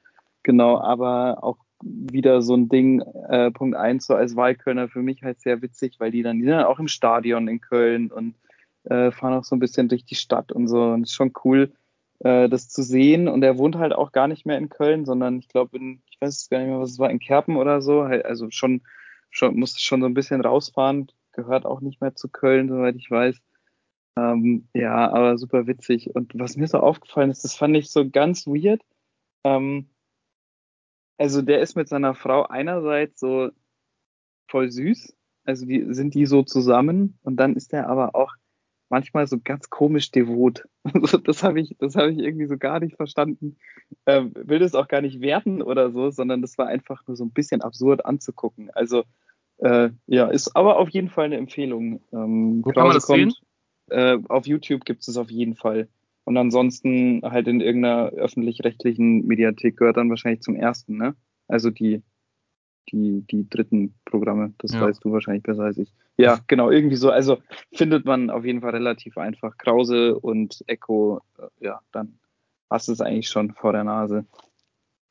genau, 0.43 0.79
aber 0.79 1.45
auch 1.45 1.59
wieder 1.83 2.43
so 2.43 2.55
ein 2.55 2.69
Ding, 2.69 3.01
äh, 3.29 3.51
Punkt 3.51 3.77
eins 3.77 4.07
so 4.07 4.15
als 4.15 4.37
Wahlkölner 4.37 4.89
für 4.89 5.03
mich 5.03 5.23
halt 5.23 5.41
sehr 5.41 5.63
witzig, 5.63 5.97
weil 5.99 6.11
die 6.11 6.23
dann, 6.23 6.39
die 6.39 6.45
sind 6.45 6.53
dann 6.53 6.65
auch 6.65 6.79
im 6.79 6.89
Stadion 6.89 7.49
in 7.49 7.61
Köln 7.61 8.11
und 8.11 8.35
äh, 8.85 9.11
fahren 9.11 9.35
auch 9.35 9.45
so 9.45 9.57
ein 9.57 9.61
bisschen 9.61 9.89
durch 9.89 10.05
die 10.05 10.15
Stadt 10.15 10.53
und 10.53 10.69
so. 10.69 10.83
Und 10.83 11.03
es 11.03 11.11
ist 11.11 11.15
schon 11.17 11.33
cool, 11.45 11.73
äh, 12.21 12.49
das 12.49 12.69
zu 12.69 12.83
sehen. 12.83 13.29
Und 13.29 13.43
er 13.43 13.59
wohnt 13.59 13.77
halt 13.77 13.93
auch 13.93 14.13
gar 14.13 14.29
nicht 14.29 14.47
mehr 14.47 14.59
in 14.59 14.69
Köln, 14.69 15.05
sondern 15.05 15.39
ich 15.39 15.49
glaube 15.49 15.79
ich 15.79 16.21
weiß 16.21 16.49
gar 16.49 16.59
nicht 16.59 16.69
mehr, 16.69 16.81
was 16.81 16.93
es 16.93 16.99
war, 16.99 17.11
in 17.11 17.19
Kerpen 17.19 17.57
oder 17.57 17.83
so. 17.83 18.05
Halt, 18.05 18.25
Also 18.25 18.51
schon, 18.51 18.83
schon, 19.31 19.59
musste 19.59 19.81
schon 19.81 20.01
so 20.01 20.07
ein 20.07 20.15
bisschen 20.15 20.41
rausfahren, 20.41 21.09
gehört 21.33 21.67
auch 21.67 21.81
nicht 21.81 22.01
mehr 22.01 22.15
zu 22.15 22.29
Köln, 22.29 22.69
soweit 22.69 22.97
ich 22.97 23.11
weiß. 23.11 23.37
Ähm, 24.17 24.69
ja, 24.75 25.11
aber 25.11 25.39
super 25.39 25.67
witzig. 25.67 26.15
Und 26.15 26.33
was 26.39 26.57
mir 26.57 26.67
so 26.67 26.79
aufgefallen 26.79 27.31
ist, 27.31 27.45
das 27.45 27.57
fand 27.57 27.77
ich 27.77 27.91
so 27.91 28.09
ganz 28.09 28.47
weird. 28.47 28.83
Ähm, 29.45 29.89
also 31.19 31.43
der 31.43 31.61
ist 31.61 31.77
mit 31.77 31.89
seiner 31.89 32.15
Frau 32.15 32.45
einerseits 32.45 33.21
so 33.21 33.51
voll 34.49 34.71
süß, 34.71 35.15
also 35.45 35.67
die 35.67 35.93
sind 35.93 36.15
die 36.15 36.27
so 36.27 36.43
zusammen 36.43 37.19
und 37.23 37.37
dann 37.37 37.57
ist 37.57 37.73
er 37.73 37.89
aber 37.89 38.15
auch 38.15 38.35
manchmal 38.89 39.27
so 39.27 39.39
ganz 39.43 39.71
komisch 39.71 40.11
devot. 40.11 40.65
Also 40.95 41.19
das 41.19 41.43
habe 41.43 41.61
ich, 41.61 41.77
das 41.79 41.95
habe 41.95 42.11
ich 42.11 42.19
irgendwie 42.19 42.47
so 42.47 42.57
gar 42.57 42.81
nicht 42.81 42.97
verstanden. 42.97 43.59
Ähm, 44.07 44.33
will 44.35 44.61
das 44.61 44.75
auch 44.75 44.89
gar 44.89 45.03
nicht 45.03 45.21
werten 45.21 45.61
oder 45.61 45.93
so, 45.93 46.11
sondern 46.11 46.41
das 46.41 46.57
war 46.57 46.69
einfach 46.69 47.07
nur 47.07 47.17
so 47.17 47.25
ein 47.25 47.33
bisschen 47.33 47.61
absurd 47.61 48.07
anzugucken. 48.07 48.71
Also 48.71 49.05
äh, 49.59 49.91
ja, 50.07 50.29
ist 50.29 50.57
aber 50.57 50.79
auf 50.79 50.89
jeden 50.89 51.11
Fall 51.11 51.27
eine 51.27 51.37
Empfehlung. 51.37 52.01
Ähm, 52.13 52.63
Wo 52.65 52.71
kann 52.71 52.85
man 52.85 52.95
das 52.95 53.07
sehen? 53.07 53.35
Äh, 53.91 54.19
auf 54.29 54.47
YouTube 54.47 54.85
gibt 54.85 55.03
es 55.03 55.09
es 55.09 55.17
auf 55.17 55.31
jeden 55.31 55.55
Fall. 55.57 55.89
Und 56.25 56.37
ansonsten 56.37 57.23
halt 57.25 57.49
in 57.49 57.61
irgendeiner 57.61 58.11
öffentlich-rechtlichen 58.11 59.27
Mediathek 59.27 59.77
gehört 59.77 59.97
dann 59.97 60.11
wahrscheinlich 60.11 60.43
zum 60.43 60.55
ersten, 60.55 60.97
ne? 60.97 61.17
Also 61.49 61.71
die, 61.71 62.03
die, 62.93 63.23
die 63.31 63.49
dritten 63.49 63.95
Programme, 64.05 64.53
das 64.59 64.73
Ja. 64.73 64.83
weißt 64.83 65.05
du 65.05 65.13
wahrscheinlich 65.13 65.43
besser 65.43 65.65
als 65.65 65.79
ich. 65.79 65.93
Ja, 66.17 66.39
genau, 66.47 66.71
irgendwie 66.71 66.97
so. 66.97 67.11
Also 67.11 67.39
findet 67.73 68.05
man 68.05 68.31
auf 68.31 68.45
jeden 68.45 68.61
Fall 68.61 68.71
relativ 68.71 69.19
einfach. 69.19 69.57
Krause 69.59 70.19
und 70.19 70.63
Echo, 70.67 71.21
äh, 71.39 71.65
ja, 71.67 71.81
dann 71.93 72.19
hast 72.69 72.89
du 72.89 72.93
es 72.93 73.01
eigentlich 73.01 73.29
schon 73.29 73.53
vor 73.53 73.73
der 73.73 73.85
Nase. 73.85 74.25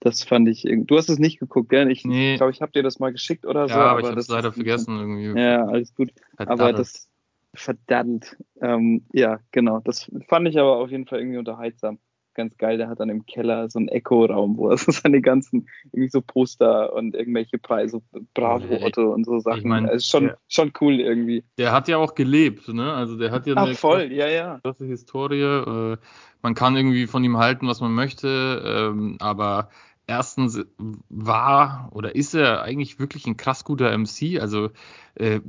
Das 0.01 0.23
fand 0.23 0.47
ich, 0.47 0.63
irg- 0.63 0.86
du 0.86 0.95
hast 0.97 1.09
es 1.09 1.19
nicht 1.19 1.39
geguckt, 1.39 1.69
gell? 1.69 1.91
Ich 1.91 2.05
Nee. 2.05 2.38
glaube, 2.38 2.51
ich 2.53 2.61
habe 2.61 2.71
dir 2.71 2.84
das 2.84 2.99
mal 2.99 3.11
geschickt 3.11 3.45
oder 3.45 3.67
so. 3.67 3.73
Ja, 3.73 3.88
aber 3.88 3.99
ich 3.99 4.05
habe 4.07 4.19
es 4.19 4.30
leider 4.30 4.53
vergessen 4.53 4.97
irgendwie. 4.97 5.38
Ja, 5.41 5.65
alles 5.65 5.93
gut. 5.93 6.11
Aber 6.38 6.47
Verdaddelt. 6.55 6.80
das 6.80 7.09
verdammt. 7.53 8.37
Ähm, 8.61 9.05
ja, 9.13 9.39
genau. 9.51 9.79
Das 9.79 10.09
fand 10.27 10.47
ich 10.47 10.57
aber 10.59 10.77
auf 10.77 10.89
jeden 10.91 11.05
Fall 11.05 11.19
irgendwie 11.19 11.37
unterhaltsam. 11.37 11.99
Ganz 12.35 12.57
geil. 12.57 12.77
Der 12.77 12.87
hat 12.87 12.99
dann 12.99 13.09
im 13.09 13.25
Keller 13.25 13.69
so 13.69 13.79
einen 13.79 13.87
Echo-Raum, 13.89 14.57
wo 14.57 14.69
er 14.69 14.77
so 14.77 14.91
seine 14.91 15.21
ganzen 15.21 15.67
irgendwie 15.91 16.09
so 16.09 16.21
Poster 16.21 16.93
und 16.93 17.15
irgendwelche 17.15 17.57
Preise, 17.57 18.01
Bravo 18.33 18.85
Otto 18.85 19.13
und 19.13 19.25
so 19.25 19.39
Sachen. 19.39 19.67
mein, 19.67 19.85
also 19.87 20.05
schon, 20.05 20.27
der- 20.27 20.37
schon 20.47 20.71
cool 20.79 20.99
irgendwie. 20.99 21.43
Der 21.57 21.71
hat 21.71 21.87
ja 21.87 21.97
auch 21.97 22.15
gelebt, 22.15 22.67
ne? 22.69 22.93
Also 22.93 23.17
der 23.17 23.31
hat 23.31 23.45
ja 23.47 23.55
Ach 23.55 23.65
eine 23.65 23.75
voll, 23.75 24.11
ja, 24.13 24.27
ja. 24.27 24.59
krasse 24.63 24.85
Historie. 24.85 25.41
Äh, 25.41 25.97
man 26.41 26.53
kann 26.55 26.77
irgendwie 26.77 27.07
von 27.07 27.23
ihm 27.23 27.37
halten, 27.37 27.67
was 27.67 27.81
man 27.81 27.93
möchte, 27.93 28.61
ähm, 28.93 29.17
aber 29.19 29.69
erstens 30.07 30.63
war 31.09 31.89
oder 31.91 32.15
ist 32.15 32.33
er 32.33 32.61
eigentlich 32.63 32.99
wirklich 32.99 33.25
ein 33.27 33.37
krass 33.37 33.63
guter 33.65 33.91
MC. 33.91 34.39
Also 34.39 34.69
äh, 35.15 35.41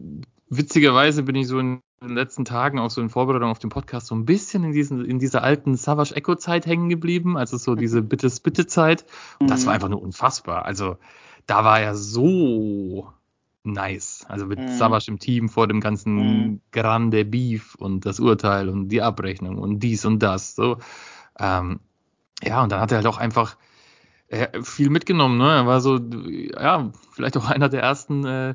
witzigerweise 0.48 1.22
bin 1.22 1.36
ich 1.36 1.46
so 1.46 1.58
in 1.60 1.80
in 2.02 2.08
den 2.08 2.16
letzten 2.16 2.46
Tagen 2.46 2.78
auch 2.78 2.90
so 2.90 3.02
in 3.02 3.10
Vorbereitung 3.10 3.50
auf 3.50 3.58
den 3.58 3.68
Podcast 3.68 4.06
so 4.06 4.14
ein 4.14 4.24
bisschen 4.24 4.64
in 4.64 4.72
diesen, 4.72 5.04
in 5.04 5.18
dieser 5.18 5.42
alten 5.42 5.76
Savage 5.76 6.14
Echo 6.16 6.34
Zeit 6.34 6.64
hängen 6.64 6.88
geblieben, 6.88 7.36
also 7.36 7.58
so 7.58 7.74
diese 7.74 8.00
Bittes 8.00 8.40
Bitte 8.40 8.66
Zeit. 8.66 9.04
Und 9.38 9.50
das 9.50 9.66
war 9.66 9.72
Mhm. 9.72 9.74
einfach 9.74 9.88
nur 9.90 10.02
unfassbar. 10.02 10.64
Also 10.64 10.96
da 11.46 11.62
war 11.62 11.78
er 11.80 11.94
so 11.94 13.12
nice. 13.64 14.24
Also 14.28 14.46
mit 14.46 14.58
Mhm. 14.60 14.68
Savage 14.68 15.10
im 15.10 15.18
Team 15.18 15.50
vor 15.50 15.68
dem 15.68 15.80
ganzen 15.80 16.14
Mhm. 16.14 16.60
Grande 16.72 17.26
Beef 17.26 17.74
und 17.74 18.06
das 18.06 18.18
Urteil 18.18 18.70
und 18.70 18.88
die 18.88 19.02
Abrechnung 19.02 19.58
und 19.58 19.80
dies 19.80 20.06
und 20.06 20.20
das. 20.20 20.54
So. 20.54 20.78
Ähm, 21.38 21.80
ja, 22.42 22.62
und 22.62 22.72
dann 22.72 22.80
hat 22.80 22.92
er 22.92 22.96
halt 22.96 23.06
auch 23.06 23.18
einfach 23.18 23.58
äh, 24.28 24.62
viel 24.62 24.88
mitgenommen. 24.88 25.36
Ne? 25.36 25.50
Er 25.52 25.66
war 25.66 25.82
so, 25.82 25.98
ja, 25.98 26.90
vielleicht 27.12 27.36
auch 27.36 27.50
einer 27.50 27.68
der 27.68 27.82
ersten 27.82 28.24
äh, 28.24 28.54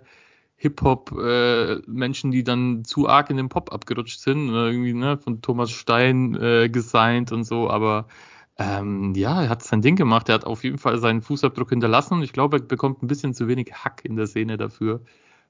Hip-Hop-Menschen, 0.57 2.31
die 2.31 2.43
dann 2.43 2.85
zu 2.85 3.07
arg 3.07 3.29
in 3.29 3.37
den 3.37 3.49
Pop 3.49 3.73
abgerutscht 3.73 4.19
sind. 4.19 4.49
Oder 4.49 4.67
irgendwie, 4.67 4.93
ne, 4.93 5.17
von 5.17 5.41
Thomas 5.41 5.71
Stein 5.71 6.35
äh, 6.35 6.69
gesigned 6.69 7.31
und 7.31 7.43
so, 7.43 7.69
aber 7.69 8.07
ähm, 8.57 9.13
ja, 9.15 9.43
er 9.43 9.49
hat 9.49 9.63
sein 9.63 9.81
Ding 9.81 9.95
gemacht. 9.95 10.29
Er 10.29 10.35
hat 10.35 10.45
auf 10.45 10.63
jeden 10.63 10.77
Fall 10.77 10.97
seinen 10.97 11.21
Fußabdruck 11.21 11.69
hinterlassen 11.69 12.15
und 12.15 12.23
ich 12.23 12.33
glaube, 12.33 12.57
er 12.57 12.63
bekommt 12.63 13.03
ein 13.03 13.07
bisschen 13.07 13.33
zu 13.33 13.47
wenig 13.47 13.73
Hack 13.73 14.05
in 14.05 14.15
der 14.15 14.27
Szene 14.27 14.57
dafür. 14.57 15.01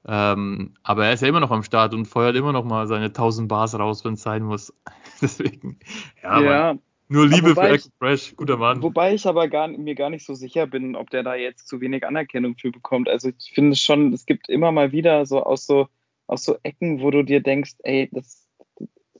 Ähm, 0.08 0.74
aber 0.84 1.06
er 1.06 1.14
ist 1.14 1.22
ja 1.22 1.28
immer 1.28 1.39
noch 1.39 1.51
am 1.51 1.64
Start 1.64 1.93
und 1.93 2.08
feuert 2.08 2.36
immer 2.36 2.51
noch 2.51 2.64
mal 2.64 2.88
seine 2.88 3.06
1000 3.06 3.47
Bars 3.47 3.78
raus, 3.78 4.06
wenn 4.06 4.14
es 4.14 4.24
sein 4.24 4.43
muss. 4.43 4.74
Deswegen, 5.22 5.80
ja, 6.24 6.39
Ja, 6.41 6.74
Mann. 6.74 6.80
Nur 7.08 7.28
Liebe 7.28 7.53
für 7.53 7.70
Echo 7.70 7.89
Fresh, 7.99 8.36
guter 8.36 8.58
Mann. 8.58 8.82
Wobei 8.82 9.14
ich 9.14 9.28
aber 9.28 9.47
gar, 9.47 9.68
mir 9.68 9.95
gar 9.95 10.10
nicht 10.10 10.26
so 10.26 10.34
sicher 10.34 10.68
bin, 10.68 10.95
ob 10.95 11.10
der 11.10 11.24
da 11.24 11.36
jetzt 11.36 11.68
zu 11.68 11.82
wenig 11.82 12.06
Anerkennung 12.06 12.58
für 12.58 12.72
bekommt. 12.72 13.10
Also 13.10 13.30
ich 13.30 13.51
finde 13.53 13.76
schon, 13.76 14.14
es 14.14 14.26
gibt 14.26 14.49
immer 14.49 14.72
mal 14.72 14.91
wieder 14.91 15.26
so 15.26 15.43
aus 15.43 15.66
so 15.66 15.88
aus 16.28 16.43
so 16.43 16.58
Ecken, 16.64 17.01
wo 17.01 17.12
du 17.12 17.24
dir 17.24 17.41
denkst, 17.41 17.76
ey, 17.84 18.10
das, 18.12 18.47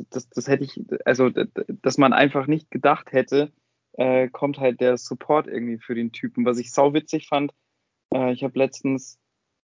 das, 0.10 0.28
das 0.30 0.48
hätte 0.48 0.64
ich, 0.64 0.82
also 1.06 1.30
dass 1.30 1.98
man 1.98 2.14
einfach 2.14 2.48
nicht 2.48 2.72
gedacht 2.72 3.12
hätte, 3.12 3.52
äh, 3.94 4.28
kommt 4.30 4.60
halt 4.60 4.82
der 4.82 4.98
Support 4.98 5.48
irgendwie 5.48 5.78
für 5.78 5.96
den 5.96 6.12
Typen. 6.12 6.46
Was 6.46 6.58
ich 6.58 6.72
sau 6.72 6.94
witzig 6.94 7.28
fand, 7.28 7.54
äh, 8.14 8.34
ich 8.34 8.44
habe 8.44 8.58
letztens 8.58 9.20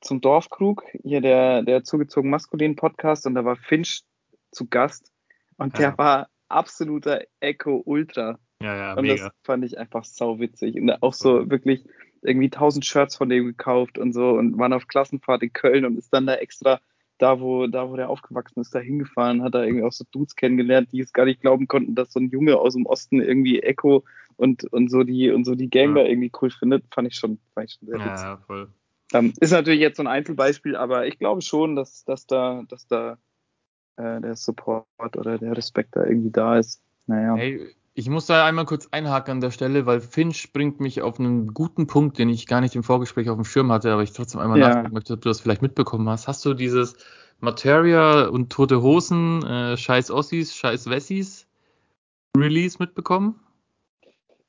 zum 0.01 0.22
Dorfkrug, 0.22 0.84
hier 1.03 1.22
der, 1.22 1.64
der 1.64 1.84
zugezogen 1.84 2.30
maskulinen 2.30 2.76
Podcast, 2.76 3.26
und 3.26 3.36
da 3.36 3.45
war 3.45 3.55
Finch 3.55 4.03
zu 4.51 4.68
Gast 4.68 5.11
und 5.57 5.78
der 5.78 5.89
Ja. 5.89 5.97
war 5.97 6.30
absoluter 6.53 7.21
Echo 7.39 7.81
Ultra. 7.85 8.39
Ja, 8.61 8.75
ja, 8.75 8.93
Und 8.93 9.03
mega. 9.03 9.15
das 9.25 9.31
fand 9.43 9.65
ich 9.65 9.77
einfach 9.77 10.03
sau 10.05 10.39
witzig. 10.39 10.75
Und 10.79 10.89
auch 11.03 11.13
so 11.13 11.49
wirklich 11.49 11.83
irgendwie 12.21 12.49
tausend 12.49 12.85
Shirts 12.85 13.15
von 13.17 13.27
dem 13.29 13.45
gekauft 13.45 13.97
und 13.97 14.13
so 14.13 14.29
und 14.31 14.57
waren 14.57 14.71
auf 14.73 14.87
Klassenfahrt 14.87 15.43
in 15.43 15.51
Köln 15.51 15.85
und 15.85 15.97
ist 15.97 16.13
dann 16.13 16.25
da 16.25 16.35
extra 16.35 16.79
da, 17.19 17.39
wo, 17.39 17.67
da, 17.67 17.89
wo 17.89 17.95
der 17.95 18.09
aufgewachsen 18.09 18.59
ist, 18.61 18.73
da 18.73 18.79
hingefahren, 18.79 19.43
hat 19.43 19.53
er 19.55 19.63
irgendwie 19.65 19.83
auch 19.83 19.91
so 19.91 20.03
Dudes 20.11 20.35
kennengelernt, 20.35 20.89
die 20.91 20.99
es 20.99 21.13
gar 21.13 21.25
nicht 21.25 21.41
glauben 21.41 21.67
konnten, 21.67 21.95
dass 21.95 22.11
so 22.11 22.19
ein 22.19 22.29
Junge 22.29 22.57
aus 22.57 22.73
dem 22.73 22.85
Osten 22.85 23.21
irgendwie 23.21 23.61
Echo 23.61 24.03
und, 24.35 24.63
und 24.73 24.89
so 24.89 25.03
die, 25.03 25.29
und 25.29 25.45
so 25.45 25.55
die 25.55 25.69
Gang 25.69 25.95
Ja. 25.95 26.03
da 26.03 26.09
irgendwie 26.09 26.31
cool 26.41 26.49
findet. 26.49 26.83
Fand 26.93 27.07
ich 27.07 27.15
schon, 27.15 27.39
fand 27.53 27.69
ich 27.69 27.77
schon 27.77 27.87
sehr 27.87 27.99
witzig. 27.99 28.23
ja, 28.25 28.37
voll. 28.47 28.67
Ähm, 29.13 29.31
ist 29.39 29.51
natürlich 29.51 29.79
jetzt 29.79 29.97
so 29.97 30.03
ein 30.03 30.07
Einzelbeispiel, 30.07 30.75
aber 30.75 31.05
ich 31.05 31.19
glaube 31.19 31.41
schon, 31.41 31.75
dass, 31.75 32.03
dass 32.03 32.25
da, 32.25 32.63
dass 32.67 32.87
da 32.87 33.17
äh, 33.97 34.21
der 34.21 34.35
Support 34.35 34.85
oder 35.17 35.37
der 35.37 35.55
Respekt 35.57 35.95
da 35.95 36.05
irgendwie 36.05 36.31
da 36.31 36.57
ist. 36.57 36.81
Naja. 37.07 37.35
Hey, 37.35 37.75
ich 37.95 38.09
muss 38.09 38.25
da 38.25 38.45
einmal 38.45 38.65
kurz 38.65 38.87
einhaken 38.91 39.33
an 39.33 39.41
der 39.41 39.51
Stelle, 39.51 39.85
weil 39.85 40.01
Finch 40.01 40.51
bringt 40.51 40.79
mich 40.79 41.01
auf 41.01 41.19
einen 41.19 41.53
guten 41.53 41.85
Punkt, 41.85 42.17
den 42.17 42.29
ich 42.29 42.47
gar 42.47 42.61
nicht 42.61 42.75
im 42.75 42.83
Vorgespräch 42.83 43.29
auf 43.29 43.37
dem 43.37 43.45
Schirm 43.45 43.71
hatte, 43.71 43.91
aber 43.91 44.01
ich 44.01 44.13
trotzdem 44.13 44.41
einmal 44.41 44.59
Ja. 44.59 44.69
nachfragen 44.69 44.93
möchte, 44.93 45.13
ob 45.13 45.21
du 45.21 45.29
das 45.29 45.41
vielleicht 45.41 45.61
mitbekommen 45.61 46.09
hast. 46.09 46.27
Hast 46.27 46.43
du 46.45 46.53
dieses 46.53 46.95
Materia 47.39 48.27
und 48.27 48.51
Tote 48.51 48.81
Hosen, 48.81 49.43
äh, 49.45 49.77
Scheiß 49.77 50.09
Ossis, 50.11 50.55
Scheiß 50.55 50.89
Wessis 50.89 51.45
Release 52.35 52.77
mitbekommen? 52.79 53.39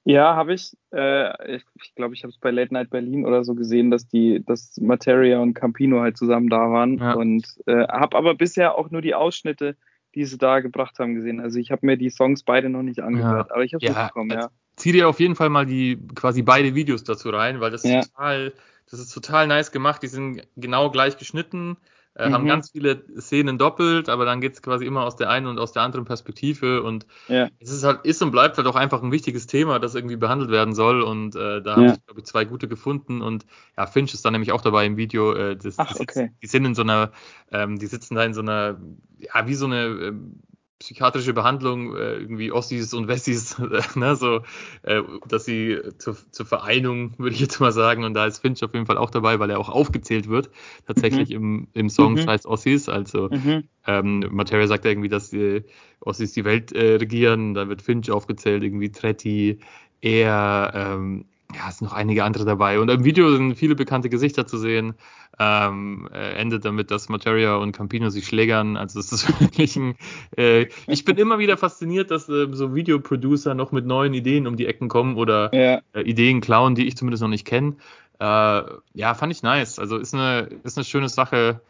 Ja, 0.05 0.37
habe 0.37 0.53
ich. 0.55 0.77
Äh, 0.93 1.57
ich 1.57 1.65
ich 1.83 1.95
glaube, 1.95 2.15
ich 2.15 2.23
habe 2.23 2.31
es 2.31 2.39
bei 2.39 2.51
Late 2.51 2.75
Night 2.75 2.91
Berlin 2.91 3.25
oder 3.25 3.43
so 3.43 3.55
gesehen, 3.55 3.91
dass 3.91 4.07
die, 4.07 4.45
dass 4.45 4.77
Materia 4.79 5.41
und 5.41 5.55
Campino 5.55 6.01
halt 6.01 6.19
zusammen 6.19 6.51
da 6.51 6.71
waren. 6.71 6.99
Ja. 6.99 7.15
Und 7.15 7.47
äh, 7.67 7.87
habe 7.89 8.17
aber 8.17 8.35
bisher 8.35 8.77
auch 8.77 8.91
nur 8.91 9.01
die 9.01 9.15
Ausschnitte, 9.15 9.77
die 10.15 10.25
sie 10.27 10.37
da 10.39 10.61
gebracht 10.61 10.99
haben, 10.99 11.15
gesehen. 11.15 11.41
Also 11.41 11.59
ich 11.59 11.71
habe 11.71 11.87
mir 11.87 11.97
die 11.97 12.11
Songs 12.11 12.43
beide 12.43 12.69
noch 12.69 12.83
nicht 12.83 13.01
angehört, 13.01 13.51
aber 13.51 13.65
ich 13.65 13.73
habe 13.75 13.85
es 13.85 13.91
Ja, 13.91 14.03
mitbekommen, 14.03 14.31
ja. 14.31 14.51
zieh 14.77 14.93
dir 14.93 15.09
auf 15.09 15.21
jeden 15.21 15.37
Fall 15.37 15.49
mal 15.49 15.65
die 15.67 15.99
quasi 16.15 16.43
beide 16.43 16.75
Videos 16.75 17.03
dazu 17.05 17.31
rein, 17.31 17.61
weil 17.61 17.71
das 17.71 17.85
Ja. 17.85 18.01
ist 18.01 18.13
total, 18.13 18.53
das 18.91 19.01
ist 19.01 19.11
total 19.13 19.47
nice 19.47 19.73
gemacht. 19.73 20.03
Die 20.03 20.09
sind 20.09 20.47
genau 20.57 20.91
gleich 20.91 21.17
geschnitten, 21.17 21.79
äh, 22.15 22.31
haben 22.31 22.45
Mhm. 22.45 22.49
ganz 22.49 22.71
viele 22.71 23.05
Szenen 23.21 23.59
doppelt, 23.59 24.09
aber 24.09 24.25
dann 24.25 24.41
geht's 24.41 24.63
quasi 24.63 24.87
immer 24.87 25.05
aus 25.05 25.17
der 25.17 25.31
einen 25.31 25.47
und 25.47 25.59
aus 25.59 25.73
der 25.73 25.83
anderen 25.83 26.05
Perspektive 26.05 26.83
und 26.83 27.07
Ja. 27.29 27.49
es 27.61 27.71
ist 27.71 27.85
halt, 27.85 28.05
ist 28.05 28.23
und 28.23 28.31
bleibt 28.31 28.57
halt 28.59 28.67
auch 28.67 28.77
einfach 28.77 29.03
ein 29.03 29.13
wichtiges 29.13 29.47
Thema, 29.47 29.79
das 29.79 29.95
irgendwie 29.95 30.17
behandelt 30.17 30.51
werden 30.51 30.75
soll 30.75 31.03
und 31.03 31.35
äh, 31.37 31.63
da 31.63 31.77
Ja. 31.77 31.77
haben 31.77 31.89
sich, 31.89 32.05
glaube 32.05 32.21
ich, 32.21 32.27
zwei 32.27 32.45
gute 32.45 32.69
gefunden 32.69 33.23
und 33.23 33.47
ja, 33.77 33.87
Finch 33.87 34.13
ist 34.15 34.25
dann 34.25 34.33
nämlich 34.33 34.53
auch 34.53 34.61
dabei 34.61 34.87
im 34.87 34.97
Video. 34.97 35.33
Äh, 35.35 35.57
das, 35.57 35.77
Ach, 35.77 35.87
die, 35.87 35.95
sitzen, 35.95 36.37
die 36.43 36.47
sind 36.47 36.65
in 36.67 36.75
so 36.75 36.83
einer, 36.83 37.13
ähm, 37.53 37.79
die 37.79 37.87
sitzen 37.87 38.15
da 38.17 38.25
in 38.25 38.35
so 38.35 38.41
einer, 38.43 38.79
ja, 39.19 39.47
wie 39.47 39.55
so 39.55 39.67
eine 39.67 39.85
ähm, 39.87 40.41
psychiatrische 40.85 41.33
Behandlung, 41.33 41.97
äh, 41.97 42.17
irgendwie 42.17 42.53
Ossis 42.53 42.93
und 42.93 43.09
Wessis, 43.09 43.57
ne, 43.95 44.17
so, 44.17 44.43
äh, 44.83 45.03
dass 45.27 45.47
sie 45.47 45.79
zur, 45.97 46.15
zur 46.31 46.45
Vereinigung, 46.45 47.15
würde 47.19 47.35
ich 47.35 47.41
jetzt 47.41 47.59
mal 47.59 47.73
sagen, 47.73 48.05
und 48.05 48.13
da 48.13 48.27
ist 48.27 48.41
Finch 48.41 48.63
auf 48.63 48.75
jeden 48.75 48.85
Fall 48.85 48.99
auch 48.99 49.09
dabei, 49.09 49.39
weil 49.39 49.49
er 49.49 49.59
auch 49.59 49.71
aufgezählt 49.71 50.29
wird, 50.29 50.51
tatsächlich 50.87 51.31
im, 51.31 51.69
im 51.73 51.89
Song 51.89 52.17
Mhm. 52.17 52.19
Scheiß 52.19 52.45
Ossis, 52.45 52.91
also 52.91 53.31
Mhm. 53.31 53.65
ähm, 53.87 54.29
Materia 54.31 54.67
sagt 54.67 54.85
irgendwie, 54.85 55.09
dass 55.09 55.31
die 55.31 55.65
Ossis 56.01 56.33
die 56.33 56.45
Welt 56.45 56.73
äh, 56.73 56.97
regieren. 56.97 57.55
Da 57.55 57.69
wird 57.69 57.81
Finch 57.81 58.11
aufgezählt, 58.11 58.63
irgendwie 58.63 58.93
Tretti, 58.93 59.61
er, 60.03 60.73
ähm, 60.75 61.25
ja, 61.55 61.69
es 61.69 61.79
sind 61.79 61.89
noch 61.89 61.95
einige 61.95 62.25
andere 62.25 62.45
dabei. 62.45 62.81
Und 62.81 62.89
im 62.91 63.05
Video 63.05 63.31
sind 63.35 63.55
viele 63.57 63.75
bekannte 63.75 64.09
Gesichter 64.09 64.47
zu 64.47 64.59
sehen. 64.59 64.95
Ähm, 65.39 66.09
äh, 66.13 66.35
endet 66.35 66.65
damit, 66.65 66.91
dass 66.91 67.09
Materia 67.09 67.57
und 67.57 67.73
Campino 67.73 68.09
sich 68.09 68.27
schlägern. 68.27 68.77
Also 68.77 69.01
es 69.01 69.11
ist 69.13 69.29
wirklich 69.41 69.77
ein. 69.77 69.97
Äh, 70.37 70.67
ich 70.87 71.05
bin 71.05 71.17
immer 71.17 71.39
wieder 71.39 71.57
fasziniert, 71.57 72.11
dass 72.11 72.29
äh, 72.29 72.47
so 72.53 72.75
Videoproducer 72.75 73.55
noch 73.55 73.73
mit 73.73 73.85
neuen 73.87 74.15
Ideen 74.15 74.47
um 74.47 74.57
die 74.57 74.67
Ecken 74.67 74.89
kommen 74.89 75.17
oder 75.17 75.53
Ja. 75.55 75.81
äh, 75.93 76.03
Ideen 76.03 76.41
klauen, 76.41 76.75
die 76.75 76.87
ich 76.87 76.97
zumindest 76.97 77.23
noch 77.23 77.29
nicht 77.31 77.47
kenne. 77.47 77.77
Äh, 78.21 78.63
ja, 78.95 79.15
fand 79.15 79.33
ich 79.33 79.43
nice. 79.43 79.79
Also 79.79 79.97
ist 79.97 80.15
eine, 80.15 80.49
ist 80.63 80.79
eine 80.79 80.85
schöne 80.85 81.09
Sache. 81.09 81.61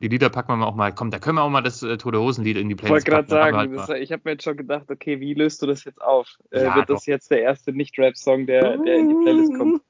Die 0.00 0.08
Lieder 0.08 0.30
packen 0.30 0.48
wir 0.48 0.56
mal 0.56 0.66
auch 0.66 0.74
mal. 0.74 0.92
Komm, 0.94 1.10
da 1.10 1.18
können 1.18 1.36
wir 1.36 1.42
auch 1.42 1.50
mal 1.50 1.60
das 1.60 1.82
äh, 1.82 1.98
Tote 1.98 2.18
Hosen-Lied 2.20 2.56
in 2.56 2.68
die 2.68 2.74
Ich 2.74 2.88
wollte 2.88 3.04
Playlist 3.04 3.06
gerade 3.06 3.22
packen. 3.26 3.30
Dann 3.30 3.42
haben 3.42 3.50
sagen, 3.58 3.70
wir 3.72 3.76
das, 3.78 3.88
halt 3.88 3.98
mal- 3.98 4.02
ich 4.02 4.12
habe 4.12 4.22
mir 4.24 4.30
jetzt 4.32 4.44
schon 4.44 4.56
gedacht, 4.56 4.90
okay, 4.90 5.20
wie 5.20 5.34
löst 5.34 5.60
du 5.60 5.66
das 5.66 5.84
jetzt 5.84 6.00
auf? 6.00 6.38
Äh, 6.50 6.64
Ja, 6.64 6.76
wird 6.76 6.88
das 6.88 7.00
doch. 7.02 7.06
jetzt 7.06 7.30
der 7.30 7.42
erste 7.42 7.72
Nicht-Rap-Song, 7.72 8.46
der, 8.46 8.78
der 8.78 8.98
in 8.98 9.08
die 9.08 9.14
Playlist 9.16 9.54
kommt? 9.54 9.82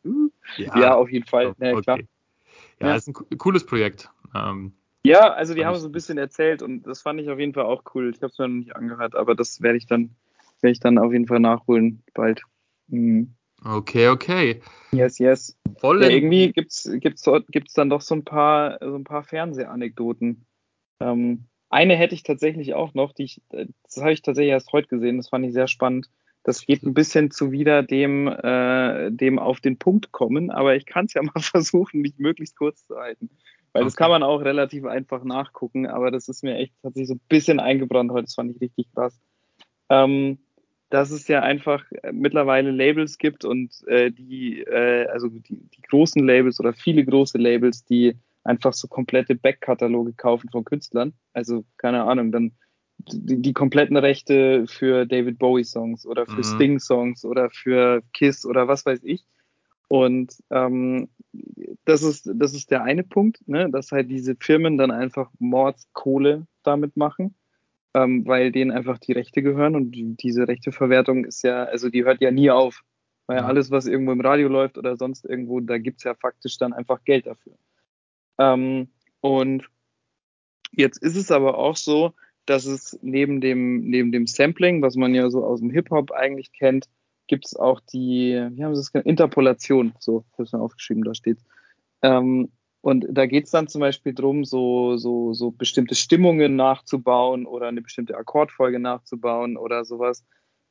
Ja, 0.56 0.94
auf 0.96 1.10
jeden 1.10 1.26
Fall. 1.26 1.54
Ja, 1.58 1.72
okay. 1.72 1.82
klar. 1.82 1.98
Ja, 2.80 2.88
Ja. 2.88 2.94
ist 2.96 3.06
ein 3.06 3.12
co- 3.12 3.24
cooles 3.38 3.64
Projekt. 3.64 4.10
Ähm, 4.34 4.72
Ja, 5.04 5.32
also 5.32 5.54
die 5.54 5.64
haben 5.64 5.74
ich 5.76 5.80
so 5.80 5.88
ein 5.88 5.92
bisschen 5.92 6.18
erzählt 6.18 6.62
und 6.62 6.86
das 6.86 7.02
fand 7.02 7.20
ich 7.20 7.30
auf 7.30 7.38
jeden 7.38 7.54
Fall 7.54 7.64
auch 7.64 7.82
cool. 7.94 8.10
Ich 8.10 8.20
habe 8.22 8.32
es 8.32 8.38
mir 8.38 8.48
noch 8.48 8.54
nicht 8.56 8.74
angehört, 8.74 9.14
aber 9.14 9.34
das 9.34 9.62
werde 9.62 9.78
ich 9.78 9.86
dann, 9.86 10.16
werde 10.60 10.72
ich 10.72 10.80
dann 10.80 10.98
auf 10.98 11.12
jeden 11.12 11.26
Fall 11.26 11.40
nachholen 11.40 12.02
bald. 12.14 12.42
Mhm. 12.88 13.34
Okay, 13.64 14.08
okay. 14.08 14.62
Yes, 14.92 15.18
yes. 15.18 15.56
Voll 15.78 16.02
Ja, 16.02 16.08
irgendwie 16.08 16.52
gibt's 16.52 16.88
gibt's 17.00 17.28
gibt's 17.50 17.74
dann 17.74 17.90
doch 17.90 18.00
so 18.00 18.14
ein 18.14 18.24
paar 18.24 18.78
so 18.80 18.94
ein 18.94 19.04
paar 19.04 19.22
Fernsehanekdoten. 19.22 20.44
Ähm, 21.00 21.44
eine 21.68 21.94
hätte 21.96 22.14
ich 22.14 22.24
tatsächlich 22.24 22.74
auch 22.74 22.94
noch, 22.94 23.12
die 23.12 23.24
ich, 23.24 23.42
das 23.48 23.98
habe 23.98 24.12
ich 24.12 24.22
tatsächlich 24.22 24.50
erst 24.50 24.72
heute 24.72 24.88
gesehen. 24.88 25.18
Das 25.18 25.28
fand 25.28 25.46
ich 25.46 25.52
sehr 25.52 25.68
spannend. 25.68 26.10
Das 26.42 26.66
geht 26.66 26.82
ein 26.82 26.94
bisschen 26.94 27.30
zuwider 27.30 27.82
dem 27.82 28.26
äh, 28.26 29.10
dem 29.12 29.38
auf 29.38 29.60
den 29.60 29.78
Punkt 29.78 30.10
kommen, 30.10 30.50
aber 30.50 30.74
ich 30.74 30.86
kann 30.86 31.04
es 31.04 31.14
ja 31.14 31.22
mal 31.34 31.40
versuchen, 31.40 32.00
mich 32.00 32.18
möglichst 32.18 32.56
kurz 32.56 32.84
zu 32.86 32.96
halten, 32.96 33.30
weil 33.72 33.84
das 33.84 33.94
Okay. 33.94 34.02
kann 34.04 34.10
man 34.10 34.22
auch 34.24 34.40
relativ 34.40 34.84
einfach 34.86 35.22
nachgucken. 35.22 35.86
Aber 35.86 36.10
das 36.10 36.28
ist 36.28 36.42
mir 36.42 36.56
echt 36.56 36.74
hat 36.82 36.94
sich 36.94 37.06
so 37.06 37.14
ein 37.14 37.20
bisschen 37.28 37.60
eingebrannt 37.60 38.10
heute. 38.10 38.24
Das 38.24 38.34
fand 38.34 38.54
ich 38.54 38.60
richtig 38.60 38.92
krass. 38.92 39.20
Ähm, 39.88 40.38
dass 40.90 41.10
es 41.12 41.28
ja 41.28 41.40
einfach 41.42 41.84
äh, 42.02 42.12
mittlerweile 42.12 42.72
Labels 42.72 43.16
gibt 43.16 43.44
und 43.44 43.86
äh, 43.86 44.10
die, 44.10 44.60
äh, 44.62 45.06
also 45.06 45.28
die, 45.28 45.42
die 45.56 45.82
großen 45.88 46.24
Labels 46.24 46.60
oder 46.60 46.72
viele 46.72 47.04
große 47.04 47.38
Labels, 47.38 47.84
die 47.84 48.16
einfach 48.42 48.72
so 48.72 48.88
komplette 48.88 49.34
Backkataloge 49.36 50.12
kaufen 50.12 50.50
von 50.50 50.64
Künstlern. 50.64 51.14
Also, 51.32 51.64
keine 51.76 52.04
Ahnung, 52.04 52.32
dann 52.32 52.52
die, 52.98 53.40
die 53.40 53.52
kompletten 53.52 53.96
Rechte 53.96 54.66
für 54.66 55.06
David 55.06 55.38
Bowie 55.38 55.64
Songs 55.64 56.04
oder 56.04 56.26
für 56.26 56.40
Mhm. 56.40 56.44
Sting 56.44 56.78
Songs 56.80 57.24
oder 57.24 57.50
für 57.50 58.02
Kiss 58.12 58.44
oder 58.44 58.68
was 58.68 58.84
weiß 58.84 59.00
ich. 59.04 59.24
Und 59.88 60.36
ähm, 60.50 61.08
das 61.84 62.02
ist, 62.02 62.30
das 62.34 62.54
ist 62.54 62.70
der 62.70 62.82
eine 62.82 63.02
Punkt, 63.02 63.46
ne, 63.48 63.70
dass 63.70 63.92
halt 63.92 64.10
diese 64.10 64.36
Firmen 64.36 64.76
dann 64.76 64.90
einfach 64.90 65.30
Mordskohle 65.38 66.46
damit 66.62 66.96
machen 66.96 67.34
ähm, 67.94 68.26
weil 68.26 68.52
denen 68.52 68.70
einfach 68.70 68.98
die 68.98 69.12
Rechte 69.12 69.42
gehören 69.42 69.76
und 69.76 69.92
die, 69.92 70.16
diese 70.16 70.46
Rechteverwertung 70.48 71.24
ist 71.24 71.42
ja, 71.42 71.64
also 71.64 71.88
die 71.88 72.04
hört 72.04 72.20
ja 72.20 72.30
nie 72.30 72.50
auf. 72.50 72.82
Weil 73.26 73.40
alles, 73.40 73.70
was 73.70 73.86
irgendwo 73.86 74.10
im 74.10 74.20
Radio 74.20 74.48
läuft 74.48 74.76
oder 74.76 74.96
sonst 74.96 75.24
irgendwo, 75.24 75.60
da 75.60 75.78
gibt's 75.78 76.02
ja 76.02 76.14
faktisch 76.14 76.58
dann 76.58 76.72
einfach 76.72 77.04
Geld 77.04 77.26
dafür. 77.26 77.56
Ähm, 78.38 78.88
und 79.20 79.70
Jetzt 80.72 81.02
ist 81.02 81.16
es 81.16 81.30
aber 81.30 81.58
auch 81.58 81.76
so, 81.76 82.12
dass 82.46 82.64
es 82.64 82.98
neben 83.02 83.40
dem, 83.40 83.88
neben 83.88 84.12
dem 84.12 84.26
Sampling, 84.26 84.82
was 84.82 84.96
man 84.96 85.14
ja 85.14 85.28
so 85.30 85.44
aus 85.44 85.60
dem 85.60 85.70
Hip-Hop 85.70 86.12
eigentlich 86.12 86.52
kennt, 86.52 86.86
gibt 87.26 87.46
es 87.46 87.56
auch 87.56 87.80
die, 87.80 88.32
wie 88.52 88.64
haben 88.64 88.74
sie 88.74 88.80
es 88.80 88.92
genannt? 88.92 89.08
Interpolation, 89.08 89.94
so, 89.98 90.24
ich 90.26 90.32
habe 90.32 90.42
es 90.44 90.52
mal 90.52 90.60
aufgeschrieben, 90.60 91.04
da 91.04 91.14
steht. 91.14 91.38
Ähm, 92.02 92.50
und 92.82 93.06
da 93.10 93.26
geht 93.26 93.44
es 93.44 93.50
dann 93.50 93.68
zum 93.68 93.80
Beispiel 93.80 94.14
drum, 94.14 94.44
so, 94.44 94.96
so, 94.96 95.34
so 95.34 95.50
bestimmte 95.50 95.94
Stimmungen 95.94 96.56
nachzubauen 96.56 97.46
oder 97.46 97.68
eine 97.68 97.82
bestimmte 97.82 98.16
Akkordfolge 98.16 98.78
nachzubauen 98.78 99.56
oder 99.56 99.84
sowas 99.84 100.24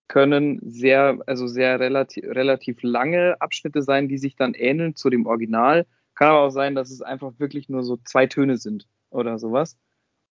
können 0.08 0.60
sehr, 0.64 1.20
also 1.28 1.48
sehr 1.48 1.80
relativ, 1.80 2.26
relativ 2.26 2.82
lange 2.82 3.40
Abschnitte 3.40 3.84
sein, 3.84 4.10
die 4.10 4.18
sich 4.18 4.36
dann 4.36 4.56
ähneln 4.56 4.96
zu 4.96 5.10
dem 5.10 5.28
Original. 5.28 5.86
Kann 6.16 6.30
aber 6.30 6.42
auch 6.42 6.50
sein, 6.50 6.76
dass 6.76 6.90
es 6.90 7.02
einfach 7.02 7.34
wirklich 7.38 7.70
nur 7.70 7.84
so 7.84 7.98
zwei 8.04 8.26
Töne 8.26 8.58
sind 8.58 8.88
oder 9.12 9.38
sowas. 9.38 9.78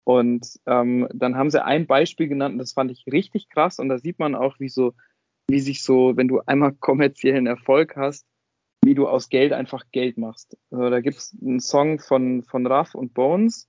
Und 0.05 0.61
ähm, 0.67 1.09
dann 1.15 1.37
haben 1.37 1.51
sie 1.51 1.65
ein 1.65 1.87
Beispiel 1.87 2.29
genannt 2.29 2.53
und 2.53 2.59
das 2.59 2.73
fand 2.73 2.91
ich 2.91 3.07
richtig 3.11 3.49
krass. 3.49 3.79
Und 3.79 3.89
da 3.89 3.99
sieht 3.99 4.19
man 4.19 4.35
auch, 4.35 4.61
wie 4.61 4.69
so, 4.69 4.95
wie 5.49 5.61
sich 5.61 5.83
so, 5.83 6.17
wenn 6.17 6.29
du 6.29 6.41
einmal 6.45 6.73
kommerziellen 6.81 7.47
Erfolg 7.47 7.97
hast, 7.97 8.27
wie 8.85 8.95
du 8.95 9.09
aus 9.09 9.29
Geld 9.29 9.53
einfach 9.53 9.85
Geld 9.93 10.19
machst. 10.19 10.57
Also 10.71 10.91
da 10.91 11.01
gibt 11.01 11.17
es 11.17 11.37
einen 11.41 11.61
Song 11.61 11.99
von, 11.99 12.43
von 12.43 12.67
Raff 12.67 12.95
und 12.95 13.15
Bones. 13.15 13.69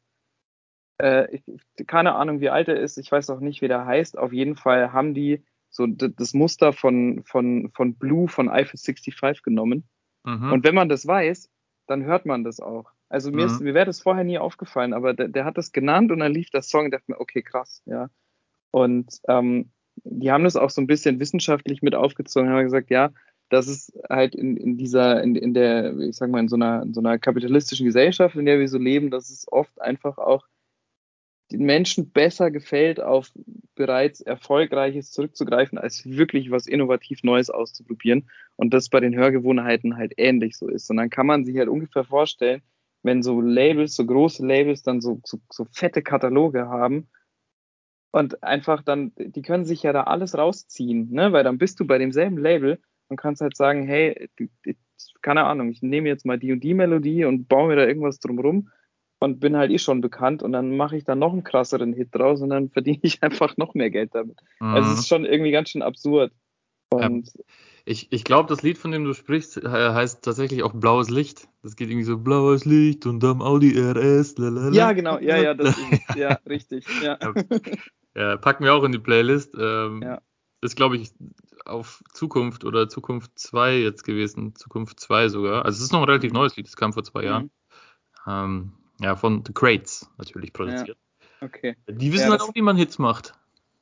Äh, 0.99 1.35
ich, 1.35 1.43
keine 1.87 2.15
Ahnung, 2.15 2.39
wie 2.39 2.49
alt 2.49 2.67
er 2.67 2.79
ist. 2.79 2.97
Ich 2.97 3.11
weiß 3.11 3.29
auch 3.29 3.39
nicht, 3.39 3.61
wie 3.61 3.67
der 3.67 3.85
heißt. 3.85 4.17
Auf 4.17 4.33
jeden 4.33 4.55
Fall 4.55 4.91
haben 4.91 5.13
die 5.13 5.43
so 5.69 5.87
das 5.87 6.33
Muster 6.33 6.73
von, 6.73 7.23
von, 7.25 7.71
von 7.73 7.95
Blue 7.95 8.27
von 8.27 8.49
Eiffel 8.49 8.77
65 8.77 9.43
genommen. 9.43 9.87
Mhm. 10.23 10.51
Und 10.51 10.63
wenn 10.63 10.75
man 10.75 10.89
das 10.89 11.05
weiß, 11.05 11.49
dann 11.87 12.03
hört 12.03 12.25
man 12.25 12.43
das 12.43 12.59
auch. 12.59 12.91
Also 13.09 13.31
mir, 13.31 13.47
mhm. 13.47 13.63
mir 13.63 13.73
wäre 13.73 13.85
das 13.85 14.01
vorher 14.01 14.23
nie 14.23 14.39
aufgefallen, 14.39 14.93
aber 14.93 15.13
der, 15.13 15.27
der, 15.27 15.45
hat 15.45 15.57
das 15.57 15.71
genannt 15.71 16.11
und 16.11 16.19
dann 16.19 16.31
lief 16.31 16.49
das 16.49 16.69
Song 16.69 16.85
und 16.85 16.91
dachte 16.91 17.11
mir, 17.11 17.19
okay, 17.19 17.43
krass, 17.43 17.83
ja. 17.85 18.09
Und 18.71 19.19
ähm, 19.27 19.71
die 20.03 20.31
haben 20.31 20.43
das 20.43 20.55
auch 20.55 20.71
so 20.71 20.81
ein 20.81 20.87
bisschen 20.87 21.19
wissenschaftlich 21.19 21.83
mit 21.83 21.93
aufgezogen, 21.93 22.49
haben 22.49 22.63
gesagt, 22.63 22.89
ja, 22.89 23.11
das 23.49 23.67
ist 23.67 23.93
halt 24.09 24.35
in, 24.35 24.57
in 24.57 24.77
dieser, 24.77 25.21
in, 25.21 25.35
in 25.35 25.53
der, 25.53 25.97
ich 25.99 26.15
sag 26.15 26.29
mal, 26.29 26.39
in 26.39 26.47
so 26.47 26.55
einer, 26.55 26.81
in 26.83 26.93
so 26.93 27.01
einer 27.01 27.19
kapitalistischen 27.19 27.85
Gesellschaft, 27.85 28.35
in 28.35 28.45
der 28.45 28.59
wir 28.59 28.67
so 28.67 28.77
leben, 28.77 29.11
dass 29.11 29.29
es 29.29 29.45
oft 29.51 29.79
einfach 29.81 30.17
auch 30.17 30.47
den 31.51 31.65
Menschen 31.65 32.11
besser 32.11 32.49
gefällt, 32.51 32.99
auf 32.99 33.31
bereits 33.75 34.21
Erfolgreiches 34.21 35.11
zurückzugreifen, 35.11 35.77
als 35.77 36.05
wirklich 36.05 36.49
was 36.51 36.67
innovativ 36.67 37.23
Neues 37.23 37.49
auszuprobieren. 37.49 38.29
Und 38.55 38.73
das 38.73 38.89
bei 38.89 38.99
den 38.99 39.15
Hörgewohnheiten 39.15 39.95
halt 39.95 40.13
ähnlich 40.17 40.57
so 40.57 40.67
ist. 40.67 40.89
Und 40.89 40.97
dann 40.97 41.09
kann 41.09 41.27
man 41.27 41.45
sich 41.45 41.57
halt 41.57 41.69
ungefähr 41.69 42.05
vorstellen, 42.05 42.61
wenn 43.03 43.21
so 43.21 43.39
Labels, 43.41 43.95
so 43.95 44.05
große 44.05 44.45
Labels 44.45 44.81
dann 44.81 45.01
so, 45.01 45.19
so, 45.25 45.39
so 45.51 45.65
fette 45.71 46.01
Kataloge 46.01 46.67
haben 46.67 47.07
und 48.11 48.43
einfach 48.43 48.81
dann, 48.81 49.11
die 49.17 49.41
können 49.41 49.65
sich 49.65 49.83
ja 49.83 49.91
da 49.91 50.03
alles 50.03 50.37
rausziehen, 50.37 51.11
ne? 51.11 51.33
Weil 51.33 51.43
dann 51.43 51.57
bist 51.57 51.79
du 51.79 51.85
bei 51.85 51.97
demselben 51.97 52.37
Label 52.37 52.79
und 53.09 53.17
kannst 53.17 53.41
halt 53.41 53.55
sagen, 53.55 53.87
hey, 53.87 54.29
keine 55.21 55.43
Ahnung, 55.45 55.69
ich 55.69 55.81
nehme 55.81 56.09
jetzt 56.09 56.25
mal 56.25 56.39
die 56.39 56.51
und 56.51 56.63
die 56.63 56.73
Melodie 56.73 57.25
und 57.25 57.47
baue 57.47 57.69
mir 57.69 57.75
da 57.75 57.85
irgendwas 57.85 58.19
drumrum 58.19 58.69
und 59.19 59.39
bin 59.39 59.55
halt 59.55 59.71
eh 59.71 59.79
schon 59.79 60.01
bekannt 60.01 60.43
und 60.43 60.51
dann 60.51 60.75
mache 60.75 60.97
ich 60.97 61.03
da 61.03 61.15
noch 61.15 61.31
einen 61.31 61.43
krasseren 61.43 61.93
Hit 61.93 62.09
draus 62.11 62.41
und 62.41 62.49
dann 62.49 62.69
verdiene 62.69 62.99
ich 63.03 63.21
einfach 63.23 63.57
noch 63.57 63.73
mehr 63.73 63.89
Geld 63.89 64.13
damit. 64.13 64.37
Mhm. 64.59 64.67
Also 64.67 64.91
es 64.91 64.99
ist 64.99 65.07
schon 65.07 65.25
irgendwie 65.25 65.51
ganz 65.51 65.69
schön 65.69 65.81
absurd. 65.81 66.31
Und 66.89 67.27
ja. 67.27 67.43
Ich, 67.85 68.07
ich 68.11 68.23
glaube, 68.23 68.47
das 68.47 68.61
Lied, 68.61 68.77
von 68.77 68.91
dem 68.91 69.03
du 69.03 69.13
sprichst, 69.13 69.61
heißt 69.61 70.23
tatsächlich 70.23 70.63
auch 70.63 70.71
Blaues 70.73 71.09
Licht. 71.09 71.49
Das 71.63 71.75
geht 71.75 71.89
irgendwie 71.89 72.05
so 72.05 72.17
Blaues 72.17 72.63
Licht 72.63 73.05
und 73.05 73.21
am 73.25 73.41
Audi 73.41 73.77
RS. 73.77 74.37
Lalala. 74.37 74.73
Ja, 74.73 74.93
genau, 74.93 75.19
ja, 75.19 75.35
ja, 75.37 75.53
das 75.53 75.77
ist, 75.91 76.15
ja, 76.15 76.39
richtig. 76.47 76.85
Ja. 77.03 77.19
ja. 78.15 78.37
packen 78.37 78.63
wir 78.63 78.73
auch 78.73 78.85
in 78.85 78.93
die 78.93 78.99
Playlist. 78.99 79.53
Ähm, 79.59 80.01
ja. 80.01 80.21
Ist, 80.63 80.75
glaube 80.75 80.97
ich, 80.97 81.11
auf 81.65 82.03
Zukunft 82.13 82.63
oder 82.63 82.89
Zukunft 82.89 83.37
2 83.37 83.77
jetzt 83.77 84.03
gewesen. 84.03 84.55
Zukunft 84.55 84.99
2 84.99 85.29
sogar. 85.29 85.65
Also 85.65 85.77
es 85.77 85.83
ist 85.83 85.91
noch 85.91 86.01
ein 86.01 86.09
relativ 86.09 86.31
neues 86.31 86.55
Lied, 86.55 86.67
das 86.67 86.75
kam 86.75 86.93
vor 86.93 87.03
zwei 87.03 87.23
Jahren. 87.23 87.51
Mhm. 88.25 88.31
Ähm, 88.31 88.73
ja, 89.01 89.15
von 89.15 89.43
The 89.45 89.53
Crates 89.53 90.09
natürlich 90.17 90.53
produziert. 90.53 90.97
Ja, 91.41 91.45
okay. 91.45 91.75
Die 91.87 92.13
wissen 92.13 92.25
ja, 92.25 92.31
halt 92.31 92.41
auch, 92.41 92.55
wie 92.55 92.61
man 92.61 92.77
Hits 92.77 92.99
macht. 92.99 93.33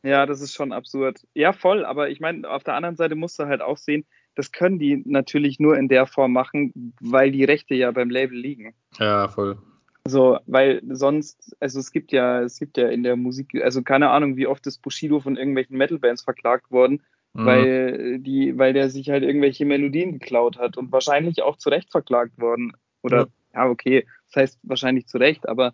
Ja, 0.04 0.26
das 0.26 0.42
ist 0.42 0.54
schon 0.56 0.72
absurd. 0.72 1.20
Ja, 1.36 1.54
voll, 1.54 1.86
aber 1.86 2.10
ich 2.10 2.20
meine, 2.20 2.50
auf 2.50 2.64
der 2.64 2.74
anderen 2.74 2.96
Seite 2.96 3.16
musst 3.16 3.38
du 3.38 3.46
halt 3.46 3.62
auch 3.62 3.78
sehen, 3.78 4.06
das 4.34 4.52
können 4.52 4.80
die 4.80 5.04
natürlich 5.06 5.60
nur 5.60 5.78
in 5.78 5.88
der 5.88 6.08
Form 6.08 6.34
machen, 6.34 6.96
weil 7.00 7.32
die 7.32 7.44
Rechte 7.44 7.76
ja 7.76 7.92
beim 7.92 8.10
Label 8.10 8.38
liegen. 8.38 8.74
Ja, 8.98 9.28
voll. 9.28 9.60
So, 10.08 10.40
weil 10.48 10.82
sonst, 10.90 11.56
also 11.60 11.80
es 11.80 11.92
gibt 11.92 12.12
ja, 12.12 12.42
es 12.42 12.58
gibt 12.58 12.78
ja 12.78 12.88
in 12.90 13.04
der 13.04 13.16
Musik, 13.16 13.62
also 13.62 13.84
keine 13.84 14.10
Ahnung, 14.10 14.36
wie 14.36 14.48
oft 14.48 14.66
ist 14.66 14.82
Bushido 14.82 15.20
von 15.20 15.38
irgendwelchen 15.38 15.78
Metal-Bands 15.78 16.24
verklagt 16.24 16.72
worden, 16.72 17.04
mhm. 17.34 17.46
weil 17.46 18.20
die, 18.20 18.58
weil 18.58 18.74
der 18.74 18.90
sich 18.90 19.10
halt 19.10 19.24
irgendwelche 19.24 19.66
Melodien 19.66 20.14
geklaut 20.14 20.58
hat 20.58 20.78
und 20.78 20.92
wahrscheinlich 20.92 21.44
auch 21.44 21.58
zu 21.58 21.70
Recht 21.70 21.92
verklagt 21.92 22.40
worden. 22.40 22.74
Oder 23.04 23.28
ja, 23.54 23.66
ja 23.66 23.70
okay, 23.70 24.08
das 24.28 24.42
heißt 24.42 24.60
wahrscheinlich 24.64 25.08
zu 25.08 25.18
Recht, 25.18 25.48
aber 25.48 25.74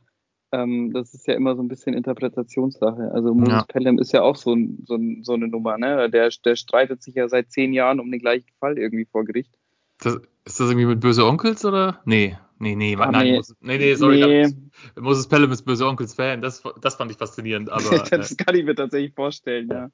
ähm, 0.52 0.92
das 0.94 1.14
ist 1.14 1.28
ja 1.28 1.34
immer 1.34 1.56
so 1.56 1.62
ein 1.62 1.68
bisschen 1.68 1.94
Interpretationssache. 1.94 3.12
Also 3.14 3.34
Moses 3.34 3.54
ja. 3.54 3.66
Pelham 3.68 4.00
ist 4.00 4.14
ja 4.14 4.24
auch 4.24 4.36
so, 4.36 4.54
ein, 4.54 4.84
so, 4.86 4.96
ein, 4.96 5.24
so, 5.24 5.34
eine 5.34 5.48
Nummer, 5.48 5.78
ne? 5.78 6.10
Der, 6.10 6.30
der 6.30 6.56
streitet 6.56 7.02
sich 7.04 7.16
ja 7.16 7.28
seit 7.28 7.52
zehn 7.52 7.74
Jahren 7.74 8.00
um 8.00 8.12
den 8.12 8.22
gleichen 8.22 8.52
Fall 8.60 8.78
irgendwie 8.78 9.06
vor 9.06 9.26
Gericht. 9.26 9.54
Das, 10.00 10.16
ist 10.46 10.60
das 10.60 10.70
irgendwie 10.70 10.86
mit 10.86 11.02
böse 11.02 11.26
Onkels 11.26 11.66
oder? 11.66 12.02
Nee, 12.06 12.38
nee, 12.60 12.76
nee, 12.76 12.96
ah, 12.98 13.12
nein, 13.12 13.34
nee. 13.34 13.42
Nee, 13.62 13.78
nee, 13.78 13.96
sorry. 13.96 14.20
Nee. 14.20 14.54
Moses 15.00 15.28
Pelham 15.28 15.52
ist 15.52 15.64
böse 15.64 15.88
Onkels 15.88 16.14
Fan, 16.14 16.42
das, 16.42 16.64
das 16.82 16.96
fand 16.96 17.12
ich 17.12 17.18
faszinierend, 17.18 17.70
aber. 17.70 17.84
das 18.10 18.32
äh, 18.32 18.36
kann 18.36 18.56
ich 18.56 18.66
mir 18.66 18.76
tatsächlich 18.76 19.14
vorstellen, 19.14 19.70
ja. 19.70 19.90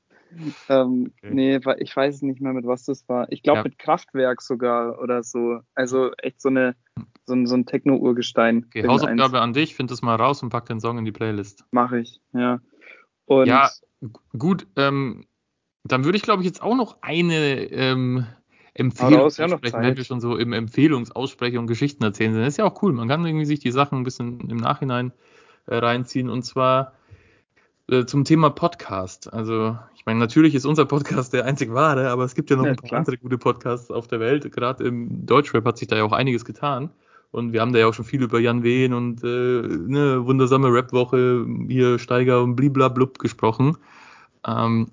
Ähm, 0.67 1.11
okay. 1.17 1.33
Nee, 1.33 1.59
ich 1.77 1.95
weiß 1.95 2.23
nicht 2.23 2.41
mehr, 2.41 2.53
mit 2.53 2.65
was 2.65 2.85
das 2.85 3.07
war. 3.07 3.31
Ich 3.31 3.43
glaube 3.43 3.59
ja. 3.59 3.63
mit 3.65 3.77
Kraftwerk 3.77 4.41
sogar 4.41 4.99
oder 4.99 5.23
so. 5.23 5.59
Also 5.75 6.11
echt 6.17 6.41
so 6.41 6.49
eine 6.49 6.75
so 7.25 7.33
ein, 7.33 7.45
so 7.45 7.55
ein 7.55 7.65
Techno-Urgestein. 7.65 8.65
Okay, 8.67 8.87
Hausaufgabe 8.87 9.41
an 9.41 9.53
dich, 9.53 9.75
find 9.75 9.91
das 9.91 10.01
mal 10.01 10.15
raus 10.15 10.43
und 10.43 10.49
pack 10.49 10.65
den 10.65 10.79
Song 10.79 10.97
in 10.97 11.05
die 11.05 11.11
Playlist. 11.11 11.65
Mache 11.71 11.99
ich, 11.99 12.19
ja. 12.33 12.59
Und 13.25 13.47
ja, 13.47 13.69
gut, 14.37 14.67
ähm, 14.75 15.25
dann 15.83 16.05
würde 16.05 16.17
ich, 16.17 16.23
glaube 16.23 16.41
ich, 16.41 16.47
jetzt 16.47 16.61
auch 16.61 16.75
noch 16.75 16.97
eine 17.01 17.63
ähm, 17.71 18.25
Empfehlung 18.75 19.21
raus, 19.21 19.37
ja, 19.37 19.49
wenn 19.49 19.97
wir 19.97 20.03
schon 20.03 20.19
so 20.19 20.35
im 20.35 20.51
Empfehlungsaussprechen 20.51 21.59
und 21.59 21.67
Geschichten 21.67 22.03
erzählen 22.03 22.33
sind. 22.33 22.41
Das 22.41 22.53
ist 22.53 22.57
ja 22.57 22.65
auch 22.65 22.81
cool. 22.81 22.91
Man 22.91 23.07
kann 23.07 23.25
irgendwie 23.25 23.45
sich 23.45 23.59
die 23.59 23.71
Sachen 23.71 23.99
ein 23.99 24.03
bisschen 24.03 24.39
im 24.49 24.57
Nachhinein 24.57 25.11
äh, 25.67 25.75
reinziehen. 25.75 26.29
Und 26.29 26.43
zwar 26.43 26.93
äh, 27.87 28.05
zum 28.05 28.25
Thema 28.25 28.49
Podcast. 28.49 29.31
Also, 29.31 29.77
ich 29.95 30.05
meine, 30.05 30.19
natürlich 30.19 30.55
ist 30.55 30.65
unser 30.65 30.85
Podcast 30.85 31.33
der 31.33 31.45
einzig 31.45 31.71
wahre, 31.73 32.09
aber 32.09 32.23
es 32.23 32.33
gibt 32.33 32.49
ja 32.49 32.55
noch 32.55 32.65
ja, 32.65 32.71
ein 32.71 32.77
paar 32.77 32.89
klar. 32.89 32.99
andere 32.99 33.17
gute 33.17 33.37
Podcasts 33.37 33.91
auf 33.91 34.07
der 34.07 34.19
Welt. 34.19 34.51
Gerade 34.51 34.83
im 34.85 35.25
Deutschrap 35.25 35.65
hat 35.65 35.77
sich 35.77 35.87
da 35.87 35.97
ja 35.97 36.03
auch 36.03 36.11
einiges 36.11 36.43
getan. 36.43 36.89
Und 37.31 37.51
wir 37.51 37.61
haben 37.61 37.73
da 37.73 37.79
ja 37.79 37.87
auch 37.87 37.93
schon 37.93 38.05
viel 38.05 38.21
über 38.21 38.39
Jan 38.39 38.63
Wehn 38.63 38.93
und 38.93 39.23
äh, 39.23 39.27
eine 39.27 40.25
wundersame 40.25 40.71
Rap-Woche, 40.71 41.45
hier 41.67 41.97
Steiger 41.99 42.43
und 42.43 42.55
bliblablub 42.55 43.19
gesprochen. 43.19 43.77
Ähm, 44.47 44.87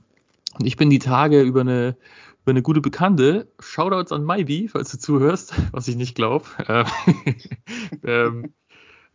und 0.59 0.67
ich 0.67 0.77
bin 0.77 0.91
die 0.91 0.99
Tage 0.99 1.43
über 1.43 1.61
eine, 1.61 1.97
über 2.43 2.51
eine 2.51 2.63
gute 2.63 2.81
Bekannte, 2.81 3.49
Shoutouts 3.61 4.13
an 4.13 4.25
Maybe, 4.25 4.69
falls 4.69 4.91
du 4.91 4.99
zuhörst, 4.99 5.55
was 5.73 5.89
ich 5.89 5.97
nicht 5.97 6.15
glaube, 6.15 6.47
äh, 6.67 6.85
ähm, 8.05 8.55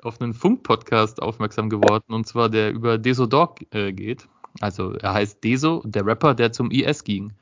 auf 0.01 0.21
einen 0.21 0.33
Funk-Podcast 0.33 1.21
aufmerksam 1.21 1.69
geworden, 1.69 2.13
und 2.13 2.27
zwar 2.27 2.49
der 2.49 2.71
über 2.71 2.97
Deso 2.97 3.25
Dog 3.25 3.61
äh, 3.73 3.91
geht. 3.91 4.27
Also 4.61 4.93
er 4.93 5.13
heißt 5.13 5.43
Deso, 5.43 5.81
der 5.85 6.05
Rapper, 6.05 6.33
der 6.33 6.51
zum 6.51 6.71
IS 6.71 7.03
ging. 7.03 7.33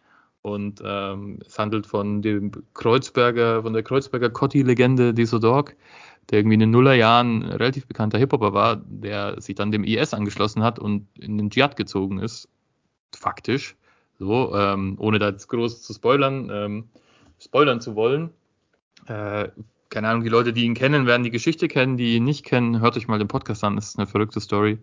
Und 0.41 0.81
ähm, 0.83 1.39
es 1.45 1.57
handelt 1.57 1.87
von 1.87 2.21
dem 2.21 2.51
Kreuzberger, 2.73 3.63
von 3.63 3.73
der 3.73 3.83
Kreuzberger 3.83 4.29
Cotti-Legende 4.29 5.13
Deso 5.13 5.39
Dog, 5.39 5.75
der 6.29 6.39
irgendwie 6.39 6.55
in 6.55 6.59
den 6.61 6.71
Nullerjahren 6.71 7.43
relativ 7.43 7.87
bekannter 7.87 8.17
Hip-Hopper 8.17 8.53
war, 8.53 8.77
der 8.85 9.39
sich 9.41 9.55
dann 9.55 9.71
dem 9.71 9.83
IS 9.83 10.13
angeschlossen 10.13 10.63
hat 10.63 10.79
und 10.79 11.07
in 11.17 11.37
den 11.37 11.49
Dschihad 11.49 11.75
gezogen 11.75 12.19
ist. 12.19 12.49
Faktisch. 13.15 13.75
So, 14.23 14.55
ähm, 14.55 14.95
ohne 14.99 15.19
da 15.19 15.29
jetzt 15.29 15.47
groß 15.47 15.81
zu 15.81 15.93
spoilern, 15.93 16.49
ähm, 16.51 16.89
spoilern 17.39 17.81
zu 17.81 17.95
wollen. 17.95 18.31
Äh, 19.07 19.49
keine 19.89 20.07
Ahnung, 20.07 20.23
die 20.23 20.29
Leute, 20.29 20.53
die 20.53 20.65
ihn 20.65 20.73
kennen, 20.73 21.05
werden 21.05 21.23
die 21.23 21.29
Geschichte 21.29 21.67
kennen, 21.67 21.97
die 21.97 22.15
ihn 22.15 22.23
nicht 22.23 22.45
kennen, 22.45 22.81
hört 22.81 22.97
euch 22.97 23.07
mal 23.07 23.19
den 23.19 23.27
Podcast 23.27 23.63
an, 23.63 23.75
das 23.75 23.89
ist 23.89 23.99
eine 23.99 24.07
verrückte 24.07 24.39
Story. 24.39 24.79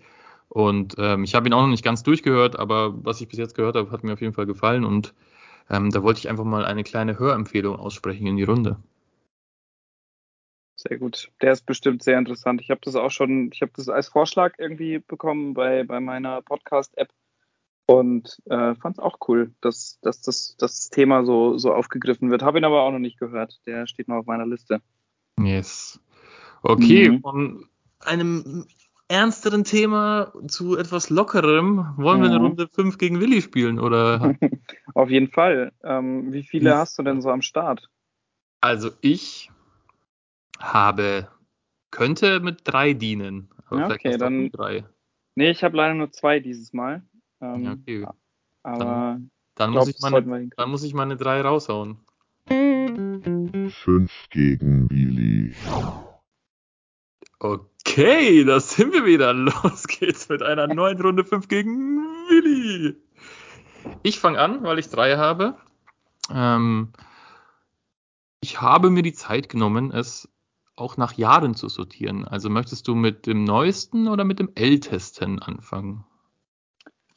Und 0.49 0.95
ähm, 0.99 1.25
ich 1.25 1.35
habe 1.35 1.49
ihn 1.49 1.53
auch 1.53 1.63
noch 1.63 1.69
nicht 1.69 1.85
ganz 1.85 2.03
durchgehört, 2.03 2.59
aber 2.59 2.95
was 3.05 3.21
ich 3.21 3.29
bis 3.29 3.39
jetzt 3.39 3.55
gehört 3.55 3.77
habe, 3.77 3.91
hat 3.91 4.05
mir 4.05 4.13
auf 4.13 4.21
jeden 4.21 4.35
Fall 4.35 4.47
gefallen 4.47 4.85
und 4.85 5.15
ähm, 5.69 5.91
da 5.91 6.03
wollte 6.03 6.19
ich 6.19 6.29
einfach 6.29 6.45
mal 6.45 6.65
eine 6.65 6.85
kleine 6.85 7.19
Hörempfehlung 7.19 7.77
aussprechen 7.77 8.27
in 8.27 8.37
die 8.37 8.43
Runde. 8.45 8.77
Sehr 10.77 10.99
gut. 10.99 11.31
Der 11.43 11.53
ist 11.53 11.67
bestimmt 11.67 12.03
sehr 12.03 12.19
interessant. 12.19 12.61
Ich 12.63 12.71
habe 12.71 12.81
das 12.83 12.97
auch 12.97 13.11
schon, 13.11 13.51
ich 13.53 13.61
habe 13.63 13.73
das 13.77 13.89
als 13.89 14.09
Vorschlag 14.09 14.55
irgendwie 14.59 14.99
bekommen 14.99 15.55
bei, 15.55 15.85
bei 15.85 16.01
meiner 16.01 16.41
Podcast-App 16.41 17.11
und 17.91 18.41
äh, 18.45 18.77
fand 18.77 18.99
es 18.99 18.99
auch 19.01 19.19
cool, 19.27 19.53
dass, 19.61 19.99
dass, 20.01 20.21
dass, 20.21 20.55
das 20.57 20.91
Thema 20.91 21.25
so, 21.25 21.59
so 21.59 21.75
aufgegriffen 21.75 22.31
wird. 22.31 22.41
Habe 22.41 22.59
ihn 22.59 22.65
aber 22.65 22.83
auch 22.83 22.93
noch 22.93 23.01
nicht 23.01 23.19
gehört. 23.19 23.61
Der 23.67 23.89
steht 23.89 24.07
noch 24.07 24.19
auf 24.19 24.27
meiner 24.27 24.47
Liste. 24.47 24.81
Yes. 25.41 25.99
Okay, 26.63 27.11
mhm. 27.11 27.21
von 27.21 27.65
einem 27.99 28.65
ernsteren 29.09 29.65
Thema 29.65 30.33
zu 30.47 30.77
etwas 30.77 31.11
lockerem. 31.11 31.95
Wollen 31.97 32.23
wir 32.23 32.29
eine. 32.29 32.39
Runde 32.39 32.69
5 32.69 32.97
gegen 32.97 33.19
Willi 33.19 33.43
spielen? 33.43 33.81
Oder? 33.81 34.37
Auf 34.95 35.11
jeden 35.11 35.27
Fall. 35.27 35.73
Ähm, 35.83 36.33
wie 36.33 36.45
viele 36.45 36.77
hast 36.77 36.97
du 36.97 37.03
denn 37.03 37.21
so 37.21 37.31
am 37.31 37.43
Start? 37.43 37.91
Also 38.61 38.91
ich 39.01 39.51
habe, 40.61 41.27
könnte 41.91 42.39
mit 42.39 42.61
drei 42.63 42.93
dienen. 42.93 43.51
Aber 43.67 43.81
Ja, 43.81 43.91
okay, 43.91 44.17
dann- 44.17 44.53
drei. 44.53 44.85
Nee, 45.35 45.51
ich 45.51 45.65
habe 45.65 45.77
leider 45.77 45.95
nur 45.95 46.13
zwei 46.13 46.39
dieses 46.39 46.73
Mal. 46.73 47.03
Ähm, 47.41 47.65
Ja, 47.65 47.73
okay. 47.73 48.07
Aber 48.63 49.21
Dann 49.55 49.71
muss, 49.71 49.89
ich 49.89 49.97
das 49.97 50.11
sollten 50.11 50.29
meine, 50.29 50.51
dann 50.57 50.71
muss 50.71 50.83
ich 50.83 50.95
meine 50.95 51.17
drei 51.17 51.41
raushauen. 51.41 51.99
5 52.47 54.29
gegen 54.31 54.91
Willi. 54.91 55.55
Okay, 57.39 58.45
da 58.45 58.61
sind 58.61 58.93
wir 58.93 59.07
wieder. 59.07 59.33
Los 59.35 59.87
geht's 59.87 60.29
mit 60.29 60.43
einer 60.43 60.67
neuen 60.67 61.01
Runde 61.01 61.25
5 61.25 61.49
gegen 61.49 61.99
Willi. 62.29 62.97
Ich 64.03 64.19
fange 64.21 64.39
an, 64.39 64.63
weil 64.63 64.79
ich 64.79 64.91
drei 64.91 65.17
habe. 65.17 65.57
Ähm, 66.33 66.93
ich 68.41 68.61
habe 68.61 68.91
mir 68.91 69.03
die 69.03 69.13
Zeit 69.13 69.49
genommen, 69.49 69.93
es 69.93 70.29
auch 70.77 70.97
nach 70.97 71.13
Jahren 71.15 71.55
zu 71.55 71.69
sortieren. 71.69 72.27
Also 72.27 72.51
möchtest 72.51 72.89
du 72.89 72.95
mit 72.95 73.27
dem 73.27 73.45
neuesten 73.45 74.09
oder 74.09 74.25
mit 74.25 74.39
dem 74.39 74.51
ältesten 74.55 75.39
anfangen? 75.39 76.05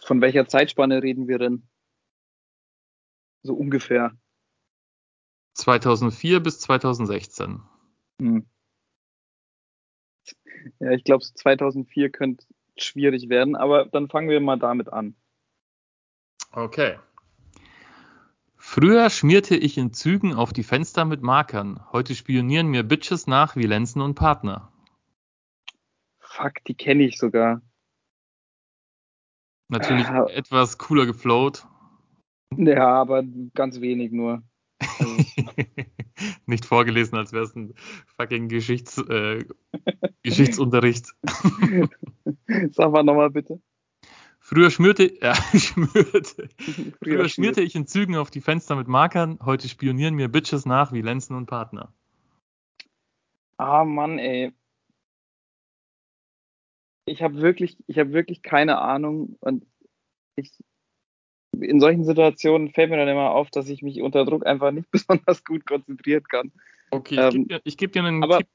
Von 0.05 0.21
welcher 0.21 0.47
Zeitspanne 0.47 1.01
reden 1.01 1.27
wir 1.27 1.39
denn? 1.39 1.67
So 3.41 3.53
ungefähr. 3.53 4.11
2004 5.53 6.39
bis 6.41 6.59
2016. 6.59 7.61
Hm. 8.19 8.45
Ja, 10.79 10.91
ich 10.91 11.03
glaube, 11.03 11.23
2004 11.23 12.09
könnte 12.09 12.45
schwierig 12.77 13.29
werden, 13.29 13.55
aber 13.55 13.85
dann 13.85 14.09
fangen 14.09 14.29
wir 14.29 14.39
mal 14.39 14.57
damit 14.57 14.91
an. 14.91 15.15
Okay. 16.51 16.97
Früher 18.55 19.09
schmierte 19.09 19.55
ich 19.55 19.77
in 19.77 19.93
Zügen 19.93 20.33
auf 20.33 20.53
die 20.53 20.63
Fenster 20.63 21.05
mit 21.05 21.21
Markern. 21.21 21.79
Heute 21.91 22.15
spionieren 22.15 22.67
mir 22.67 22.83
Bitches 22.83 23.27
nach 23.27 23.55
wie 23.55 23.65
Lenzen 23.65 24.01
und 24.01 24.15
Partner. 24.15 24.71
Fuck, 26.19 26.63
die 26.65 26.73
kenne 26.73 27.03
ich 27.03 27.17
sogar. 27.17 27.61
Natürlich 29.73 30.05
Ah. 30.05 30.27
etwas 30.29 30.77
cooler 30.77 31.07
geflowt. 31.07 31.65
Ja, 32.55 32.87
aber 33.01 33.23
ganz 33.55 33.81
wenig 33.81 34.11
nur. 34.11 34.43
Also, 34.79 35.17
Nicht 36.45 36.65
vorgelesen, 36.65 37.17
als 37.17 37.33
wäre 37.33 37.43
es 37.45 37.55
ein 37.55 37.73
fucking 38.05 38.49
Geschichts, 38.49 38.99
äh, 38.99 39.43
Geschichtsunterricht. 40.21 41.07
sag 42.71 42.91
mal 42.91 43.03
nochmal 43.03 43.31
bitte. 43.31 43.59
Früher 44.39 44.69
schmürte, 44.69 45.11
ja, 45.19 45.33
schmürte. 45.57 46.49
Früher 46.59 46.93
Früher 47.01 47.29
schmierte 47.29 47.61
ich 47.61 47.73
in 47.73 47.87
Zügen 47.87 48.15
auf 48.15 48.29
die 48.29 48.41
Fenster 48.41 48.75
mit 48.75 48.87
Markern. 48.87 49.39
Heute 49.43 49.67
spionieren 49.67 50.13
mir 50.13 50.27
Bitches 50.27 50.67
nach 50.67 50.93
wie 50.93 51.01
Lenzen 51.01 51.35
und 51.35 51.47
Partner. 51.47 51.91
Ah, 53.57 53.83
Mann, 53.85 54.19
ey. 54.19 54.53
Ich 57.05 57.21
habe 57.21 57.41
wirklich, 57.41 57.77
ich 57.87 57.99
habe 57.99 58.13
wirklich 58.13 58.41
keine 58.43 58.79
Ahnung 58.79 59.37
und 59.41 59.65
ich, 60.35 60.51
in 61.59 61.79
solchen 61.79 62.05
Situationen 62.05 62.69
fällt 62.69 62.89
mir 62.89 62.97
dann 62.97 63.07
immer 63.09 63.31
auf, 63.31 63.49
dass 63.51 63.67
ich 63.69 63.81
mich 63.81 64.01
unter 64.01 64.25
Druck 64.25 64.45
einfach 64.45 64.71
nicht 64.71 64.89
besonders 64.91 65.43
gut 65.43 65.65
konzentrieren 65.65 66.23
kann. 66.23 66.51
Okay, 66.91 67.15
ich 67.15 67.19
Ähm, 67.19 67.31
gebe 67.31 67.45
dir, 67.47 67.61
ich 67.63 67.77
geb 67.77 67.91
dir 67.93 68.03
einen 68.03 68.23
aber- 68.23 68.39
Tipp. 68.39 68.47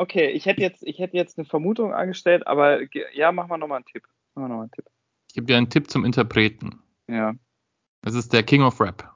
Okay, 0.00 0.30
ich 0.30 0.46
hätte 0.46 0.60
jetzt, 0.62 0.84
ich 0.84 1.00
hätte 1.00 1.16
jetzt 1.16 1.38
eine 1.38 1.44
Vermutung 1.44 1.92
angestellt, 1.92 2.46
aber 2.46 2.80
ja, 3.14 3.32
mach 3.32 3.48
mal 3.48 3.58
nochmal 3.58 3.78
einen 3.78 3.84
Tipp. 3.86 4.04
Mach 4.34 4.42
mal 4.42 4.48
nochmal 4.48 4.62
einen 4.64 4.70
Tipp. 4.70 4.84
Ich 5.28 5.34
gebe 5.34 5.46
dir 5.48 5.56
einen 5.56 5.70
Tipp 5.70 5.90
zum 5.90 6.04
Interpreten. 6.04 6.78
Ja. 7.08 7.34
Es 8.02 8.14
ist 8.14 8.32
der 8.32 8.44
King 8.44 8.62
of 8.62 8.80
Rap. 8.80 9.12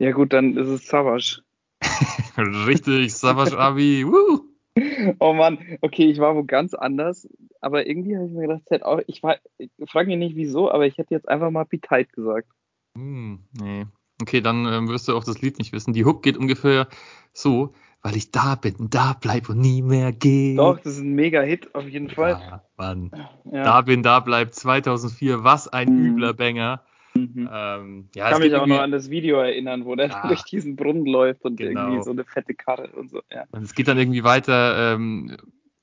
Ja, 0.00 0.10
gut, 0.10 0.32
dann 0.32 0.56
ist 0.56 0.66
es 0.66 0.86
Savage. 0.86 1.42
Richtig, 2.36 3.14
Savage 3.14 3.56
Abi. 3.56 4.04
Woo. 4.04 4.49
Oh 5.18 5.32
Mann, 5.32 5.58
okay, 5.80 6.04
ich 6.10 6.18
war 6.18 6.36
wo 6.36 6.44
ganz 6.44 6.74
anders, 6.74 7.28
aber 7.60 7.86
irgendwie 7.86 8.16
habe 8.16 8.26
ich 8.26 8.32
mir 8.32 8.46
gedacht, 8.46 8.62
hätte 8.70 8.86
auch, 8.86 9.00
ich 9.06 9.22
war, 9.22 9.36
ich 9.58 9.70
frage 9.90 10.08
mich 10.08 10.18
nicht 10.18 10.36
wieso, 10.36 10.70
aber 10.70 10.86
ich 10.86 10.96
hätte 10.98 11.14
jetzt 11.14 11.28
einfach 11.28 11.50
mal 11.50 11.64
Petite 11.64 12.10
gesagt. 12.12 12.48
Hm, 12.96 13.40
nee. 13.60 13.86
Okay, 14.22 14.40
dann 14.40 14.66
ähm, 14.66 14.88
wirst 14.88 15.08
du 15.08 15.16
auch 15.16 15.24
das 15.24 15.40
Lied 15.40 15.58
nicht 15.58 15.72
wissen. 15.72 15.92
Die 15.94 16.04
Hook 16.04 16.22
geht 16.22 16.36
ungefähr 16.36 16.88
so, 17.32 17.72
weil 18.02 18.16
ich 18.16 18.30
da 18.30 18.54
bin, 18.54 18.74
da 18.90 19.16
bleib 19.18 19.48
und 19.48 19.58
nie 19.58 19.82
mehr 19.82 20.12
gehe. 20.12 20.56
Doch, 20.56 20.78
das 20.78 20.94
ist 20.94 21.00
ein 21.00 21.14
Mega-Hit 21.14 21.74
auf 21.74 21.88
jeden 21.88 22.10
Fall. 22.10 22.32
Ja, 22.32 22.64
Mann. 22.76 23.10
Ja. 23.50 23.64
Da 23.64 23.80
bin, 23.82 24.02
da 24.02 24.20
bleib 24.20 24.54
2004. 24.54 25.42
Was 25.44 25.68
ein 25.68 25.88
Mhm. 25.88 26.06
übler 26.06 26.34
Banger. 26.34 26.82
Mhm. 27.14 27.48
Ähm, 27.52 28.08
ja, 28.14 28.26
Ich 28.26 28.32
kann 28.32 28.42
mich 28.42 28.54
auch 28.54 28.66
noch 28.66 28.80
an 28.80 28.90
das 28.92 29.10
Video 29.10 29.38
erinnern, 29.38 29.84
wo 29.84 29.94
der 29.96 30.08
Ja. 30.08 30.22
durch 30.42 30.42
diesen 30.44 30.76
Brunnen 30.76 31.06
läuft 31.06 31.44
und 31.44 31.56
Genau. 31.56 31.80
irgendwie 31.88 32.02
so 32.04 32.10
eine 32.10 32.24
fette 32.24 32.54
Karre 32.54 32.88
und 32.92 33.10
so. 33.10 33.20
Ja. 33.32 33.44
Und 33.50 33.62
es 33.62 33.74
geht 33.74 33.88
dann 33.88 33.98
irgendwie 33.98 34.22
weiter. 34.24 34.94
Ähm, 34.94 35.36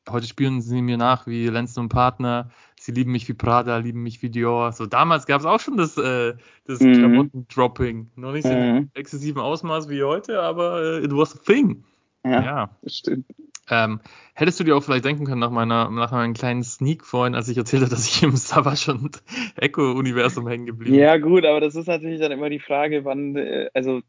heute 0.09 0.25
spüren 0.27 0.61
sie 0.61 0.81
mir 0.81 0.97
nach 0.97 1.27
wie 1.27 1.47
Lenzen 1.47 1.81
und 1.81 1.89
Partner. 1.89 2.49
Sie 2.79 2.91
lieben 2.93 3.11
mich 3.11 3.27
wie 3.27 3.33
Prada, 3.33 3.77
lieben 3.77 4.03
mich 4.03 4.21
wie 4.21 4.29
Dior. 4.29 4.71
So 4.71 4.85
damals 4.85 5.25
gab 5.25 5.41
es 5.41 5.45
auch 5.45 5.59
schon 5.59 5.77
das, 5.77 5.97
äh, 5.97 6.35
das 6.65 6.79
Mhm. 6.79 6.93
Klamotten-Dropping. 6.93 8.11
Noch 8.15 8.31
nicht 8.31 8.45
so 8.47 8.53
in 8.53 8.75
Mhm. 8.75 8.89
exzessiven 8.93 9.41
Ausmaß 9.41 9.89
wie 9.89 10.03
heute, 10.03 10.41
aber 10.41 10.81
äh, 10.81 11.03
it 11.05 11.11
was 11.11 11.35
a 11.35 11.39
thing. 11.43 11.83
Ja, 12.23 12.43
Ja. 12.43 12.77
das 12.81 12.97
stimmt. 12.97 13.25
Ähm, 13.69 13.99
hättest 14.33 14.59
du 14.59 14.63
dir 14.63 14.75
auch 14.75 14.83
vielleicht 14.83 15.05
denken 15.05 15.25
können 15.25 15.41
nach 15.41 15.51
meiner 15.51 15.89
nach 15.89 16.11
meinem 16.11 16.33
kleinen 16.33 16.63
Sneak 16.63 17.05
vorhin, 17.05 17.35
als 17.35 17.49
ich 17.49 17.57
erzählte, 17.57 17.89
dass 17.89 18.07
ich 18.07 18.23
im 18.23 18.35
Savage 18.35 18.91
und 18.91 19.21
Echo-Universum 19.57 20.47
hängen 20.47 20.65
geblieben 20.65 20.95
bin? 20.95 21.03
Ja, 21.03 21.17
gut, 21.17 21.45
aber 21.45 21.59
das 21.59 21.75
ist 21.75 21.87
natürlich 21.87 22.19
dann 22.19 22.31
immer 22.31 22.49
die 22.49 22.59
Frage, 22.59 23.03
wann, 23.05 23.35
äh, 23.35 23.69
also 23.73 24.01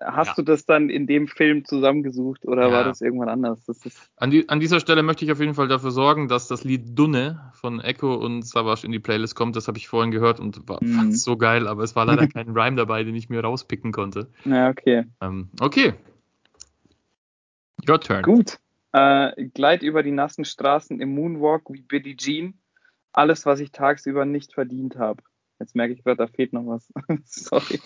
hast 0.00 0.28
Ja. 0.28 0.34
du 0.36 0.42
das 0.42 0.64
dann 0.66 0.90
in 0.90 1.06
dem 1.06 1.26
Film 1.26 1.64
zusammengesucht 1.64 2.44
oder 2.46 2.68
Ja. 2.68 2.72
war 2.72 2.84
das 2.84 3.00
irgendwann 3.00 3.28
anders? 3.28 3.64
Das 3.66 4.10
An, 4.16 4.30
die, 4.30 4.48
an 4.48 4.60
dieser 4.60 4.80
Stelle 4.80 5.02
möchte 5.02 5.24
ich 5.24 5.32
auf 5.32 5.40
jeden 5.40 5.54
Fall 5.54 5.68
dafür 5.68 5.90
sorgen, 5.90 6.28
dass 6.28 6.48
das 6.48 6.64
Lied 6.64 6.98
Dunne 6.98 7.50
von 7.54 7.80
Echo 7.80 8.14
und 8.14 8.42
Savage 8.46 8.84
in 8.86 8.92
die 8.92 8.98
Playlist 8.98 9.34
kommt. 9.34 9.56
Das 9.56 9.68
habe 9.68 9.78
ich 9.78 9.88
vorhin 9.88 10.10
gehört 10.10 10.38
und 10.40 10.68
war, 10.68 10.82
Mhm. 10.82 10.86
fand's 10.86 11.22
so 11.22 11.36
geil, 11.36 11.66
aber 11.66 11.82
es 11.82 11.96
war 11.96 12.04
leider 12.04 12.26
kein 12.28 12.50
Rhyme 12.50 12.76
dabei, 12.76 13.04
den 13.04 13.14
ich 13.14 13.28
mir 13.28 13.40
rauspicken 13.40 13.92
konnte. 13.92 14.28
ja, 14.44 14.68
okay. 14.70 15.04
Ähm, 15.22 15.48
okay. 15.60 15.94
Your 17.88 18.00
turn. 18.00 18.22
Gut. 18.22 18.58
Äh, 18.96 19.48
gleit 19.52 19.82
über 19.82 20.02
die 20.02 20.10
nassen 20.10 20.46
Straßen 20.46 21.00
im 21.00 21.14
Moonwalk 21.14 21.68
wie 21.68 21.82
Billie 21.82 22.16
Jean. 22.16 22.58
Alles, 23.12 23.44
was 23.44 23.60
ich 23.60 23.70
tagsüber 23.70 24.24
nicht 24.24 24.54
verdient 24.54 24.96
habe. 24.96 25.22
Jetzt 25.58 25.76
merke 25.76 25.92
ich 25.92 26.02
gerade, 26.02 26.16
da 26.16 26.26
fehlt 26.26 26.54
noch 26.54 26.66
was. 26.66 26.90
Sorry. 27.24 27.78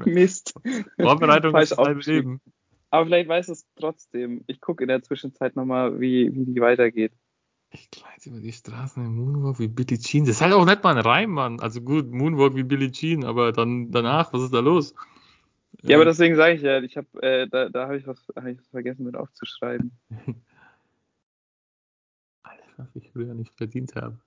Mist. 0.06 0.54
Vorbereitung 0.98 1.52
Falsch 1.52 1.72
ist 1.72 1.78
aufgeschrieben. 1.78 2.32
Leben. 2.32 2.40
Aber 2.88 3.04
vielleicht 3.04 3.28
weiß 3.28 3.48
es 3.50 3.66
trotzdem. 3.76 4.42
Ich 4.46 4.62
gucke 4.62 4.84
in 4.84 4.88
der 4.88 5.02
Zwischenzeit 5.02 5.54
nochmal, 5.54 6.00
wie, 6.00 6.34
wie 6.34 6.46
die 6.46 6.60
weitergeht. 6.62 7.12
Ich 7.72 7.90
gleite 7.90 8.30
über 8.30 8.40
die 8.40 8.52
Straßen 8.52 9.04
im 9.04 9.16
Moonwalk 9.16 9.58
wie 9.58 9.68
Billie 9.68 9.98
Jean. 9.98 10.24
Das 10.24 10.36
ist 10.36 10.40
halt 10.40 10.54
auch 10.54 10.64
nicht 10.64 10.82
mal 10.82 10.96
ein 10.96 11.04
Reim, 11.04 11.30
Mann. 11.32 11.60
Also 11.60 11.82
gut, 11.82 12.10
Moonwalk 12.10 12.54
wie 12.54 12.64
Billie 12.64 12.90
Jean, 12.90 13.24
aber 13.24 13.52
dann 13.52 13.90
danach, 13.90 14.32
was 14.32 14.44
ist 14.44 14.54
da 14.54 14.60
los? 14.60 14.94
Ja, 15.80 15.96
aber 15.96 16.02
Äh, 16.02 16.06
deswegen 16.06 16.36
sage 16.36 16.54
ich 16.54 16.62
ja, 16.62 16.80
ich 16.82 16.96
habe, 16.96 17.22
äh, 17.22 17.48
da, 17.48 17.68
da 17.68 17.84
habe 17.84 17.96
ich, 17.96 18.06
was, 18.06 18.18
hab 18.36 18.46
ich 18.46 18.58
was 18.58 18.68
vergessen 18.68 19.04
mit 19.04 19.16
aufzuschreiben. 19.16 19.92
Alles, 22.42 22.64
was 22.76 22.94
ich 22.94 23.10
früher 23.10 23.34
nicht 23.34 23.54
verdient 23.56 23.94
habe. 23.96 24.18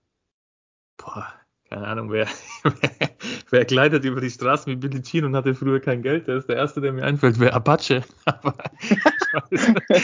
Boah, 0.97 1.33
keine 1.69 1.87
Ahnung, 1.87 2.11
wer, 2.11 2.27
wer, 2.63 3.09
wer 3.49 3.65
gleitet 3.65 4.05
über 4.05 4.21
die 4.21 4.29
Straßen 4.29 4.71
wie 4.71 4.75
Billie 4.75 5.01
Jean 5.01 5.25
und 5.25 5.35
hatte 5.35 5.53
früher 5.55 5.79
kein 5.79 6.01
Geld. 6.01 6.27
Der 6.27 6.37
ist 6.37 6.47
der 6.47 6.55
Erste, 6.57 6.81
der 6.81 6.93
mir 6.93 7.05
einfällt, 7.05 7.39
wäre 7.39 7.53
Apache. 7.53 8.03
Aber 8.25 8.55
ich 8.79 8.91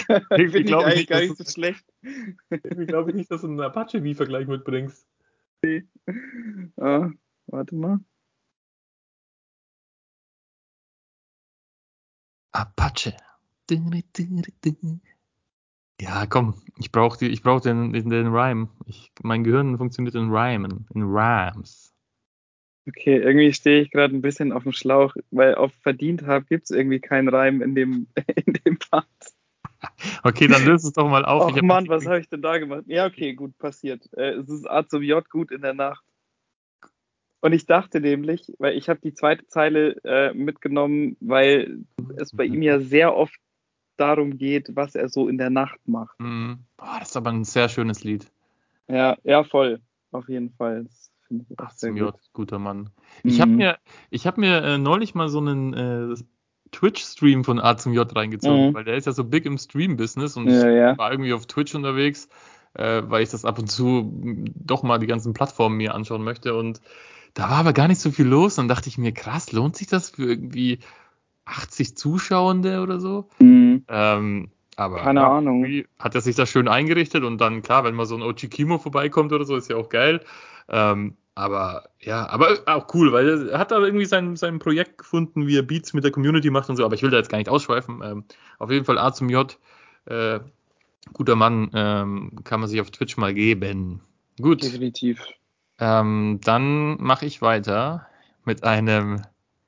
weiß, 0.08 0.24
irgendwie 0.32 0.64
glaube 0.64 0.90
ich 0.92 0.96
nicht, 0.96 1.10
gar 1.10 1.20
dass 1.20 1.30
nicht 1.30 1.40
du, 1.40 1.44
so 1.44 1.52
schlecht. 1.52 1.86
irgendwie 2.52 2.86
glaube 2.86 3.10
ich 3.12 3.16
nicht, 3.16 3.32
dass 3.32 3.42
du 3.42 3.48
einen 3.48 3.62
Apache-Wie-Vergleich 3.62 4.48
mitbringst. 4.48 5.08
Ah, 6.78 7.10
warte 7.48 7.76
mal. 7.76 8.00
Apache. 12.52 13.16
Ja, 16.02 16.26
komm, 16.26 16.62
ich 16.78 16.92
brauche 16.92 17.26
ich 17.26 17.44
brauch 17.44 17.62
den, 17.62 17.94
den, 17.94 18.10
den 18.10 18.28
Rhyme. 18.28 18.70
Ich, 18.86 19.12
mein 19.22 19.44
Gehirn 19.44 19.78
funktioniert 19.78 20.16
in 20.16 20.30
Rhymen, 20.30 20.88
in 20.94 21.04
Rhymes. 21.04 21.94
Okay, 22.88 23.18
irgendwie 23.18 23.54
stehe 23.54 23.82
ich 23.82 23.92
gerade 23.92 24.16
ein 24.16 24.22
bisschen 24.22 24.52
auf 24.52 24.64
dem 24.64 24.72
Schlauch, 24.72 25.16
weil 25.30 25.54
auf 25.56 25.72
verdient 25.84 26.24
habe 26.24 26.46
gibt 26.46 26.64
es 26.64 26.72
irgendwie 26.72 27.00
keinen 27.00 27.28
Reim 27.28 27.62
in 27.62 27.76
dem, 27.76 28.08
in 28.46 28.54
dem 28.54 28.80
Part. 28.80 29.08
Okay, 30.24 30.48
dann 30.48 30.66
löse 30.66 30.88
es 30.88 30.94
doch 30.94 31.08
mal 31.08 31.24
auf. 31.26 31.56
Hab 31.56 31.62
Mann, 31.62 31.88
was 31.88 32.06
habe 32.06 32.20
ich 32.20 32.30
denn 32.30 32.42
da 32.42 32.58
gemacht? 32.58 32.84
Ja, 32.88 33.06
okay, 33.06 33.34
gut, 33.34 33.58
passiert. 33.58 34.12
Äh, 34.14 34.34
es 34.34 34.50
ist 34.50 34.70
A 34.70 34.88
zum 34.88 35.04
J 35.04 35.28
gut 35.30 35.52
in 35.52 35.62
der 35.62 35.74
Nacht. 35.74 36.04
Und 37.42 37.54
ich 37.54 37.66
dachte 37.66 38.00
nämlich, 38.00 38.54
weil 38.60 38.78
ich 38.78 38.88
habe 38.88 39.00
die 39.04 39.14
zweite 39.14 39.48
Zeile 39.48 39.96
äh, 40.04 40.34
mitgenommen, 40.34 41.18
weil 41.20 41.80
es 42.18 42.32
bei 42.36 42.46
ihm 42.46 42.62
ja 42.62 42.80
sehr 42.80 43.16
oft 43.16 43.36
darum 43.98 44.38
geht, 44.38 44.76
was 44.76 44.96
er 44.96 45.10
so 45.10 45.28
in 45.28 45.38
der 45.38 45.50
Nacht 45.50 45.80
macht. 45.86 46.20
Mhm. 46.20 46.60
Boah, 46.78 46.98
das 47.00 47.10
ist 47.10 47.18
aber 47.18 47.32
ein 47.32 47.44
sehr 47.44 47.68
schönes 47.70 48.04
Lied. 48.04 48.32
Ja, 48.88 49.18
ja, 49.24 49.44
voll. 49.44 49.80
Auf 50.12 50.30
jeden 50.30 50.52
Fall. 50.52 50.86
Ach, 51.58 51.72
sehr 51.72 51.90
zum 51.90 51.98
gut. 51.98 52.14
J, 52.14 52.16
guter 52.34 52.60
Mann. 52.60 52.90
Ich 53.24 53.40
habe 53.42 53.52
Mhm. 53.52 53.58
mir, 53.58 53.78
ich 54.10 54.28
hab 54.28 54.38
mir 54.38 54.64
äh, 54.64 54.78
neulich 54.78 55.16
mal 55.16 55.30
so 55.30 55.40
einen 55.40 55.74
äh, 55.74 56.16
Twitch-Stream 56.72 57.44
von 57.44 57.60
A 57.60 57.78
zum 57.78 57.94
J 57.94 58.14
reingezogen, 58.16 58.70
Mhm. 58.70 58.74
weil 58.74 58.84
der 58.84 58.96
ist 58.96 59.06
ja 59.06 59.14
so 59.14 59.24
big 59.24 59.46
im 59.46 59.58
Stream-Business 59.58 60.38
und 60.38 60.48
Ja, 60.48 60.70
ja. 60.70 60.98
war 60.98 61.12
irgendwie 61.12 61.34
auf 61.34 61.46
Twitch 61.46 61.74
unterwegs, 61.74 62.28
äh, 62.74 63.02
weil 63.06 63.24
ich 63.24 63.30
das 63.30 63.46
ab 63.46 63.60
und 63.60 63.68
zu 63.68 64.12
doch 64.56 64.84
mal 64.84 65.00
die 65.00 65.08
ganzen 65.08 65.34
Plattformen 65.34 65.78
mir 65.78 65.94
anschauen 65.96 66.24
möchte 66.24 66.56
und 66.56 66.82
da 67.34 67.44
war 67.44 67.58
aber 67.58 67.74
gar 67.74 67.88
nicht 67.88 68.02
so 68.02 68.12
viel 68.12 68.28
los. 68.28 68.56
Dann 68.56 68.68
dachte 68.68 68.90
ich 68.90 68.98
mir, 68.98 69.12
krass, 69.12 69.52
lohnt 69.52 69.76
sich 69.76 69.88
das 69.88 70.12
für 70.12 70.24
irgendwie 70.24 70.80
80 71.46 71.96
Zuschauende 71.98 72.82
oder 72.82 73.00
so? 73.00 73.30
Mhm. 73.40 73.86
Ähm, 73.88 74.50
aber 74.76 75.02
Keine 75.02 75.22
ja, 75.22 75.38
Ahnung. 75.38 75.66
hat 76.00 76.16
er 76.16 76.22
sich 76.22 76.36
da 76.36 76.46
schön 76.46 76.68
eingerichtet 76.68 77.24
und 77.24 77.40
dann, 77.40 77.62
klar, 77.62 77.84
wenn 77.84 77.96
mal 77.96 78.06
so 78.06 78.16
ein 78.16 78.22
Ochi 78.22 78.48
Kimo 78.48 78.78
vorbeikommt 78.78 79.34
oder 79.34 79.46
so, 79.46 79.56
ist 79.56 79.70
ja 79.70 79.76
auch 79.76 79.90
geil. 79.90 80.22
Ähm, 80.70 81.18
aber 81.36 81.90
ja, 82.02 82.28
aber 82.30 82.60
auch 82.66 82.94
cool, 82.94 83.12
weil 83.12 83.50
er 83.50 83.60
hat 83.60 83.72
da 83.72 83.80
irgendwie 83.80 84.06
sein, 84.06 84.36
sein 84.36 84.60
Projekt 84.60 84.98
gefunden, 84.98 85.48
wie 85.48 85.58
er 85.58 85.64
Beats 85.64 85.94
mit 85.94 86.04
der 86.04 86.12
Community 86.12 86.50
macht 86.50 86.70
und 86.70 86.78
so, 86.78 86.86
aber 86.86 86.96
ich 86.96 87.04
will 87.04 87.10
da 87.10 87.18
jetzt 87.18 87.30
gar 87.30 87.38
nicht 87.38 87.50
ausschweifen. 87.50 88.02
Ähm, 88.04 88.24
auf 88.60 88.70
jeden 88.70 88.86
Fall 88.86 88.98
A 88.98 89.14
zum 89.14 89.30
J, 89.30 89.58
äh, 90.06 90.40
guter 91.14 91.36
Mann, 91.36 91.70
ähm, 91.74 92.32
kann 92.44 92.60
man 92.60 92.70
sich 92.70 92.82
auf 92.82 92.92
Twitch 92.92 93.18
mal 93.18 93.34
geben. 93.34 94.02
Gut, 94.40 94.64
Definitiv. 94.64 95.26
Ähm, 95.82 96.40
dann 96.44 97.02
mache 97.02 97.26
ich 97.26 97.42
weiter 97.42 98.08
mit 98.46 98.64
einem. 98.64 99.24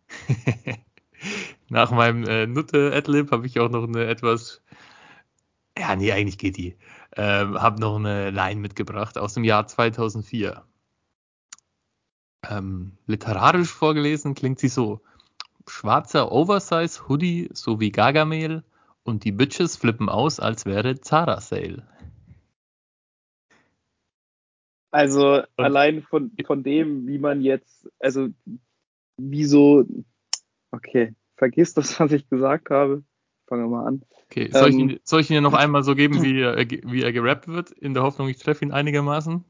Nach 1.70 1.89
meinem 1.89 2.24
äh, 2.26 2.45
Nutte-Adlib 2.45 3.32
habe 3.32 3.47
ich 3.47 3.59
auch 3.59 3.70
noch 3.70 3.84
eine 3.88 4.05
etwas. 4.05 4.61
Ja, 5.78 5.95
nee, 5.95 6.11
eigentlich 6.11 6.38
geht 6.38 6.57
die. 6.57 6.78
Ähm, 7.16 7.59
habe 7.59 7.82
noch 7.82 7.95
eine 7.95 8.30
Line 8.30 8.61
mitgebracht 8.61 9.18
aus 9.18 9.34
dem 9.34 9.43
Jahr 9.43 9.66
2004. 9.66 10.64
Ähm, 12.47 12.97
literarisch 13.07 13.72
vorgelesen 13.72 14.36
klingt 14.36 14.59
sie 14.59 14.68
so: 14.68 15.01
Schwarzer 15.68 16.32
Oversize-Hoodie 16.32 17.49
sowie 17.53 17.91
Gargamel 17.91 18.64
und 19.03 19.24
die 19.24 19.32
Bitches 19.32 19.78
flippen 19.78 20.09
aus, 20.09 20.39
als 20.39 20.68
wäre 20.68 21.01
Zara 21.01 21.41
Sale. 21.41 21.88
Also 24.94 25.41
allein 25.58 26.04
von, 26.04 26.32
von 26.46 26.62
dem, 26.62 27.08
wie 27.08 27.18
man 27.18 27.41
jetzt, 27.41 27.89
also 28.00 28.30
wieso, 29.18 29.86
okay, 30.70 31.16
vergiss 31.36 31.74
das, 31.74 32.00
was 32.00 32.12
ich 32.12 32.30
gesagt 32.30 32.70
habe. 32.70 33.04
Fangen 33.48 33.64
wir 33.64 33.70
mal 33.70 33.88
an. 33.88 34.04
Okay, 34.26 34.52
soll, 34.52 34.70
ich 34.70 34.76
Ähm, 34.76 34.89
ihn, 34.89 35.00
soll 35.04 35.22
ich 35.22 35.32
ihn 35.32 35.41
noch 35.41 35.54
einmal 35.56 35.84
so 35.84 35.96
geben, 35.96 36.22
wie 36.22 36.39
er, 36.39 36.58
wie 36.58 37.02
er 37.02 37.12
gerappt 37.12 37.48
wird, 37.48 37.72
in 37.72 37.96
der 37.96 38.04
Hoffnung, 38.04 38.30
ich 38.30 38.38
treffe 38.38 38.66
ihn 38.66 38.72
einigermaßen? 38.72 39.44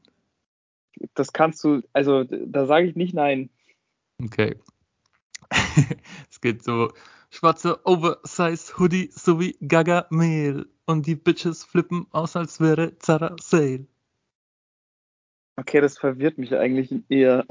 Das 1.12 1.34
kannst 1.34 1.62
du, 1.62 1.82
also 1.92 2.24
da 2.24 2.64
sage 2.64 2.86
ich 2.86 2.96
nicht 2.96 3.12
nein. 3.12 3.50
Okay. 4.22 4.56
es 6.30 6.40
geht 6.40 6.64
so: 6.64 6.90
Schwarze 7.28 7.84
Oversize 7.84 8.78
Hoodie 8.78 9.10
sowie 9.12 9.58
Gaga 9.60 10.06
Mehl 10.08 10.70
und 10.86 11.06
die 11.06 11.16
Bitches 11.16 11.64
flippen 11.64 12.06
aus, 12.12 12.34
als 12.34 12.60
wäre 12.60 12.98
Zara 12.98 13.36
Sale. 13.38 13.86
Okay, 15.56 15.80
das 15.80 15.98
verwirrt 15.98 16.38
mich 16.38 16.54
eigentlich 16.54 16.92
eher. 17.08 17.44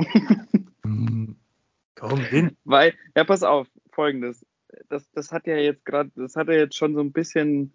Hm, 0.84 1.36
Komm, 1.96 2.20
hin. 2.20 2.58
Weil, 2.66 2.94
ja, 3.16 3.24
pass 3.24 3.44
auf, 3.44 3.68
folgendes. 3.92 4.46
Das, 4.90 5.10
das 5.12 5.32
hat 5.32 5.48
ja 5.48 5.56
jetzt 5.56 5.86
gerade, 5.86 6.12
das 6.16 6.36
hat 6.36 6.48
ja 6.48 6.56
jetzt 6.56 6.76
schon 6.76 6.96
so 6.96 7.02
ein 7.02 7.12
bisschen 7.14 7.74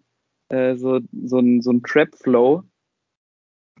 äh, 0.49 0.75
so, 0.75 0.99
so 1.23 1.39
ein, 1.39 1.61
so 1.61 1.71
ein 1.71 1.81
Trap-Flow. 1.81 2.63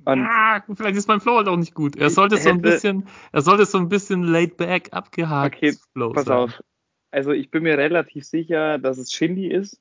Ah, 0.05 0.61
vielleicht 0.73 0.95
ist 0.95 1.07
mein 1.07 1.19
Flow 1.19 1.35
halt 1.37 1.47
auch 1.49 1.57
nicht 1.57 1.75
gut. 1.75 1.95
Er 1.97 2.09
sollte 2.09 2.37
so 2.37 2.49
ein 2.49 2.55
hätte- 2.57 2.69
bisschen, 2.69 3.07
er 3.33 3.41
sollte 3.41 3.65
so 3.65 3.77
ein 3.77 3.89
bisschen 3.89 4.23
laid 4.23 4.55
back, 4.57 4.89
abgehakt 4.93 5.55
Okay, 5.57 5.73
Flow 5.93 6.13
pass 6.13 6.25
sein. 6.25 6.37
auf. 6.37 6.63
Also 7.11 7.31
ich 7.31 7.51
bin 7.51 7.63
mir 7.63 7.77
relativ 7.77 8.23
sicher, 8.23 8.77
dass 8.79 8.97
es 8.97 9.11
Shindy 9.11 9.47
ist. 9.47 9.79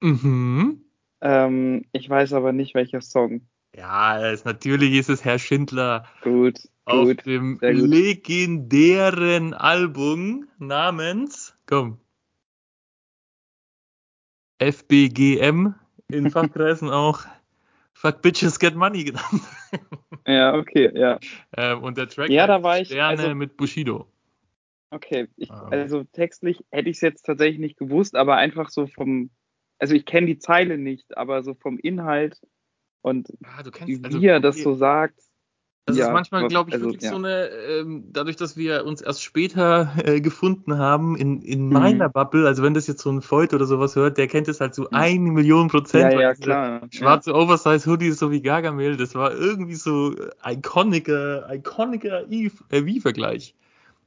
Mhm. 0.00 0.82
Ähm, 1.20 1.84
ich 1.92 2.08
weiß 2.08 2.32
aber 2.32 2.52
nicht, 2.52 2.74
welcher 2.74 3.02
Song. 3.02 3.42
Ja, 3.76 4.20
es, 4.30 4.44
natürlich 4.44 4.94
ist 4.94 5.08
es 5.08 5.24
Herr 5.24 5.38
Schindler. 5.38 6.06
Gut, 6.22 6.58
auf 6.84 7.06
gut. 7.08 7.24
dem 7.26 7.58
legendären 7.60 9.54
Album 9.54 10.48
namens, 10.58 11.54
komm, 11.66 12.00
FBGM, 14.58 15.74
in 16.08 16.30
Fachkreisen 16.30 16.90
auch 16.90 17.20
Fuck 17.94 18.22
Bitches 18.22 18.58
Get 18.58 18.74
Money 18.74 19.04
genannt. 19.04 19.42
Ja, 20.26 20.54
okay, 20.54 20.90
ja. 20.94 21.18
ähm, 21.56 21.82
und 21.82 21.96
der 21.98 22.08
Track 22.08 22.30
Ja, 22.30 22.46
da 22.46 22.62
war 22.62 22.80
ich- 22.80 22.88
Sterne 22.88 23.22
also- 23.22 23.34
mit 23.34 23.56
Bushido. 23.56 24.06
Okay, 24.92 25.28
ich, 25.36 25.48
Ähm. 25.50 25.56
also 25.70 26.02
textlich 26.02 26.64
hätte 26.72 26.90
ich 26.90 26.96
es 26.96 27.00
jetzt 27.00 27.22
tatsächlich 27.24 27.60
nicht 27.60 27.78
gewusst, 27.78 28.16
aber 28.16 28.36
einfach 28.36 28.70
so 28.70 28.88
vom, 28.88 29.30
also 29.78 29.94
ich 29.94 30.04
kenne 30.04 30.26
die 30.26 30.38
Zeile 30.38 30.78
nicht, 30.78 31.16
aber 31.16 31.44
so 31.44 31.54
vom 31.54 31.78
Inhalt 31.78 32.40
und 33.02 33.28
Ah, 33.42 33.62
du 33.62 33.70
wie 33.72 34.26
er 34.26 34.40
das 34.40 34.62
so 34.62 34.74
sagt. 34.74 35.20
Das 35.86 35.96
ja, 35.96 36.06
ist 36.06 36.12
manchmal, 36.12 36.46
glaube 36.46 36.70
ich, 36.70 36.74
also, 36.74 36.86
wirklich 36.86 37.02
ja. 37.02 37.10
so 37.10 37.16
eine, 37.16 37.48
ähm, 37.48 38.04
dadurch, 38.12 38.36
dass 38.36 38.56
wir 38.56 38.84
uns 38.84 39.00
erst 39.00 39.24
später 39.24 39.90
äh, 40.04 40.20
gefunden 40.20 40.78
haben 40.78 41.16
in, 41.16 41.42
in 41.42 41.66
Mhm. 41.66 41.72
meiner 41.72 42.08
Bubble, 42.08 42.46
also 42.46 42.62
wenn 42.62 42.74
das 42.74 42.86
jetzt 42.86 43.02
so 43.02 43.10
ein 43.10 43.22
Freud 43.22 43.54
oder 43.54 43.66
sowas 43.66 43.96
hört, 43.96 44.16
der 44.16 44.28
kennt 44.28 44.46
es 44.46 44.60
halt 44.60 44.74
zu 44.74 44.90
eine 44.90 45.30
Million 45.30 45.68
Prozent. 45.68 46.12
Ja, 46.12 46.20
ja, 46.20 46.34
klar. 46.34 46.82
Schwarze 46.90 47.34
Oversize 47.34 47.90
Hoodies 47.90 48.18
so 48.18 48.30
wie 48.30 48.40
Gargamel, 48.40 48.96
das 48.96 49.14
war 49.14 49.32
irgendwie 49.34 49.74
so 49.74 50.14
äh, 50.14 50.30
iconicer, 50.54 51.52
iconicer 51.52 52.24
Wie-Vergleich. 52.28 53.54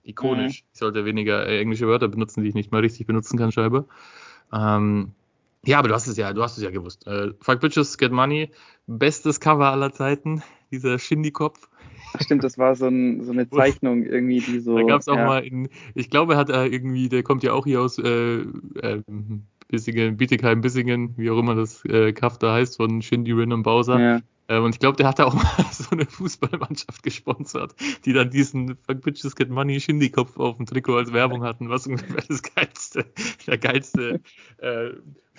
Ikonisch. 0.03 0.61
Mhm. 0.61 0.67
Ich 0.73 0.79
sollte 0.79 1.05
weniger 1.05 1.47
äh, 1.47 1.59
englische 1.59 1.87
Wörter 1.87 2.07
benutzen, 2.07 2.43
die 2.43 2.49
ich 2.49 2.55
nicht 2.55 2.71
mal 2.71 2.81
richtig 2.81 3.07
benutzen 3.07 3.37
kann, 3.37 3.51
scheinbar. 3.51 3.85
Ähm, 4.53 5.11
ja, 5.65 5.79
aber 5.79 5.87
du 5.87 5.93
hast 5.93 6.07
es 6.07 6.17
ja, 6.17 6.33
du 6.33 6.43
hast 6.43 6.57
es 6.57 6.63
ja 6.63 6.71
gewusst. 6.71 7.07
Äh, 7.07 7.31
Fuck 7.39 7.61
Bitches, 7.61 7.97
Get 7.97 8.11
Money, 8.11 8.51
bestes 8.87 9.39
Cover 9.39 9.71
aller 9.71 9.93
Zeiten, 9.93 10.43
dieser 10.71 10.99
Shindy-Kopf. 10.99 11.69
Stimmt, 12.19 12.43
das 12.43 12.57
war 12.57 12.75
so, 12.75 12.87
ein, 12.87 13.23
so 13.23 13.31
eine 13.31 13.49
Zeichnung 13.49 14.03
irgendwie, 14.03 14.39
die 14.39 14.59
so. 14.59 14.77
Da 14.77 14.83
gab 14.83 15.01
es 15.01 15.07
auch 15.07 15.15
ja. 15.15 15.25
mal, 15.25 15.43
in, 15.43 15.69
ich 15.95 16.09
glaube, 16.09 16.33
er 16.33 16.39
hat 16.39 16.49
er 16.49 16.71
irgendwie, 16.71 17.09
der 17.09 17.23
kommt 17.23 17.43
ja 17.43 17.53
auch 17.53 17.65
hier 17.65 17.81
aus 17.81 17.97
äh, 17.97 18.41
äh, 18.41 19.01
Bissingen, 19.69 20.17
Bietigheim, 20.17 20.61
Bissingen, 20.61 21.13
wie 21.17 21.31
auch 21.31 21.39
immer 21.39 21.55
das 21.55 21.83
äh, 21.85 22.13
Kaff 22.13 22.37
da 22.37 22.53
heißt, 22.53 22.77
von 22.77 23.01
Shindy, 23.01 23.31
Rin 23.31 23.53
und 23.53 23.63
Bowser. 23.63 23.99
Ja. 23.99 24.21
Äh, 24.47 24.59
und 24.59 24.75
ich 24.75 24.79
glaube, 24.79 24.97
der 24.97 25.07
hat 25.07 25.19
da 25.19 25.25
auch 25.25 25.33
mal 25.33 25.65
so 25.71 25.91
eine 25.91 26.05
Fußballmannschaft 26.05 27.01
gesponsert, 27.03 27.75
die 28.05 28.13
dann 28.13 28.29
diesen 28.29 28.75
Fuck 28.85 29.01
Bitches 29.01 29.35
Get 29.35 29.49
Money 29.49 29.79
Shindy-Kopf 29.79 30.37
auf 30.37 30.57
dem 30.57 30.65
Trikot 30.65 30.97
als 30.97 31.13
Werbung 31.13 31.43
hatten, 31.43 31.69
was 31.69 31.87
ungefähr 31.87 32.23
das 32.27 32.43
geilste, 32.43 33.05
der 33.47 33.57
geilste 33.57 34.21
äh, 34.57 34.91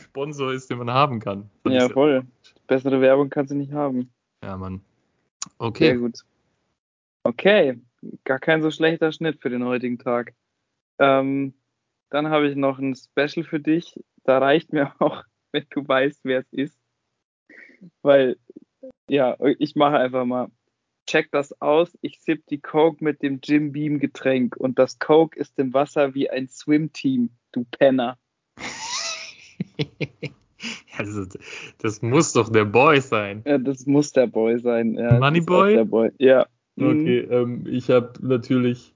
Sponsor 0.05 0.53
ist, 0.53 0.71
den 0.71 0.79
man 0.79 0.91
haben 0.91 1.21
kann. 1.21 1.51
Ich 1.65 1.73
ja, 1.73 1.81
sehr- 1.81 1.91
voll. 1.91 2.27
Bessere 2.67 3.01
Werbung 3.01 3.29
kannst 3.31 3.53
du 3.53 3.57
nicht 3.57 3.73
haben. 3.73 4.11
Ja, 4.43 4.57
Mann. 4.57 4.81
Sehr 5.45 5.53
Okay. 5.59 5.97
gut. 5.97 6.21
Okay, 7.25 7.79
gar 8.25 8.39
kein 8.39 8.63
so 8.63 8.71
schlechter 8.71 9.13
Schnitt 9.13 9.41
für 9.41 9.51
den 9.51 9.65
heutigen 9.65 9.99
Tag. 9.99 10.35
Ähm, 10.99 11.55
dann 12.11 12.29
habe 12.29 12.49
ich 12.49 12.57
noch 12.57 12.79
ein 12.79 12.95
Special 12.95 13.45
für 13.45 13.61
dich. 13.61 13.99
Da 14.25 14.39
reicht 14.39 14.73
mir 14.73 14.93
auch, 15.01 15.25
wenn 15.53 15.67
du 15.71 15.87
weißt, 15.87 16.21
wer 16.25 16.41
es 16.41 16.53
ist. 16.53 16.79
Weil, 18.03 18.37
ja, 19.09 19.37
ich 19.59 19.75
mache 19.75 19.99
einfach 19.99 20.25
mal. 20.25 20.51
Check 21.07 21.31
das 21.33 21.61
aus. 21.61 21.97
Ich 22.01 22.21
sipp 22.23 22.47
die 22.47 22.61
Coke 22.61 23.05
mit 23.05 23.21
dem 23.23 23.41
Jim 23.43 23.73
Beam 23.73 23.99
Getränk 23.99 24.57
und 24.57 24.79
das 24.79 24.99
Coke 24.99 25.39
ist 25.39 25.59
im 25.59 25.75
Wasser 25.75 26.15
wie 26.15 26.31
ein 26.31 26.49
Swim-Team, 26.49 27.29
du 27.53 27.65
Penner. 27.71 28.17
also, 30.99 31.27
das 31.79 32.03
muss 32.03 32.33
doch 32.33 32.49
der 32.49 32.65
Boy 32.65 33.01
sein. 33.01 33.43
Ja, 33.47 33.59
das 33.59 33.87
muss 33.87 34.13
der 34.13 34.27
Boy 34.27 34.59
sein. 34.61 34.95
Ja, 34.95 35.19
Money 35.19 35.41
Boy? 35.41 35.75
Der 35.75 35.85
Boy. 35.85 36.11
Ja. 36.19 36.47
Mhm. 36.77 36.87
Okay, 36.87 37.19
ähm, 37.21 37.67
ich 37.67 37.91
habe 37.91 38.13
natürlich 38.21 38.95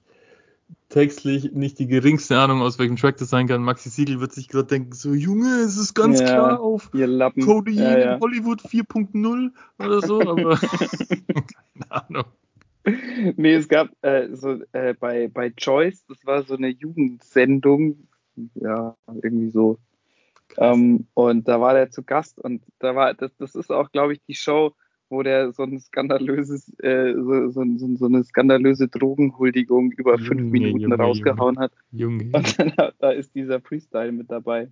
textlich 0.89 1.51
nicht 1.53 1.79
die 1.79 1.87
geringste 1.87 2.37
Ahnung, 2.37 2.61
aus 2.61 2.79
welchem 2.79 2.95
Track 2.95 3.17
das 3.17 3.29
sein 3.29 3.47
kann. 3.47 3.61
Maxi 3.61 3.89
Siegel 3.89 4.19
wird 4.19 4.33
sich 4.33 4.47
gerade 4.47 4.67
denken, 4.67 4.93
so 4.93 5.13
Junge, 5.13 5.61
es 5.61 5.77
ist 5.77 5.93
ganz 5.93 6.19
Ja, 6.19 6.25
klar 6.25 6.59
auf. 6.59 6.91
Cody 6.91 7.73
ja, 7.73 7.97
ja. 7.97 8.13
in 8.15 8.19
Hollywood 8.19 8.61
4.0 8.61 9.51
oder 9.77 10.01
so, 10.01 10.19
aber 10.21 10.55
keine 10.57 11.89
Ahnung. 11.89 12.25
Nee, 13.35 13.53
es 13.53 13.67
gab 13.67 13.89
äh, 14.01 14.29
so 14.33 14.61
äh, 14.71 14.95
bei, 14.99 15.27
bei 15.27 15.51
Choice, 15.51 16.03
das 16.07 16.25
war 16.25 16.43
so 16.43 16.55
eine 16.55 16.69
Jugendsendung, 16.69 18.07
ja, 18.55 18.95
irgendwie 19.21 19.49
so. 19.49 19.77
Ähm, 20.57 21.07
und 21.13 21.47
da 21.47 21.61
war 21.61 21.73
der 21.73 21.91
zu 21.91 22.03
Gast 22.03 22.39
und 22.39 22.63
da 22.79 22.95
war, 22.95 23.13
das, 23.13 23.35
das 23.37 23.55
ist 23.55 23.71
auch, 23.71 23.91
glaube 23.91 24.13
ich, 24.13 24.21
die 24.23 24.35
Show, 24.35 24.73
wo 25.09 25.23
der 25.23 25.51
so 25.53 25.63
ein 25.63 25.79
skandalöses, 25.79 26.71
äh, 26.79 27.13
so, 27.13 27.49
so, 27.49 27.63
so, 27.77 27.95
so 27.95 28.05
eine 28.05 28.23
skandalöse 28.23 28.87
Drogenhuldigung 28.87 29.91
über 29.91 30.15
Junge, 30.15 30.25
fünf 30.25 30.51
Minuten 30.51 30.81
Junge, 30.81 30.97
rausgehauen 30.97 31.59
hat. 31.59 31.71
Junge. 31.91 32.29
Und 32.33 32.59
dann, 32.59 32.73
da 32.99 33.11
ist 33.11 33.33
dieser 33.35 33.59
Freestyle 33.59 34.11
mit 34.11 34.29
dabei. 34.31 34.69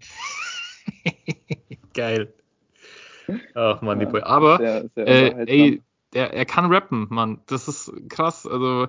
Geil. 1.94 2.34
Ach 3.56 3.82
man, 3.82 4.00
die 4.00 4.06
Boy. 4.06 4.22
Aber 4.22 4.58
Sehr, 4.58 4.90
sehr 4.96 5.08
äh, 5.08 5.46
ey, 5.48 5.82
der, 6.14 6.34
er 6.34 6.46
kann 6.46 6.72
rappen, 6.72 7.08
Mann. 7.10 7.42
Das 7.48 7.68
ist 7.68 7.92
krass. 8.10 8.48
Also 8.48 8.88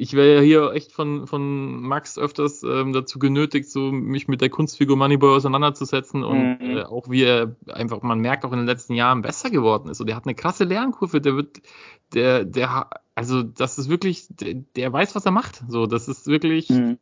ich 0.00 0.12
wäre 0.14 0.36
ja 0.36 0.40
hier 0.40 0.72
echt 0.72 0.92
von, 0.92 1.26
von 1.26 1.82
Max 1.82 2.18
öfters 2.18 2.62
ähm, 2.62 2.92
dazu 2.92 3.18
genötigt, 3.18 3.68
so 3.68 3.90
mich 3.90 4.28
mit 4.28 4.40
der 4.40 4.48
Kunstfigur 4.48 4.96
Moneyboy 4.96 5.34
auseinanderzusetzen 5.36 6.22
und 6.22 6.60
Mhm. 6.60 6.76
äh, 6.76 6.82
auch 6.84 7.10
wie 7.10 7.24
er 7.24 7.56
einfach, 7.66 8.00
man 8.02 8.20
merkt 8.20 8.44
auch 8.44 8.52
in 8.52 8.58
den 8.58 8.66
letzten 8.66 8.94
Jahren 8.94 9.22
besser 9.22 9.50
geworden 9.50 9.90
ist. 9.90 10.00
Und 10.00 10.06
der 10.06 10.14
hat 10.14 10.24
eine 10.24 10.36
krasse 10.36 10.62
Lernkurve, 10.64 11.20
der 11.20 11.34
wird, 11.34 11.60
der, 12.14 12.44
der, 12.44 12.88
also 13.16 13.42
das 13.42 13.76
ist 13.78 13.88
wirklich, 13.90 14.28
der, 14.30 14.54
der 14.54 14.92
weiß, 14.92 15.16
was 15.16 15.26
er 15.26 15.32
macht. 15.32 15.64
So, 15.68 15.86
das 15.86 16.06
ist 16.06 16.28
wirklich 16.28 16.70
Mhm. 16.70 16.98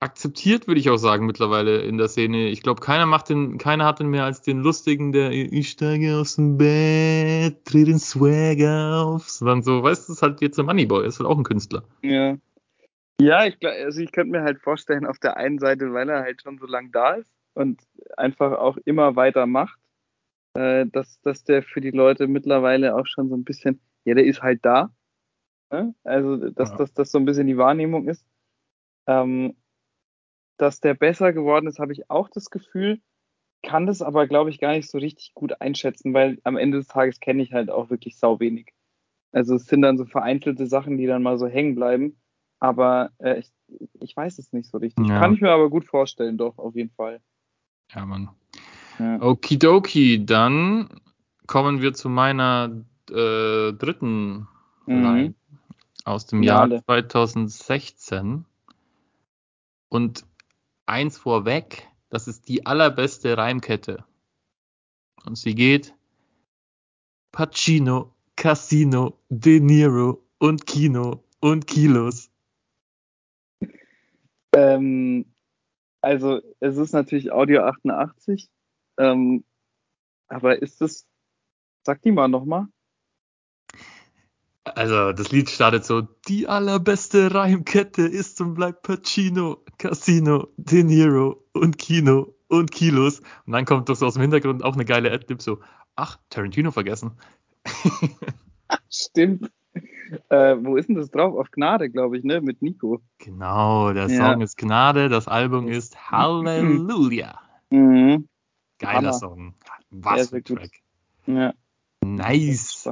Akzeptiert, 0.00 0.66
würde 0.66 0.80
ich 0.80 0.90
auch 0.90 0.96
sagen, 0.96 1.26
mittlerweile 1.26 1.82
in 1.82 1.98
der 1.98 2.08
Szene. 2.08 2.48
Ich 2.48 2.62
glaube, 2.62 2.80
keiner 2.80 3.06
macht 3.06 3.28
den, 3.28 3.58
keiner 3.58 3.84
hat 3.84 3.98
den 3.98 4.08
mehr 4.08 4.24
als 4.24 4.42
den 4.42 4.60
lustigen, 4.60 5.12
der 5.12 5.32
ich 5.32 5.70
steige 5.70 6.16
aus 6.16 6.36
dem 6.36 6.56
Bett, 6.56 7.60
dreh 7.64 7.84
den 7.84 7.98
Swag 7.98 8.60
auf. 8.62 9.28
Sondern 9.28 9.62
so, 9.62 9.82
weißt 9.82 10.08
du, 10.08 10.12
das 10.12 10.18
ist 10.18 10.22
halt 10.22 10.40
jetzt 10.40 10.56
der 10.56 10.64
Moneyboy, 10.64 11.06
ist 11.06 11.18
halt 11.18 11.28
auch 11.28 11.36
ein 11.36 11.44
Künstler. 11.44 11.82
Ja. 12.02 12.36
Ja, 13.20 13.44
ich 13.46 13.58
glaube, 13.58 13.76
also 13.84 14.00
ich 14.00 14.12
könnte 14.12 14.30
mir 14.30 14.42
halt 14.44 14.60
vorstellen, 14.60 15.04
auf 15.04 15.18
der 15.18 15.36
einen 15.36 15.58
Seite, 15.58 15.92
weil 15.92 16.08
er 16.08 16.20
halt 16.20 16.42
schon 16.42 16.58
so 16.58 16.66
lang 16.66 16.92
da 16.92 17.14
ist 17.14 17.32
und 17.54 17.80
einfach 18.16 18.52
auch 18.52 18.76
immer 18.84 19.16
weiter 19.16 19.46
macht, 19.46 19.80
äh, 20.54 20.86
dass, 20.86 21.20
dass 21.22 21.42
der 21.42 21.64
für 21.64 21.80
die 21.80 21.90
Leute 21.90 22.28
mittlerweile 22.28 22.94
auch 22.94 23.06
schon 23.06 23.28
so 23.28 23.34
ein 23.34 23.42
bisschen, 23.42 23.80
ja, 24.04 24.14
der 24.14 24.24
ist 24.24 24.42
halt 24.42 24.64
da. 24.64 24.92
Ne? 25.72 25.94
Also, 26.04 26.36
dass 26.50 26.70
Ja. 26.70 26.76
das 26.76 26.94
dass 26.94 27.10
so 27.10 27.18
ein 27.18 27.24
bisschen 27.24 27.48
die 27.48 27.58
Wahrnehmung 27.58 28.06
ist. 28.06 28.24
Ähm, 29.08 29.56
dass 30.58 30.80
der 30.80 30.94
besser 30.94 31.32
geworden 31.32 31.66
ist, 31.66 31.78
habe 31.78 31.92
ich 31.92 32.10
auch 32.10 32.28
das 32.28 32.50
Gefühl, 32.50 33.00
kann 33.62 33.86
das 33.86 34.02
aber, 34.02 34.26
glaube 34.26 34.50
ich, 34.50 34.60
gar 34.60 34.72
nicht 34.72 34.90
so 34.90 34.98
richtig 34.98 35.32
gut 35.34 35.60
einschätzen, 35.60 36.14
weil 36.14 36.38
am 36.44 36.56
Ende 36.56 36.78
des 36.78 36.86
Tages 36.86 37.20
kenne 37.20 37.42
ich 37.42 37.52
halt 37.52 37.70
auch 37.70 37.90
wirklich 37.90 38.18
sau 38.18 38.38
wenig. 38.38 38.72
Also 39.32 39.56
es 39.56 39.66
sind 39.66 39.82
dann 39.82 39.98
so 39.98 40.04
vereinzelte 40.04 40.66
Sachen, 40.66 40.96
die 40.96 41.06
dann 41.06 41.22
mal 41.22 41.38
so 41.38 41.48
hängen 41.48 41.74
bleiben. 41.74 42.18
Aber 42.60 43.10
äh, 43.18 43.40
ich, 43.40 43.50
ich 44.00 44.16
weiß 44.16 44.38
es 44.38 44.52
nicht 44.52 44.70
so 44.70 44.78
richtig. 44.78 45.08
Ja. 45.08 45.18
Kann 45.18 45.34
ich 45.34 45.40
mir 45.40 45.50
aber 45.50 45.70
gut 45.70 45.84
vorstellen, 45.84 46.38
doch, 46.38 46.58
auf 46.58 46.74
jeden 46.74 46.90
Fall. 46.90 47.20
Ja, 47.92 48.04
Mann. 48.04 48.30
Ja. 48.98 49.20
Okidoki, 49.22 50.24
dann 50.24 50.88
kommen 51.46 51.82
wir 51.82 51.94
zu 51.94 52.08
meiner 52.08 52.84
äh, 53.10 53.72
dritten 53.72 54.48
Mhm. 54.88 55.02
Line 55.02 55.34
aus 56.04 56.26
dem. 56.26 56.42
Jahr 56.42 56.68
2016. 56.84 58.44
Und 59.90 60.24
eins 60.88 61.18
vorweg, 61.18 61.88
das 62.08 62.28
ist 62.28 62.48
die 62.48 62.66
allerbeste 62.66 63.36
Reimkette. 63.36 64.04
Und 65.24 65.36
sie 65.36 65.54
geht 65.54 65.94
Pacino, 67.32 68.14
Casino, 68.36 69.18
De 69.28 69.60
Niro 69.60 70.24
und 70.38 70.66
Kino 70.66 71.24
und 71.40 71.66
Kilos. 71.66 72.30
Ähm, 74.54 75.26
also 76.00 76.40
es 76.60 76.76
ist 76.76 76.92
natürlich 76.92 77.32
Audio 77.32 77.62
88. 77.62 78.48
Ähm, 78.98 79.44
aber 80.28 80.60
ist 80.62 80.80
es, 80.82 81.06
sag 81.84 82.02
die 82.02 82.12
mal 82.12 82.28
nochmal. 82.28 82.66
Also 84.74 85.12
das 85.12 85.30
Lied 85.32 85.50
startet 85.50 85.84
so, 85.84 86.02
die 86.28 86.48
allerbeste 86.48 87.34
Reimkette 87.34 88.02
ist 88.02 88.40
und 88.40 88.54
bleibt 88.54 88.82
Pacino, 88.82 89.58
Casino, 89.78 90.48
De 90.56 90.82
Niro 90.82 91.44
und 91.52 91.78
Kino 91.78 92.34
und 92.48 92.70
Kilos. 92.70 93.20
Und 93.46 93.52
dann 93.52 93.64
kommt 93.64 93.88
doch 93.88 93.96
so 93.96 94.06
aus 94.06 94.14
dem 94.14 94.22
Hintergrund 94.22 94.64
auch 94.64 94.74
eine 94.74 94.84
geile 94.84 95.12
Adlib 95.12 95.42
so, 95.42 95.58
ach, 95.96 96.18
Tarantino 96.30 96.70
vergessen. 96.70 97.12
Stimmt. 98.90 99.50
Äh, 100.30 100.56
wo 100.60 100.76
ist 100.76 100.88
denn 100.88 100.96
das 100.96 101.10
drauf? 101.10 101.38
Auf 101.38 101.50
Gnade, 101.50 101.90
glaube 101.90 102.16
ich, 102.18 102.24
ne? 102.24 102.40
Mit 102.40 102.62
Nico. 102.62 103.00
Genau, 103.18 103.92
der 103.92 104.08
Ja. 104.08 104.32
Song 104.32 104.40
ist 104.40 104.56
Gnade, 104.56 105.08
das 105.08 105.28
Album 105.28 105.68
ist 105.68 106.10
Halleluja. 106.10 107.40
Mhm. 107.70 108.28
Geiler 108.78 108.96
Hammer. 108.96 109.12
Song. 109.12 109.54
Was 109.90 110.30
für 110.30 110.36
ein. 110.36 110.44
Track. 110.44 110.70
Ja. 111.26 111.52
Nice. 112.02 112.88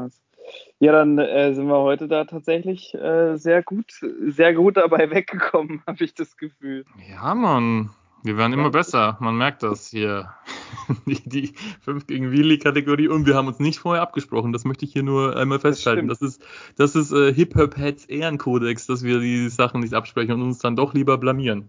Ja, 0.78 0.92
dann 0.92 1.18
äh, 1.18 1.54
sind 1.54 1.68
wir 1.68 1.78
heute 1.78 2.06
da 2.06 2.24
tatsächlich 2.24 2.94
äh, 2.94 3.36
sehr 3.36 3.62
gut, 3.62 3.92
sehr 4.26 4.54
gut 4.54 4.76
dabei 4.76 5.10
weggekommen, 5.10 5.82
habe 5.86 6.04
ich 6.04 6.14
das 6.14 6.36
Gefühl. 6.36 6.84
Ja, 7.10 7.34
Mann. 7.34 7.90
Wir 8.22 8.36
werden 8.36 8.54
immer 8.54 8.70
besser. 8.70 9.16
Man 9.20 9.36
merkt 9.36 9.62
das 9.62 9.88
hier. 9.88 10.34
Die, 11.06 11.22
die 11.28 11.54
5 11.82 12.08
gegen 12.08 12.32
Willi-Kategorie. 12.32 13.06
Und 13.06 13.24
wir 13.24 13.34
haben 13.36 13.46
uns 13.46 13.60
nicht 13.60 13.78
vorher 13.78 14.02
abgesprochen. 14.02 14.52
Das 14.52 14.64
möchte 14.64 14.84
ich 14.84 14.92
hier 14.92 15.04
nur 15.04 15.36
einmal 15.36 15.60
festhalten. 15.60 16.08
Das, 16.08 16.20
ist, 16.20 16.44
das 16.76 16.96
ist 16.96 17.12
äh, 17.12 17.32
Hip-Hop-Heads 17.32 18.06
Ehrenkodex, 18.06 18.86
dass 18.86 19.04
wir 19.04 19.20
die 19.20 19.48
Sachen 19.48 19.80
nicht 19.80 19.94
absprechen 19.94 20.34
und 20.34 20.42
uns 20.42 20.58
dann 20.58 20.74
doch 20.74 20.92
lieber 20.92 21.18
blamieren. 21.18 21.68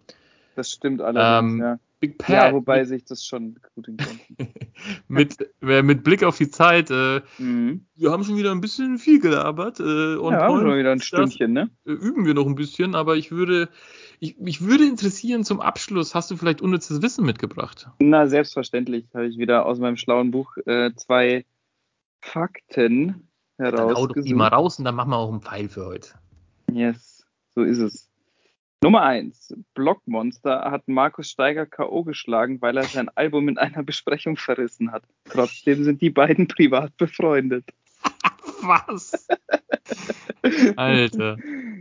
Das 0.56 0.72
stimmt 0.72 1.02
allerdings, 1.02 1.54
Ähm, 1.54 1.60
ja. 1.60 1.80
Big 2.00 2.20
Pat. 2.20 2.30
Ja, 2.30 2.54
wobei 2.54 2.86
sich 2.86 3.06
das 3.06 3.26
schon 3.26 3.60
gut 3.74 3.88
in 3.88 3.98
Grenzen. 3.98 4.28
mit, 5.08 5.38
äh, 5.62 5.82
mit 5.82 6.04
Blick 6.04 6.24
auf 6.24 6.38
die 6.38 6.50
Zeit. 6.50 6.92
Äh, 6.92 7.22
mhm. 7.40 7.88
wir 7.96 8.12
haben 8.12 8.24
schon 8.24 8.38
wieder 8.38 8.52
ein 8.52 8.62
bisschen 8.62 9.00
viel 9.00 9.20
gelabert. 9.20 9.80
Äh, 9.80 10.16
und 10.16 10.34
Ja, 10.34 10.48
heute 10.48 10.68
schon 10.68 10.78
wieder 10.78 10.92
ein 10.92 11.02
Stündchen, 11.02 11.54
ne? 11.54 11.72
äh, 11.86 11.92
üben 11.92 12.26
wir 12.26 12.36
noch 12.36 12.46
ein 12.46 12.54
bisschen, 12.56 12.94
aber 12.94 13.16
ich 13.16 13.32
würde, 13.32 13.70
ich, 14.20 14.38
mich 14.38 14.62
würde 14.62 14.86
interessieren 14.86 15.44
zum 15.44 15.60
Abschluss, 15.60 16.14
hast 16.14 16.30
du 16.30 16.38
vielleicht 16.38 16.62
unnützes 16.62 17.02
Wissen 17.02 17.26
mitgebracht? 17.26 17.90
Na, 18.00 18.28
selbstverständlich 18.28 19.06
habe 19.16 19.28
ich 19.28 19.40
wieder 19.40 19.66
aus 19.66 19.80
meinem 19.80 19.98
schlauen 19.98 20.30
Buch 20.30 20.56
äh, 20.68 20.92
zwei 20.96 21.46
Fakten 22.22 23.28
Dann 23.58 23.76
hau 23.76 24.06
doch 24.08 24.22
die 24.22 24.34
mal 24.36 24.52
herausgesucht. 24.52 24.52
raus 24.52 24.80
und 24.80 24.86
dann 24.86 24.96
machen 24.96 25.10
wir 25.10 25.18
auch 25.18 25.32
einen 25.32 25.42
Pfeil 25.42 25.70
für 25.70 25.86
heute. 25.86 26.10
Yes, 26.72 27.26
so 27.56 27.64
ist 27.64 27.80
es. 27.80 28.07
Nummer 28.84 29.02
eins: 29.04 29.54
Blockmonster 29.74 30.70
hat 30.72 30.88
Markus 30.88 31.30
Steiger 31.32 31.66
K.O. 31.66 32.04
geschlagen, 32.04 32.62
weil 32.62 32.78
er 32.78 32.84
sein 32.84 33.10
Album 33.10 33.50
in 33.50 33.58
einer 33.58 33.84
Besprechung 33.84 34.38
verrissen 34.38 34.92
hat. 34.92 35.04
Trotzdem 35.26 35.84
sind 35.84 36.02
die 36.02 36.12
beiden 36.12 36.48
privat 36.48 36.96
befreundet. 36.98 37.66
Was? 38.62 39.28
Alter. 40.76 41.38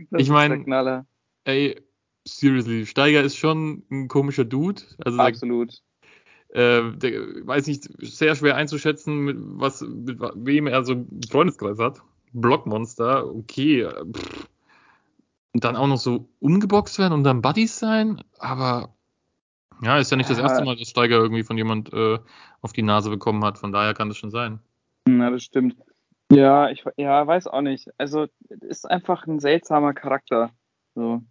Das 0.09 0.21
Ich 0.21 0.27
ist 0.27 0.29
mein- 0.29 0.51
der 0.51 0.63
Knaller. 0.63 1.05
Ey, 1.43 1.79
seriously, 2.27 2.85
Steiger 2.85 3.21
ist 3.21 3.37
schon 3.37 3.83
ein 3.91 4.07
komischer 4.07 4.43
Dude. 4.43 4.81
Also 5.05 5.17
der, 5.17 5.25
Absolut. 5.27 5.81
äh, 6.49 6.91
der 6.91 7.45
weiß 7.47 7.67
nicht, 7.67 7.87
sehr 7.99 8.35
schwer 8.35 8.55
einzuschätzen, 8.57 9.19
mit 9.19 9.37
was, 9.39 9.81
mit 9.81 10.19
wem 10.35 10.67
er 10.67 10.83
so 10.83 10.93
einen 10.93 11.21
Freundeskreis 11.29 11.79
hat. 11.79 12.01
Blockmonster, 12.33 13.25
okay. 13.33 13.87
pff. 14.13 14.47
Dann 15.59 15.75
auch 15.75 15.87
noch 15.87 15.97
so 15.97 16.29
umgeboxt 16.39 16.99
werden 16.99 17.13
und 17.13 17.23
dann 17.23 17.41
Buddies 17.41 17.79
sein, 17.79 18.21
aber 18.37 18.93
ja, 19.81 19.99
ist 19.99 20.11
ja 20.11 20.17
nicht 20.17 20.29
das 20.29 20.39
erste 20.39 20.63
Mal, 20.63 20.75
dass 20.75 20.89
Steiger 20.89 21.17
irgendwie 21.17 21.43
von 21.43 21.57
jemand 21.57 21.93
äh, 21.93 22.17
auf 22.61 22.73
die 22.73 22.81
Nase 22.81 23.09
bekommen 23.09 23.43
hat. 23.45 23.57
Von 23.57 23.71
daher 23.71 23.93
kann 23.93 24.09
das 24.09 24.17
schon 24.17 24.31
sein. 24.31 24.59
Na, 25.05 25.29
das 25.29 25.43
stimmt. 25.43 25.75
Ja, 26.31 26.69
ich 26.69 26.83
ja, 26.97 27.25
weiß 27.25 27.47
auch 27.47 27.61
nicht. 27.61 27.89
Also, 27.97 28.27
ist 28.49 28.89
einfach 28.89 29.27
ein 29.27 29.39
seltsamer 29.39 29.93
Charakter. 29.93 30.51
So. 30.95 31.21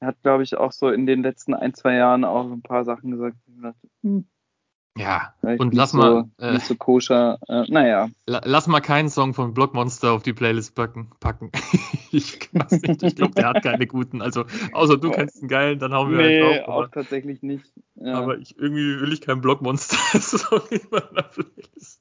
Er 0.00 0.08
hat, 0.08 0.22
glaube 0.22 0.42
ich, 0.42 0.56
auch 0.56 0.72
so 0.72 0.90
in 0.90 1.06
den 1.06 1.22
letzten 1.22 1.54
ein, 1.54 1.72
zwei 1.72 1.94
Jahren 1.94 2.24
auch 2.24 2.50
ein 2.50 2.62
paar 2.62 2.84
Sachen 2.84 3.12
gesagt. 3.12 3.36
Hm, 4.02 4.26
Ja, 4.96 5.34
vielleicht 5.40 5.60
und 5.60 5.74
lass 5.74 5.90
so, 5.90 5.98
mal, 5.98 6.24
äh, 6.38 6.58
so 6.60 6.76
koscher. 6.76 7.38
Äh, 7.48 7.64
naja. 7.68 8.10
La 8.26 8.40
lass 8.44 8.68
mal 8.68 8.80
keinen 8.80 9.08
Song 9.08 9.34
von 9.34 9.52
Blockmonster 9.52 10.12
auf 10.12 10.22
die 10.22 10.32
Playlist 10.32 10.76
packen. 10.76 11.10
packen. 11.18 11.50
ich 12.12 12.38
weiß 12.52 12.80
nicht, 12.82 13.02
ich 13.02 13.16
glaube, 13.16 13.34
der 13.34 13.48
hat 13.48 13.62
keine 13.64 13.88
guten. 13.88 14.22
Also, 14.22 14.44
außer 14.72 14.96
du 14.96 15.10
kennst 15.10 15.40
einen 15.40 15.48
geilen, 15.48 15.78
dann 15.80 15.92
hauen 15.92 16.12
wir 16.12 16.18
Nee, 16.18 16.42
einen 16.42 16.58
drauf. 16.58 16.68
auch 16.68 16.78
Aber, 16.82 16.90
tatsächlich 16.92 17.42
nicht. 17.42 17.72
Ja, 17.96 18.14
aber 18.14 18.38
ich, 18.38 18.56
irgendwie 18.56 19.00
will 19.00 19.12
ich 19.12 19.20
keinen 19.20 19.40
Blockmonster-Song 19.40 20.62
in 20.70 20.80
meiner 20.92 21.22
Playlist. 21.24 22.00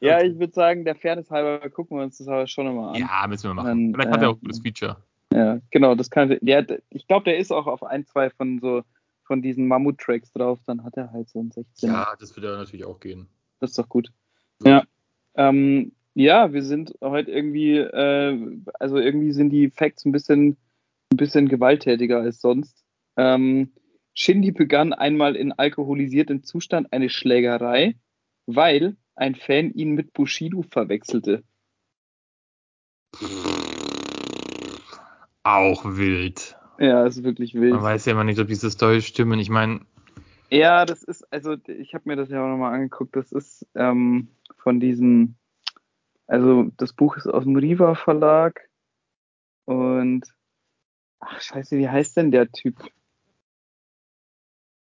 ja 0.00 0.16
okay. 0.16 0.28
ich 0.28 0.38
würde 0.38 0.52
sagen, 0.54 0.86
der 0.86 0.94
Fairness 0.94 1.30
halber 1.30 1.68
gucken 1.68 1.98
wir 1.98 2.04
uns 2.04 2.16
das 2.16 2.28
aber 2.28 2.46
schon 2.46 2.64
nochmal 2.64 2.94
an. 2.94 3.00
Ja, 3.00 3.26
müssen 3.28 3.50
wir 3.50 3.54
machen. 3.54 3.66
Dann, 3.66 3.92
Vielleicht 3.94 4.10
hat 4.10 4.22
er 4.22 4.28
äh, 4.28 4.30
auch 4.30 4.36
ein 4.36 4.40
gutes 4.40 4.60
Feature. 4.60 4.96
Ja, 5.34 5.60
genau, 5.70 5.94
das 5.94 6.08
kann. 6.08 6.38
Der, 6.40 6.66
ich 6.88 7.06
glaube, 7.06 7.24
der 7.24 7.36
ist 7.36 7.52
auch 7.52 7.66
auf 7.66 7.82
ein, 7.82 8.06
zwei 8.06 8.30
von 8.30 8.60
so 8.60 8.82
von 9.24 9.42
diesen 9.42 9.66
Mammut-Tracks 9.66 10.32
drauf. 10.32 10.60
Dann 10.66 10.84
hat 10.84 10.96
er 10.96 11.12
halt 11.12 11.28
so 11.28 11.40
ein 11.40 11.50
16. 11.50 11.90
Ja, 11.90 12.14
das 12.18 12.36
wird 12.36 12.44
ja 12.44 12.56
natürlich 12.56 12.84
auch 12.84 13.00
gehen. 13.00 13.28
Das 13.60 13.70
ist 13.70 13.78
doch 13.78 13.88
gut. 13.88 14.12
Gut. 14.58 14.68
Ja. 14.68 14.84
Ähm, 15.34 15.92
ja, 16.14 16.52
wir 16.52 16.62
sind 16.62 16.94
heute 17.00 17.30
irgendwie, 17.30 17.78
äh, 17.78 18.60
also 18.78 18.98
irgendwie 18.98 19.32
sind 19.32 19.50
die 19.50 19.70
Facts 19.70 20.04
ein 20.04 20.12
bisschen, 20.12 20.56
ein 21.10 21.16
bisschen 21.16 21.48
gewalttätiger 21.48 22.20
als 22.20 22.40
sonst. 22.40 22.84
Ähm, 23.16 23.72
Shindy 24.14 24.52
begann 24.52 24.92
einmal 24.92 25.36
in 25.36 25.52
alkoholisiertem 25.52 26.42
Zustand 26.44 26.92
eine 26.92 27.08
Schlägerei, 27.08 27.96
weil 28.46 28.96
ein 29.14 29.34
Fan 29.34 29.72
ihn 29.72 29.92
mit 29.92 30.12
Bushido 30.12 30.62
verwechselte. 30.62 31.42
Auch 35.44 35.84
wild. 35.84 36.56
Ja, 36.82 37.06
ist 37.06 37.22
wirklich 37.22 37.54
wild. 37.54 37.74
Man 37.74 37.82
weiß 37.84 38.06
ja 38.06 38.12
immer 38.12 38.24
nicht, 38.24 38.40
ob 38.40 38.48
diese 38.48 38.68
Storys 38.68 39.06
stimmen. 39.06 39.38
Ich 39.38 39.50
meine, 39.50 39.82
Ja, 40.50 40.84
das 40.84 41.04
ist, 41.04 41.22
also 41.32 41.54
ich 41.68 41.94
habe 41.94 42.08
mir 42.08 42.16
das 42.16 42.28
ja 42.28 42.42
auch 42.44 42.48
nochmal 42.48 42.74
angeguckt, 42.74 43.14
das 43.14 43.30
ist 43.30 43.64
ähm, 43.76 44.26
von 44.56 44.80
diesem, 44.80 45.36
also 46.26 46.72
das 46.78 46.92
Buch 46.92 47.16
ist 47.16 47.28
aus 47.28 47.44
dem 47.44 47.54
Riva 47.54 47.94
Verlag 47.94 48.68
und 49.64 50.26
ach 51.20 51.40
scheiße, 51.40 51.78
wie 51.78 51.88
heißt 51.88 52.16
denn 52.16 52.32
der 52.32 52.50
Typ? 52.50 52.74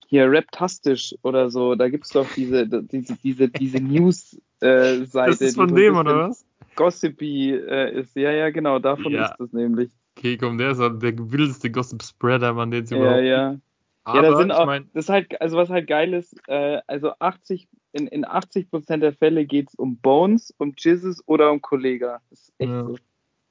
Hier, 0.06 0.32
Raptastisch 0.32 1.14
oder 1.20 1.50
so, 1.50 1.74
da 1.74 1.90
gibt's 1.90 2.08
doch 2.08 2.26
diese, 2.34 2.66
diese, 2.66 3.16
diese, 3.16 3.50
diese 3.50 3.80
News-Seite. 3.80 5.10
Das 5.10 5.40
ist 5.42 5.56
von 5.56 5.74
dem, 5.74 5.96
oder 5.96 6.30
was? 6.30 6.46
Gossipy 6.74 7.52
äh, 7.52 8.00
ist. 8.00 8.16
Ja, 8.16 8.30
ja, 8.30 8.48
genau, 8.48 8.78
davon 8.78 9.12
Ja. 9.12 9.26
ist 9.26 9.36
das 9.38 9.52
nämlich. 9.52 9.90
Okay, 10.16 10.36
komm, 10.36 10.58
der 10.58 10.72
ist 10.72 10.80
ja 10.80 10.88
der 10.90 11.32
wildeste 11.32 11.70
Gossip-Spreader, 11.70 12.52
man, 12.54 12.70
den 12.70 12.84
es 12.84 12.90
Ja, 12.90 12.96
überhaupt 12.98 13.22
ja. 13.22 13.52
Ja, 13.52 13.60
Aber 14.04 14.22
da 14.30 14.36
sind 14.36 14.50
ich 14.50 14.56
auch, 14.56 14.66
mein, 14.66 14.90
das 14.94 15.04
ist 15.04 15.08
halt, 15.10 15.40
also 15.40 15.56
was 15.56 15.70
halt 15.70 15.86
geil 15.86 16.12
ist, 16.12 16.36
äh, 16.48 16.80
also 16.88 17.12
80, 17.20 17.68
in, 17.92 18.08
in 18.08 18.24
80 18.24 18.68
Prozent 18.68 19.02
der 19.02 19.12
Fälle 19.12 19.46
geht's 19.46 19.76
um 19.76 19.96
Bones, 19.96 20.52
um 20.58 20.74
Jizzes 20.76 21.22
oder 21.26 21.52
um 21.52 21.60
Kollega. 21.62 22.20
Das 22.30 22.40
ist 22.40 22.52
echt 22.58 22.70
Ja. 22.70 22.84
so. 22.84 22.96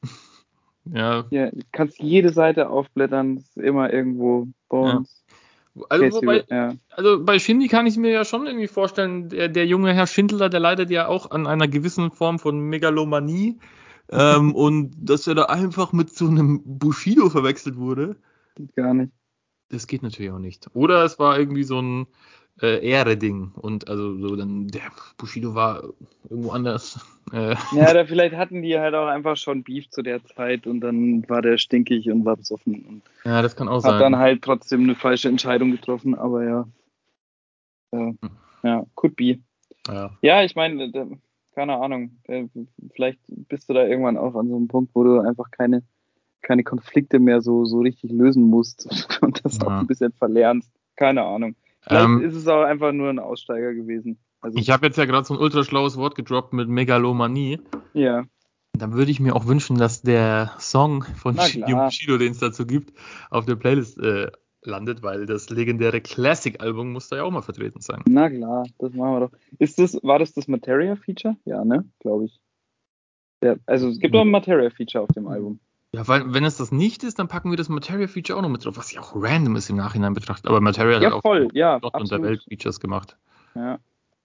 ja, 0.93 1.25
Ja, 1.29 1.51
du 1.51 1.61
kannst 1.71 1.99
jede 1.99 2.33
Seite 2.33 2.69
aufblättern, 2.69 3.37
es 3.37 3.43
ist 3.43 3.57
immer 3.57 3.93
irgendwo 3.93 4.47
Bones. 4.67 5.23
also, 5.87 6.05
Casey, 6.05 6.21
wobei, 6.21 6.43
ja. 6.49 6.75
also 6.89 7.23
bei 7.23 7.39
Shindy 7.39 7.69
kann 7.69 7.87
ich 7.87 7.95
mir 7.95 8.11
ja 8.11 8.25
schon 8.25 8.45
irgendwie 8.45 8.67
vorstellen, 8.67 9.29
der, 9.29 9.47
der 9.47 9.65
junge 9.65 9.93
Herr 9.93 10.07
Schindler, 10.07 10.49
der 10.49 10.59
leidet 10.59 10.89
ja 10.89 11.07
auch 11.07 11.31
an 11.31 11.47
einer 11.47 11.69
gewissen 11.69 12.11
Form 12.11 12.39
von 12.39 12.59
Megalomanie. 12.59 13.57
Ähm, 14.11 14.53
und 14.55 14.91
dass 14.97 15.27
er 15.27 15.35
da 15.35 15.43
einfach 15.45 15.93
mit 15.93 16.13
so 16.13 16.27
einem 16.27 16.61
Bushido 16.65 17.29
verwechselt 17.29 17.77
wurde, 17.77 18.15
Geht 18.55 18.75
gar 18.75 18.93
nicht. 18.93 19.11
das 19.69 19.87
geht 19.87 20.03
natürlich 20.03 20.31
auch 20.31 20.39
nicht. 20.39 20.67
Oder 20.73 21.03
es 21.05 21.17
war 21.19 21.39
irgendwie 21.39 21.63
so 21.63 21.81
ein 21.81 22.07
äh, 22.61 22.85
Ehre-Ding. 22.85 23.51
Und 23.55 23.87
also 23.89 24.17
so 24.17 24.35
dann, 24.35 24.67
der 24.67 24.91
Bushido 25.17 25.55
war 25.55 25.83
irgendwo 26.29 26.51
anders. 26.51 26.99
Äh, 27.31 27.55
Ja, 27.73 27.89
oder 27.91 28.05
vielleicht 28.05 28.35
hatten 28.35 28.61
die 28.61 28.77
halt 28.77 28.93
auch 28.93 29.07
einfach 29.07 29.37
schon 29.37 29.63
Beef 29.63 29.89
zu 29.89 30.01
der 30.01 30.21
Zeit 30.25 30.67
und 30.67 30.81
dann 30.81 31.29
war 31.29 31.41
der 31.41 31.57
stinkig 31.57 32.11
und 32.11 32.25
war 32.25 32.35
besoffen 32.35 32.83
und 32.85 33.03
ja, 33.23 33.41
das 33.41 33.55
kann 33.55 33.69
auch 33.69 33.81
hat 33.83 33.91
sein. 33.91 33.99
dann 33.99 34.15
halt 34.17 34.41
trotzdem 34.41 34.81
eine 34.83 34.95
falsche 34.95 35.29
Entscheidung 35.29 35.71
getroffen, 35.71 36.13
aber 36.13 36.43
ja. 36.43 36.67
Ja, 37.93 38.11
ja 38.63 38.85
could 38.95 39.15
be. 39.15 39.39
ja. 39.87 40.11
Ja, 40.21 40.43
ich 40.43 40.55
meine, 40.55 40.91
da- 40.91 41.07
keine 41.53 41.77
Ahnung. 41.77 42.17
äh, 42.27 42.45
Vielleicht 42.95 43.19
bist 43.27 43.69
du 43.69 43.73
da 43.73 43.85
irgendwann 43.85 44.17
auch 44.17 44.35
an 44.35 44.47
so 44.49 44.55
einem 44.55 44.67
Punkt, 44.67 44.91
wo 44.95 45.03
du 45.03 45.19
einfach 45.19 45.51
keine, 45.51 45.83
keine 46.41 46.63
Konflikte 46.63 47.19
mehr 47.19 47.41
so, 47.41 47.65
so 47.65 47.79
richtig 47.79 48.11
lösen 48.11 48.43
musst 48.43 48.87
und 49.21 49.43
das 49.45 49.61
auch 49.61 49.67
Ja. 49.69 49.79
ein 49.79 49.87
bisschen 49.87 50.11
verlernst. 50.13 50.71
Keine 50.95 51.23
Ahnung. 51.23 51.55
Vielleicht 51.81 52.05
Ähm, 52.05 52.21
ist 52.21 52.35
es 52.35 52.47
auch 52.47 52.63
einfach 52.63 52.91
nur 52.91 53.09
ein 53.09 53.19
Aussteiger 53.19 53.73
gewesen. 53.73 54.17
Also, 54.41 54.57
ich 54.57 54.69
habe 54.71 54.85
jetzt 54.87 54.97
ja 54.97 55.05
gerade 55.05 55.25
so 55.25 55.33
ein 55.35 55.39
ultra 55.39 55.63
schlaues 55.63 55.97
Wort 55.97 56.15
gedroppt 56.15 56.53
mit 56.53 56.67
Megalomanie. 56.67 57.59
ja, 57.93 58.23
Dann 58.73 58.93
würde 58.93 59.11
ich 59.11 59.19
mir 59.19 59.35
auch 59.35 59.45
wünschen, 59.47 59.77
dass 59.77 60.01
der 60.01 60.51
Song 60.59 61.03
von. 61.03 61.35
Bushido, 61.35 62.17
den 62.17 62.31
es 62.31 62.39
dazu 62.39 62.65
gibt, 62.65 62.93
auf 63.29 63.45
der 63.45 63.55
Playlist 63.55 63.99
äh, 63.99 64.31
landet, 64.63 65.01
weil 65.03 65.25
das 65.25 65.49
legendäre 65.49 66.01
Classic-Album 66.01 66.91
muss 66.93 67.09
da 67.09 67.17
ja 67.17 67.23
auch 67.23 67.31
mal 67.31 67.41
vertreten 67.41 67.81
sein. 67.81 68.03
na 68.07 68.29
klar, 68.29 68.65
das 68.79 68.93
machen 68.93 69.13
wir 69.13 69.19
doch. 69.21 69.31
Ist 69.59 69.79
das, 69.79 69.99
war 70.03 70.19
das 70.19 70.33
das 70.33 70.47
Materia-Feature? 70.47 71.35
Ja, 71.45 71.65
ne? 71.65 71.85
Glaube 71.99 72.25
ich. 72.25 72.39
Ja, 73.43 73.55
also 73.65 73.89
es 73.89 73.99
gibt 73.99 74.15
auch 74.15 74.21
ein 74.21 74.29
Materia-Feature 74.29 75.03
auf 75.03 75.09
dem 75.09 75.27
Album. 75.27 75.59
Ja, 75.93 76.07
weil 76.07 76.33
wenn 76.33 76.45
es 76.45 76.57
das 76.57 76.71
nicht 76.71 77.03
ist, 77.03 77.19
dann 77.19 77.27
packen 77.27 77.49
wir 77.49 77.57
das 77.57 77.67
Materia-Feature 77.67 78.37
auch 78.37 78.43
noch 78.43 78.49
mit 78.49 78.63
drauf, 78.63 78.77
was 78.77 78.93
ja 78.93 79.01
auch 79.01 79.13
random 79.15 79.55
ist 79.55 79.69
im 79.69 79.75
Nachhinein 79.75 80.13
betrachtet. 80.13 80.47
Aber 80.47 80.61
Materia 80.61 80.95
hat 80.95 81.03
Ja, 81.03 81.13
auch 81.13 81.21
voll, 81.21 81.49
ja, 81.53 81.79
Gott 81.79 81.93
und 81.95 82.09
der 82.11 82.17
absolut. 82.17 82.25
Welt 82.25 82.43
Features 82.47 82.79
gemacht. 82.79 83.17
Ja. 83.55 83.79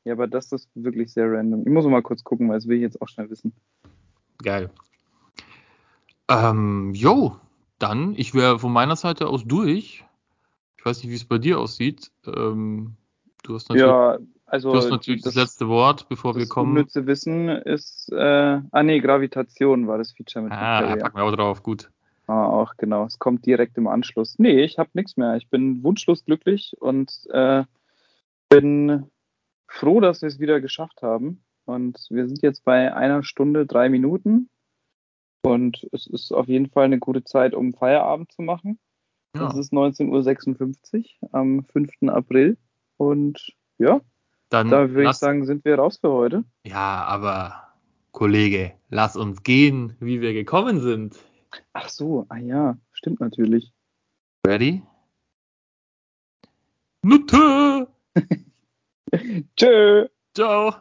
ja, 0.05 0.13
aber 0.13 0.29
das 0.29 0.53
ist 0.53 0.69
wirklich 0.75 1.13
sehr 1.13 1.33
random. 1.33 1.63
Ich 1.67 1.73
muss 1.73 1.87
mal 1.87 2.03
kurz 2.03 2.23
gucken, 2.23 2.49
weil 2.49 2.57
das 2.57 2.69
will 2.69 2.77
ich 2.77 2.83
jetzt 2.83 3.01
auch 3.03 3.09
schnell 3.09 3.31
wissen. 3.31 3.53
Geil. 4.43 4.71
Ähm, 6.29 6.93
jo, 6.95 7.37
dann, 7.79 8.15
ich 8.17 8.35
wäre 8.35 8.59
von 8.59 8.73
meiner 8.73 8.97
Seite 8.97 9.29
aus 9.29 9.45
durch. 9.45 10.05
Ich 10.87 10.89
weiß 10.89 11.03
nicht, 11.03 11.11
wie 11.11 11.17
es 11.17 11.25
bei 11.25 11.39
dir 11.39 11.59
aussieht. 11.59 12.13
Ähm, 12.29 12.95
du 13.43 13.57
hast 13.57 13.69
natürlich, 13.71 13.89
ja, 13.89 14.19
also 14.47 14.71
du 14.71 14.77
hast 14.79 14.91
natürlich 14.91 15.21
das, 15.21 15.35
letzte 15.35 15.67
Wort, 15.67 16.09
bevor 16.09 16.37
wir 16.37 16.43
das 16.43 16.49
kommen. 16.49 16.77
unnütze 16.77 17.09
Wissen 17.09 17.49
ist, 17.49 18.09
äh, 18.13 18.61
ah 18.71 18.83
nee, 18.85 19.01
Gravitation 19.01 19.89
war 19.89 19.99
das 19.99 20.13
Feature 20.13 20.45
mit 20.45 20.53
Ah, 20.53 20.81
Materia. 20.81 21.03
packen 21.03 21.17
wir 21.17 21.25
auch 21.25 21.35
drauf, 21.35 21.65
gut. 21.65 21.91
Ah, 22.29 22.47
auch 22.47 22.77
genau. 22.77 23.05
Es 23.05 23.19
kommt 23.19 23.45
direkt 23.47 23.77
im 23.79 23.89
Anschluss. 23.89 24.39
Nee, 24.39 24.63
ich 24.63 24.79
habe 24.79 24.91
nichts 24.93 25.17
mehr. 25.17 25.35
Ich 25.35 25.51
bin 25.51 25.83
wunschlos 25.83 26.25
glücklich 26.25 26.77
und 26.79 27.11
äh, 27.31 27.65
bin 28.49 29.11
froh, 29.67 29.99
dass 29.99 30.23
wir 30.23 30.29
es 30.29 30.39
wieder 30.39 30.61
geschafft 30.61 31.03
haben. 31.03 31.43
Und 31.65 31.99
wir 32.11 32.29
sind 32.29 32.43
jetzt 32.43 32.65
bei 32.65 32.95
einer 32.95 33.25
Stunde, 33.25 33.67
drei 33.67 33.89
Minuten. 33.89 34.51
Und 35.43 35.89
es 35.91 36.07
ist 36.07 36.31
auf 36.31 36.47
jeden 36.47 36.71
Fall 36.71 36.85
eine 36.85 37.01
gute 37.01 37.25
Zeit, 37.25 37.55
um 37.55 37.75
Feierabend 37.75 38.31
zu 38.31 38.43
machen. 38.43 38.79
Ja, 39.35 39.49
Es 39.49 39.57
ist 39.57 39.73
19.56 39.73 41.05
Uhr 41.21 41.29
am 41.35 41.65
5. 41.65 41.91
April. 42.09 42.57
Und 42.97 43.55
ja, 43.79 44.01
dann 44.49 44.71
da 44.71 44.91
würde 44.91 45.11
ich 45.11 45.17
sagen, 45.17 45.45
sind 45.45 45.65
wir 45.65 45.77
raus 45.77 45.99
für 45.99 46.11
heute. 46.11 46.45
ja, 46.65 47.05
aber 47.05 47.63
Kollege, 48.13 48.73
lass 48.89 49.17
uns 49.17 49.43
gehen, 49.43 49.95
wie 50.01 50.21
wir 50.23 50.33
gekommen 50.33 50.81
sind. 50.81 51.17
Ach 51.75 51.89
so, 51.89 52.25
ah 52.31 52.39
ja, 52.39 52.79
stimmt 52.93 53.21
natürlich. 53.21 53.73
Ready? 54.47 54.83
Nutte! 57.03 57.89
Tschö! 59.57 60.09
Ciao! 60.35 60.75